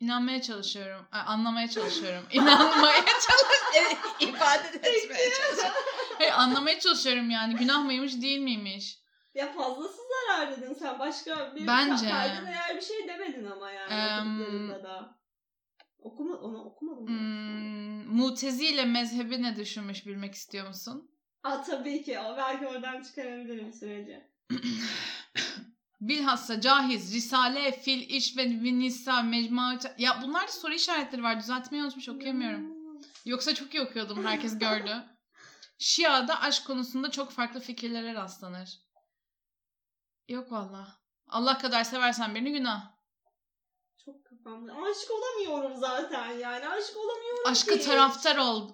İnanmaya 0.01 0.43
çalışıyorum. 0.43 1.09
Ay, 1.12 1.20
anlamaya 1.26 1.70
çalışıyorum. 1.70 2.26
İnanmaya 2.32 3.05
çalışıyorum. 3.05 3.99
ifade 4.20 4.68
etmeye 4.68 5.30
çalışıyorum. 5.30 5.76
Hayır, 6.18 6.32
anlamaya 6.32 6.80
çalışıyorum 6.80 7.30
yani. 7.30 7.57
Günah 7.57 7.84
mıymış 7.84 8.22
değil 8.22 8.38
miymiş? 8.38 9.01
Ya 9.34 9.52
fazlası 9.52 9.98
zarar 10.08 10.56
dedin 10.56 10.74
sen. 10.74 10.98
Başka 10.98 11.56
bir 11.56 11.66
Bence. 11.66 12.08
kayda 12.08 12.46
değer 12.46 12.76
bir 12.76 12.80
şey 12.80 13.08
demedin 13.08 13.46
ama 13.46 13.70
yani. 13.70 14.30
Okuduklarında 14.30 14.82
da. 14.82 15.22
Okuma, 15.98 16.34
onu 16.36 16.64
okumadım. 16.64 17.06
Hmm, 17.06 18.16
Mutezile 18.16 18.84
mezhebi 18.84 19.42
ne 19.42 19.56
düşünmüş 19.56 20.06
bilmek 20.06 20.34
istiyor 20.34 20.68
musun? 20.68 21.10
Aa 21.42 21.62
tabii 21.62 22.02
ki. 22.02 22.18
O 22.18 22.36
belki 22.36 22.66
oradan 22.66 23.02
çıkarabilirim 23.02 23.72
süreci. 23.72 24.30
Bilhassa 26.00 26.60
cahiz, 26.60 27.14
risale, 27.14 27.72
fil, 27.72 28.10
iş 28.10 28.36
ve 28.36 28.60
nisa, 28.78 29.22
mecmuat... 29.22 29.94
Ya 29.98 30.22
bunlar 30.22 30.48
da 30.48 30.52
soru 30.52 30.74
işaretleri 30.74 31.22
var. 31.22 31.40
Düzeltmeyi 31.40 31.84
unutmuş 31.84 32.08
okuyamıyorum. 32.08 32.76
Yoksa 33.24 33.54
çok 33.54 33.74
iyi 33.74 33.82
okuyordum. 33.82 34.24
Herkes 34.26 34.58
gördü. 34.58 35.04
Şia'da 35.78 36.40
aşk 36.40 36.66
konusunda 36.66 37.10
çok 37.10 37.30
farklı 37.30 37.60
fikirlere 37.60 38.14
rastlanır. 38.14 38.82
Yok 40.28 40.52
valla. 40.52 40.88
Allah 41.26 41.58
kadar 41.58 41.84
seversen 41.84 42.34
birini 42.34 42.52
günah. 42.52 42.92
Çok 44.04 44.24
kafamda. 44.24 44.72
Aşık 44.72 45.10
olamıyorum 45.10 45.76
zaten 45.76 46.32
yani. 46.32 46.68
Aşık 46.68 46.96
olamıyorum 46.96 47.42
Aşkı 47.46 47.78
ki. 47.78 47.84
taraftar 47.84 48.36
ol. 48.36 48.70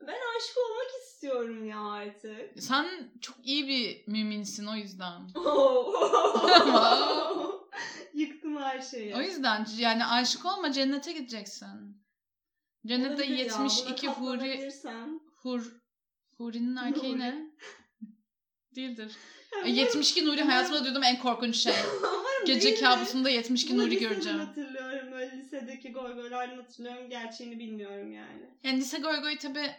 Ben 0.00 0.18
aşık 0.36 0.56
olmak 0.58 0.86
istiyorum 1.04 1.66
ya 1.68 1.80
artık. 1.80 2.62
Sen 2.62 3.12
çok 3.20 3.36
iyi 3.46 3.68
bir 3.68 4.12
müminsin 4.12 4.66
o 4.66 4.74
yüzden. 4.74 5.28
Yıktım 8.14 8.56
her 8.56 8.80
şeyi. 8.80 9.16
O 9.16 9.20
yüzden 9.20 9.66
yani 9.78 10.06
aşık 10.06 10.44
olma 10.46 10.72
cennete 10.72 11.12
gideceksin. 11.12 12.04
Cennette 12.86 13.14
Olabilir 13.14 13.36
ya, 13.36 13.44
72 13.62 14.06
buna 14.06 14.14
huri 14.16 14.38
katlanabilirsem. 14.38 15.20
hur 15.42 15.72
hurinin 16.36 16.76
erkeği 16.76 17.18
ne? 17.18 17.50
Değildir. 18.76 19.16
E, 19.64 19.70
72 19.70 20.26
Nuri 20.26 20.42
hayatımda 20.42 20.84
duyduğum 20.84 21.02
en 21.02 21.18
korkunç 21.18 21.56
şey. 21.56 21.72
Umarım 22.02 22.46
Gece 22.46 22.68
değildir. 22.68 22.82
kabusumda 22.82 23.30
72 23.30 23.74
Bunu 23.74 23.82
Nuri 23.82 23.90
liseden 23.90 24.08
göreceğim. 24.10 24.38
hatırlıyorum. 24.38 25.12
Böyle 25.12 25.36
lisedeki 25.38 25.92
goygoylardan 25.92 26.56
hatırlıyorum. 26.56 27.10
Gerçeğini 27.10 27.58
bilmiyorum 27.58 28.12
yani. 28.12 28.50
Yani 28.64 28.78
lise 28.78 28.98
goy 28.98 29.20
goy 29.20 29.38
tabi 29.38 29.70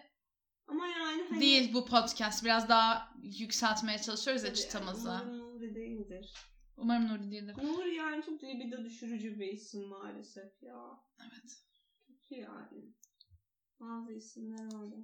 Ama 0.68 0.88
yani 0.88 1.24
hani... 1.30 1.42
değil 1.42 1.74
bu 1.74 1.86
podcast. 1.86 2.44
Biraz 2.46 2.70
daha 2.70 3.10
yükseltmeye 3.24 3.98
çalışıyoruz 3.98 4.44
ya 4.44 4.54
çıtamızı. 4.54 5.10
Umarım 5.10 5.40
Nuri 5.40 5.76
değildir. 5.76 6.34
Umarım 6.78 7.08
Nuri 7.08 7.32
değildir. 7.32 7.56
Nuri 7.64 7.96
yani 7.96 8.26
çok 8.26 8.44
libido 8.44 8.84
düşürücü 8.86 9.40
bir 9.40 9.48
isim 9.48 9.88
maalesef 9.88 10.64
ya. 10.64 10.80
Evet. 11.22 11.58
Kötü 12.08 12.36
yani. 12.42 12.94
Bazı 13.80 14.14
isimler 14.14 14.84
öyle. 14.84 14.96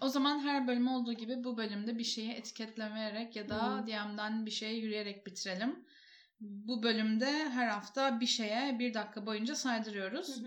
O 0.00 0.08
zaman 0.08 0.40
her 0.40 0.66
bölüm 0.68 0.88
olduğu 0.88 1.12
gibi 1.12 1.44
bu 1.44 1.56
bölümde 1.56 1.98
bir 1.98 2.04
şeyi 2.04 2.32
etiketlemeyerek 2.32 3.36
ya 3.36 3.48
da 3.48 3.78
Hı. 3.78 3.86
DM'den 3.86 4.46
bir 4.46 4.50
şeye 4.50 4.74
yürüyerek 4.74 5.26
bitirelim. 5.26 5.84
Bu 6.40 6.82
bölümde 6.82 7.48
her 7.48 7.68
hafta 7.68 8.20
bir 8.20 8.26
şeye 8.26 8.78
bir 8.78 8.94
dakika 8.94 9.26
boyunca 9.26 9.54
saydırıyoruz. 9.54 10.42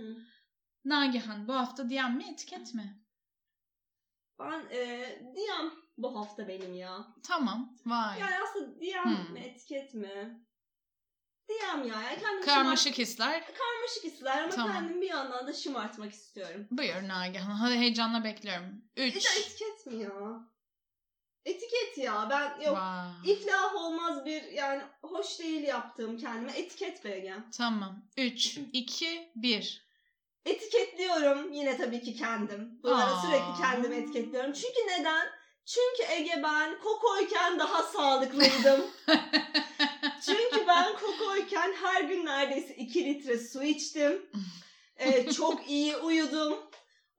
Nagihan 0.85 1.47
bu 1.47 1.53
hafta 1.53 1.89
DM 1.89 2.15
mi 2.15 2.23
etiket 2.31 2.73
mi? 2.73 2.99
Ben 4.39 4.61
e, 4.71 4.99
DM 5.35 5.71
bu 5.97 6.15
hafta 6.15 6.47
benim 6.47 6.73
ya. 6.73 7.07
Tamam. 7.23 7.77
Vay. 7.85 8.19
Yani 8.19 8.35
aslında 8.43 8.81
DM 8.81 9.03
Hmm. 9.03 9.33
mi 9.33 9.39
etiket 9.39 9.93
mi? 9.93 10.45
DM 11.49 11.87
ya. 11.87 12.01
Yani 12.01 12.19
kendimi 12.21 12.45
Karmaşık 12.45 12.97
hisler. 12.97 13.25
şımart- 13.41 13.53
karmaşık 13.57 14.03
hisler 14.03 14.41
ama 14.43 14.49
Tamam. 14.55 14.73
kendimi 14.73 15.01
bir 15.01 15.09
yandan 15.09 15.47
da 15.47 15.53
şımartmak 15.53 16.11
istiyorum. 16.13 16.67
Buyur 16.71 17.07
Nagihan. 17.07 17.51
Hadi 17.51 17.75
heyecanla 17.75 18.23
bekliyorum. 18.23 18.81
Bir 18.97 19.01
de 19.13 19.17
3. 19.17 19.25
etiket 19.37 19.85
mi 19.85 20.03
ya? 20.03 20.11
Etiket 21.45 21.97
ya. 21.97 22.27
Ben 22.29 22.61
yok 22.65 22.77
Vay. 22.77 23.31
iflah 23.31 23.75
olmaz 23.75 24.25
bir 24.25 24.43
yani 24.43 24.81
hoş 25.01 25.39
değil 25.39 25.63
yaptığım 25.63 26.17
kendime 26.17 26.51
etiket 26.51 27.05
BG. 27.05 27.33
Tamam. 27.57 28.05
3, 28.17 28.57
2, 28.73 29.31
1. 29.35 29.89
Etiketliyorum 30.45 31.53
yine 31.53 31.77
tabii 31.77 32.01
ki 32.01 32.15
kendim. 32.15 32.79
Bu 32.83 32.95
ara 32.95 33.11
Aa. 33.11 33.21
sürekli 33.21 33.61
kendimi 33.61 33.95
etiketliyorum. 33.95 34.53
Çünkü 34.53 34.79
neden? 34.87 35.27
Çünkü 35.69 36.11
Ege 36.11 36.43
ben 36.43 36.79
kokoyken 36.79 37.59
daha 37.59 37.83
sağlıklıydım. 37.83 38.81
Çünkü 40.25 40.67
ben 40.67 40.95
kokoyken 40.97 41.73
her 41.81 42.01
gün 42.01 42.25
neredeyse 42.25 42.75
2 42.75 43.05
litre 43.05 43.39
su 43.39 43.63
içtim. 43.63 44.29
Ee, 44.97 45.31
çok 45.31 45.69
iyi 45.69 45.97
uyudum. 45.97 46.57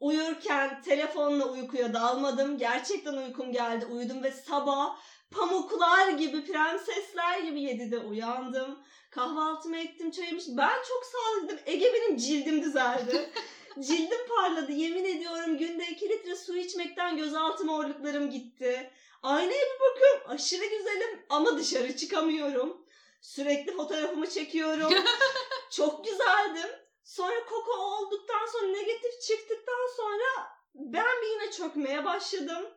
Uyurken 0.01 0.82
telefonla 0.82 1.44
uykuya 1.44 1.94
dalmadım. 1.94 2.59
Gerçekten 2.59 3.12
uykum 3.12 3.53
geldi. 3.53 3.86
Uyudum 3.86 4.22
ve 4.22 4.32
sabah 4.32 4.96
pamuklar 5.30 6.09
gibi, 6.09 6.44
prensesler 6.44 7.38
gibi 7.38 7.61
7'de 7.61 7.98
uyandım. 7.98 8.78
Kahvaltımı 9.11 9.76
ettim, 9.78 10.11
çayımı 10.11 10.38
içtim. 10.38 10.57
Ben 10.57 10.78
çok 10.88 11.05
sağlıklıydım. 11.05 11.64
Ege 11.66 11.92
benim 11.92 12.16
cildim 12.16 12.62
düzeldi. 12.62 13.30
Cildim 13.79 14.29
parladı. 14.29 14.73
Yemin 14.73 15.05
ediyorum 15.05 15.59
günde 15.59 15.87
2 15.87 16.09
litre 16.09 16.37
su 16.37 16.57
içmekten 16.57 17.16
gözaltı 17.16 17.64
morluklarım 17.64 18.31
gitti. 18.31 18.91
Aynaya 19.23 19.51
bir 19.51 19.81
bakıyorum. 19.81 20.31
Aşırı 20.31 20.64
güzelim 20.66 21.27
ama 21.29 21.59
dışarı 21.59 21.97
çıkamıyorum. 21.97 22.87
Sürekli 23.21 23.77
fotoğrafımı 23.77 24.31
çekiyorum. 24.31 24.93
çok 25.71 26.05
güzeldim. 26.05 26.71
Sonra 27.05 27.45
koko 27.45 27.73
olduktan 27.73 28.47
sonra 28.53 28.66
negatif 28.66 29.21
çıktıktan 29.27 29.97
sonra 29.97 30.53
ben 30.75 31.23
bir 31.23 31.27
yine 31.27 31.51
çökmeye 31.51 32.05
başladım. 32.05 32.68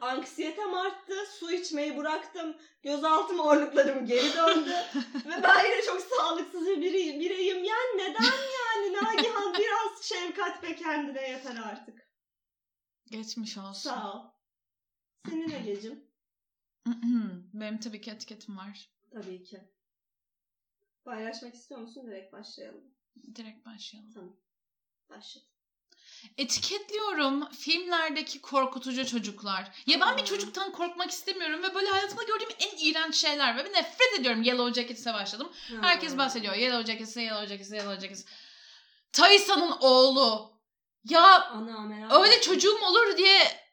Anksiyetem 0.00 0.74
arttı. 0.74 1.14
Su 1.38 1.52
içmeyi 1.52 1.96
bıraktım. 1.96 2.56
Gözaltı 2.82 3.34
morluklarım 3.34 4.06
geri 4.06 4.36
döndü. 4.36 4.70
Ve 5.26 5.42
ben 5.42 5.64
yine 5.64 5.82
çok 5.86 6.00
sağlıksız 6.00 6.66
bir 6.66 6.82
bireyim. 6.82 7.64
Yani 7.64 7.98
neden 7.98 8.24
yani 8.24 8.92
Nagihan 8.92 9.54
biraz 9.58 10.02
şefkat 10.02 10.62
ve 10.62 10.76
kendine 10.76 11.30
yeter 11.30 11.56
artık. 11.56 12.10
Geçmiş 13.10 13.58
olsun. 13.58 13.90
Sağ 13.90 14.12
ol. 14.14 14.30
Senin 15.28 15.50
Ege'cim. 15.50 16.04
Benim 17.54 17.80
tabii 17.80 18.00
ki 18.00 18.10
etiketim 18.10 18.56
var. 18.56 18.90
Tabii 19.12 19.44
ki. 19.44 19.60
Paylaşmak 21.04 21.54
istiyor 21.54 21.80
musun? 21.80 22.06
Direkt 22.06 22.32
başlayalım. 22.32 22.94
Direkt 23.34 23.66
başlayalım. 23.66 24.10
Tamam. 24.12 24.36
Başla. 25.08 25.40
Etiketliyorum 26.38 27.50
filmlerdeki 27.50 28.40
korkutucu 28.40 29.06
çocuklar. 29.06 29.70
Ya 29.86 30.00
ben 30.00 30.16
bir 30.16 30.22
Aa. 30.22 30.26
çocuktan 30.26 30.72
korkmak 30.72 31.10
istemiyorum 31.10 31.62
ve 31.62 31.74
böyle 31.74 31.88
hayatımda 31.88 32.22
gördüğüm 32.22 32.48
en 32.58 32.86
iğrenç 32.86 33.14
şeyler 33.16 33.56
ve 33.56 33.72
nefret 33.72 34.18
ediyorum. 34.18 34.42
Yellow 34.42 34.80
Jackets'e 34.82 35.14
başladım. 35.14 35.52
Herkes 35.80 36.12
Ha. 36.12 36.18
bahsediyor. 36.18 36.54
Yellow 36.54 36.92
Jackets'e, 36.92 37.22
Yellow 37.22 37.46
Jackets'e, 37.46 37.76
Yellow 37.76 38.00
Jackets. 38.00 38.24
Taysa'nın 39.12 39.70
oğlu. 39.80 40.54
Ya 41.04 41.50
Ana 41.50 42.20
öyle 42.22 42.40
çocuğum 42.40 42.78
olur 42.82 43.16
diye 43.16 43.64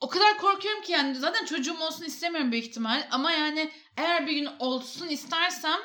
o 0.00 0.08
kadar 0.08 0.38
korkuyorum 0.38 0.82
ki 0.82 0.92
yani 0.92 1.14
zaten 1.14 1.44
çocuğum 1.44 1.80
olsun 1.80 2.04
istemiyorum 2.04 2.52
büyük 2.52 2.64
ihtimal 2.64 3.08
ama 3.10 3.32
yani 3.32 3.72
eğer 3.96 4.26
bir 4.26 4.32
gün 4.32 4.48
olsun 4.58 5.08
istersem 5.08 5.80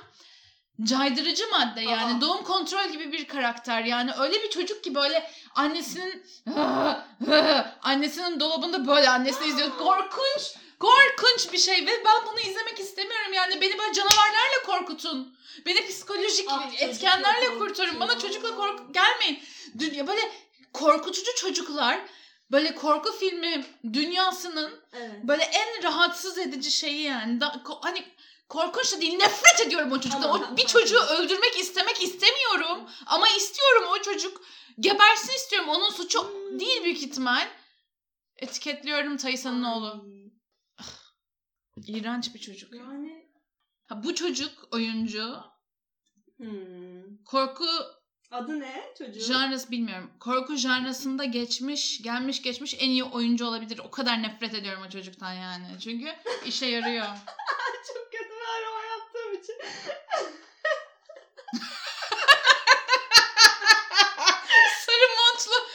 caydırıcı 0.84 1.50
madde 1.52 1.82
yani. 1.82 2.18
Aa. 2.18 2.22
doğum 2.22 2.44
kontrol 2.44 2.88
gibi 2.92 3.12
bir 3.12 3.28
karakter. 3.28 3.84
Yani 3.84 4.12
öyle 4.20 4.44
bir 4.44 4.50
çocuk 4.50 4.84
ki 4.84 4.96
böyle 4.96 5.32
annesinin 5.56 6.24
annesinin 7.82 8.40
dolabında 8.40 8.88
böyle 8.88 9.10
annesini 9.10 9.48
izliyor. 9.48 9.78
Korkunç 9.78 10.56
korkunç 10.80 11.54
bir 11.54 11.58
şey 11.58 11.86
ve 11.86 11.92
ben 12.06 12.32
bunu 12.32 12.40
izlemek 12.40 12.80
istemiyorum 12.80 13.34
yani. 13.34 13.62
Beni 13.62 13.78
böyle 13.78 13.94
canavarlarla 13.94 14.64
korkutun. 14.66 15.38
Beni 15.66 15.88
psikolojik 15.88 16.48
Ah, 16.52 16.82
etkenlerle 16.82 17.58
kurtarın. 17.60 18.00
Bana 18.00 18.20
çocukla 18.20 18.56
kork 18.56 18.94
gelmeyin. 18.94 19.40
Dünya 19.80 20.08
böyle 20.08 20.22
korkutucu 20.74 21.36
çocuklar 21.36 22.00
böyle 22.52 22.76
korku 22.76 23.12
filmi 23.20 23.66
dünyasının 23.94 24.80
Evet. 24.94 25.12
böyle 25.24 25.44
en 25.44 25.84
rahatsız 25.84 26.38
edici 26.38 26.72
şeyi 26.72 27.02
yani. 27.02 27.42
Da, 27.42 27.62
hani 27.82 28.04
korkunç 28.50 28.94
da 28.94 29.02
değil 29.02 29.14
nefret 29.18 29.68
ediyorum 29.68 29.92
o 29.92 29.96
çocuktan. 29.96 30.30
Ama- 30.30 30.50
O 30.54 30.58
bir 30.58 30.66
çocuğu 30.66 31.00
öldürmek 31.00 31.60
istemek 31.60 32.04
istemiyorum 32.04 32.90
ama 33.06 33.28
istiyorum 33.30 33.84
o 33.92 34.02
çocuk 34.02 34.42
gebersin 34.80 35.34
istiyorum. 35.36 35.70
Onun 35.70 35.90
suçu 35.90 36.34
değil 36.60 36.84
büyük 36.84 37.04
ihtimal. 37.04 37.48
Etiketliyorum 38.36 39.18
Taysa'nın 39.18 39.64
oğlu. 39.64 40.06
İğrenç 41.88 42.34
bir 42.36 42.40
çocuk. 42.40 42.74
Yani 42.76 43.26
Ha, 43.88 44.04
bu 44.04 44.16
çocuk 44.16 44.52
oyuncu 44.74 45.36
hmm. 46.38 47.24
korku 47.26 47.66
adı 48.32 48.60
ne 48.60 48.94
çocuğun? 48.98 49.22
janrası 49.22 49.72
bilmiyorum. 49.72 50.12
Korku 50.20 50.56
janrasında 50.56 51.24
geçmiş, 51.24 52.02
gelmiş 52.02 52.42
geçmiş 52.42 52.76
en 52.80 52.90
iyi 52.90 53.04
oyuncu 53.04 53.46
olabilir. 53.46 53.80
O 53.84 53.92
kadar 53.92 54.24
nefret 54.24 54.54
ediyorum 54.54 54.84
o 54.88 54.90
çocuktan 54.90 55.34
yani. 55.34 55.68
Çünkü 55.84 56.16
işe 56.46 56.66
yarıyor. 56.66 57.06
Çok 57.94 58.05
için. 59.46 59.58
Sarı 64.86 65.08
montlu 65.18 65.68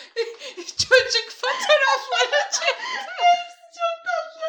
çocuk 0.56 1.30
fotoğrafları 1.30 2.50
çek. 2.52 2.76
Çok 3.76 3.96
tatlı. 4.06 4.46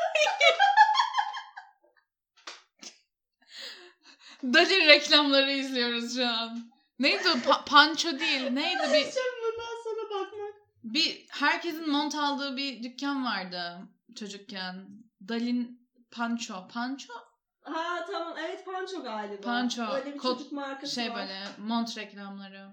Dalin 4.54 4.88
reklamları 4.88 5.52
izliyoruz 5.52 6.16
şu 6.16 6.28
an. 6.28 6.72
Neydi 7.00 7.30
o? 7.30 7.32
Pa- 7.32 7.66
Panço 7.66 8.20
değil. 8.20 8.50
Neydi 8.50 8.82
bir 8.84 9.06
bundan 9.44 9.84
sonra 9.84 10.10
bakmak. 10.10 10.54
bir 10.84 11.26
herkesin 11.30 11.90
mont 11.90 12.16
aldığı 12.16 12.58
bir 12.58 12.84
dükkan 12.84 13.26
vardı 13.26 13.78
çocukken. 14.20 14.88
Dalin 15.28 15.88
Panço. 16.12 16.68
Panço? 16.74 17.14
Ha 17.62 18.06
tamam 18.12 18.36
evet 18.40 18.66
Panço 18.66 19.04
galiba. 19.04 19.42
Panço, 19.42 19.84
Öyle 19.94 20.14
bir 20.14 20.18
kot- 20.18 20.38
çocuk 20.38 20.52
markası 20.52 20.96
Şey 20.96 21.10
var. 21.10 21.16
böyle 21.18 21.44
mont 21.58 21.98
reklamları. 21.98 22.68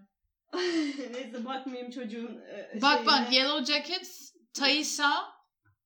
Neyse 1.13 1.45
bakmayayım 1.45 1.91
çocuğun 1.91 2.41
e, 2.41 2.79
Bak 2.83 2.93
şeyine. 2.93 3.07
bak 3.07 3.33
Yellow 3.33 3.75
Jackets, 3.75 4.33
Thaisa, 4.55 5.33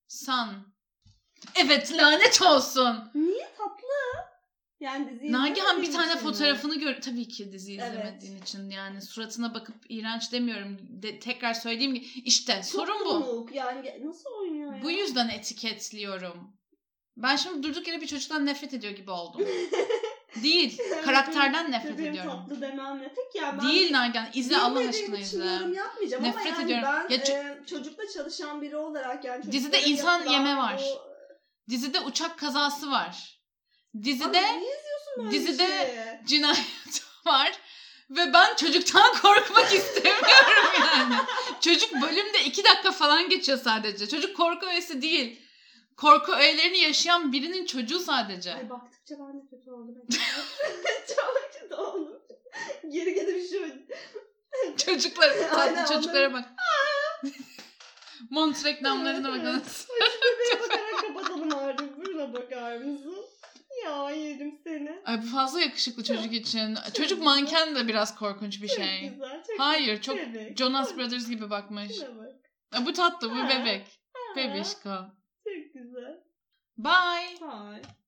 Sun. 0.08 0.74
Evet 1.56 1.92
lanet 1.92 2.42
olsun. 2.42 3.10
Niye 3.14 3.48
tatlı? 3.58 4.22
Yani 4.80 5.10
diziyi 5.14 5.32
Nagihan 5.32 5.82
bir 5.82 5.92
tane 5.92 6.16
fotoğrafını 6.16 6.78
gör 6.78 7.00
tabii 7.00 7.28
ki 7.28 7.52
dizi 7.52 7.72
Evet. 7.74 7.90
izlemediğin 7.92 8.42
için 8.42 8.70
yani 8.70 9.02
suratına 9.02 9.54
bakıp 9.54 9.76
iğrenç 9.88 10.32
demiyorum. 10.32 10.78
De, 11.02 11.18
tekrar 11.18 11.54
söyleyeyim 11.54 11.94
ki 11.94 12.20
işte 12.24 12.54
Çok 12.54 12.64
sorun 12.64 13.04
bu. 13.04 13.48
Yani 13.52 14.00
nasıl 14.04 14.30
oynuyor 14.40 14.74
ya? 14.76 14.82
Bu 14.82 14.90
yüzden 14.90 15.28
etiketliyorum. 15.28 16.56
Ben 17.16 17.36
şimdi 17.36 17.62
durduk 17.62 17.88
yere 17.88 18.00
bir 18.00 18.06
çocuktan 18.06 18.46
nefret 18.46 18.74
ediyor 18.74 18.92
gibi 18.92 19.10
oldum. 19.10 19.40
Değil. 20.42 20.78
Karakterden 21.04 21.70
nefret 21.70 21.92
Bebeğim 21.94 22.12
ediyorum. 22.12 22.30
tatlı 22.48 22.60
demem 22.60 22.98
ne 23.02 23.08
tek 23.14 23.42
ya. 23.42 23.58
Ben 23.58 23.68
Değil 23.68 23.92
Nagihan. 23.92 24.28
izle 24.34 24.56
Allah 24.58 24.80
bilmediğim 24.80 25.04
aşkına 25.04 25.16
için 25.18 25.40
izle. 25.40 25.52
yorum 25.52 25.72
yapmayacağım 25.74 26.24
Nefret 26.24 26.46
ama 26.46 26.60
yani 26.60 26.64
ediyorum. 26.64 26.88
ben 27.10 27.14
Ya 27.34 27.38
e, 27.40 27.66
çocukla 27.66 28.02
çalışan 28.14 28.62
biri 28.62 28.76
olarak 28.76 29.24
yani 29.24 29.42
Dizide 29.52 29.58
çocukların 29.76 29.90
insan 29.90 30.18
yapılan 30.18 30.32
yeme 30.32 30.56
var. 30.56 30.80
bu- 30.82 31.12
Dizide 31.70 32.00
uçak 32.00 32.38
kazası 32.38 32.90
var. 32.90 33.38
Abi 33.96 34.04
Dizide 34.04 34.42
niye 34.42 34.52
izliyorsun 34.78 35.16
böyle 35.18 35.30
dizide- 35.30 35.68
şeyi? 35.68 36.26
cinayet 36.26 37.04
var. 37.26 37.52
Ve 38.10 38.32
ben 38.32 38.56
çocuktan 38.56 39.12
korkmak 39.22 39.72
istemiyorum 39.74 40.26
yani. 40.80 41.14
Çocuk 41.60 41.92
bölümde 42.02 42.44
iki 42.44 42.64
dakika 42.64 42.90
falan 42.92 43.28
geçiyor 43.28 43.58
sadece. 43.58 44.08
Çocuk 44.08 44.36
korku 44.36 44.66
öğesi 44.66 45.02
değil. 45.02 45.40
Korku 45.96 46.32
öğelerini 46.32 46.78
yaşayan 46.78 47.32
birinin 47.32 47.66
çocuğu 47.66 47.98
sadece. 48.00 48.54
Ay 48.54 48.70
baktıkça 48.70 49.14
ben 49.18 49.40
de 49.40 49.46
kötü 49.50 49.70
oldum. 49.70 49.94
Çok 51.16 51.52
kötü 51.60 51.74
oldum. 51.74 52.18
Geri 52.92 53.14
gidip 53.14 53.50
şu 53.50 53.72
Çocuklar, 54.84 55.30
Aynen, 55.56 55.74
tatlı 55.76 55.94
çocuklara 55.94 56.28
onların- 56.28 56.42
bak. 56.42 56.50
Mont 58.30 58.64
reklamlarına 58.64 59.28
bakınız. 59.28 59.88
Ay 60.02 60.08
şu 60.10 60.18
bebeğe 60.20 60.60
bakarak 60.62 60.98
kapatalım 61.00 61.54
artık. 61.58 61.96
Buna 62.06 62.32
bakar 62.32 62.76
mısın? 62.76 63.16
Ya 63.84 64.10
yerim 64.10 64.60
seni. 64.64 65.02
Ay 65.04 65.22
bu 65.22 65.26
fazla 65.26 65.60
yakışıklı 65.60 66.04
çocuk 66.04 66.32
için. 66.32 66.78
Çocuk 66.94 67.22
manken 67.22 67.74
de 67.74 67.88
biraz 67.88 68.14
korkunç 68.16 68.62
bir 68.62 68.68
Çok 68.68 68.76
şey. 68.76 69.08
güzel. 69.08 69.42
Çok 69.46 69.60
Hayır 69.60 70.00
çok 70.00 70.16
Bebek. 70.16 70.58
Jonas 70.58 70.96
Brothers 70.96 71.28
gibi 71.28 71.50
bakmış. 71.50 71.92
Şuna 71.96 72.18
bak. 72.18 72.32
Ay, 72.72 72.86
Bu 72.86 72.92
tatlı 72.92 73.30
bu 73.30 73.36
Ha. 73.36 73.48
bebek. 73.48 73.86
Ha, 74.14 74.36
Bebişko. 74.36 74.90
Çok 76.82 76.92
güzel. 76.92 77.22
Bye. 77.40 77.40
Bye. 77.40 78.01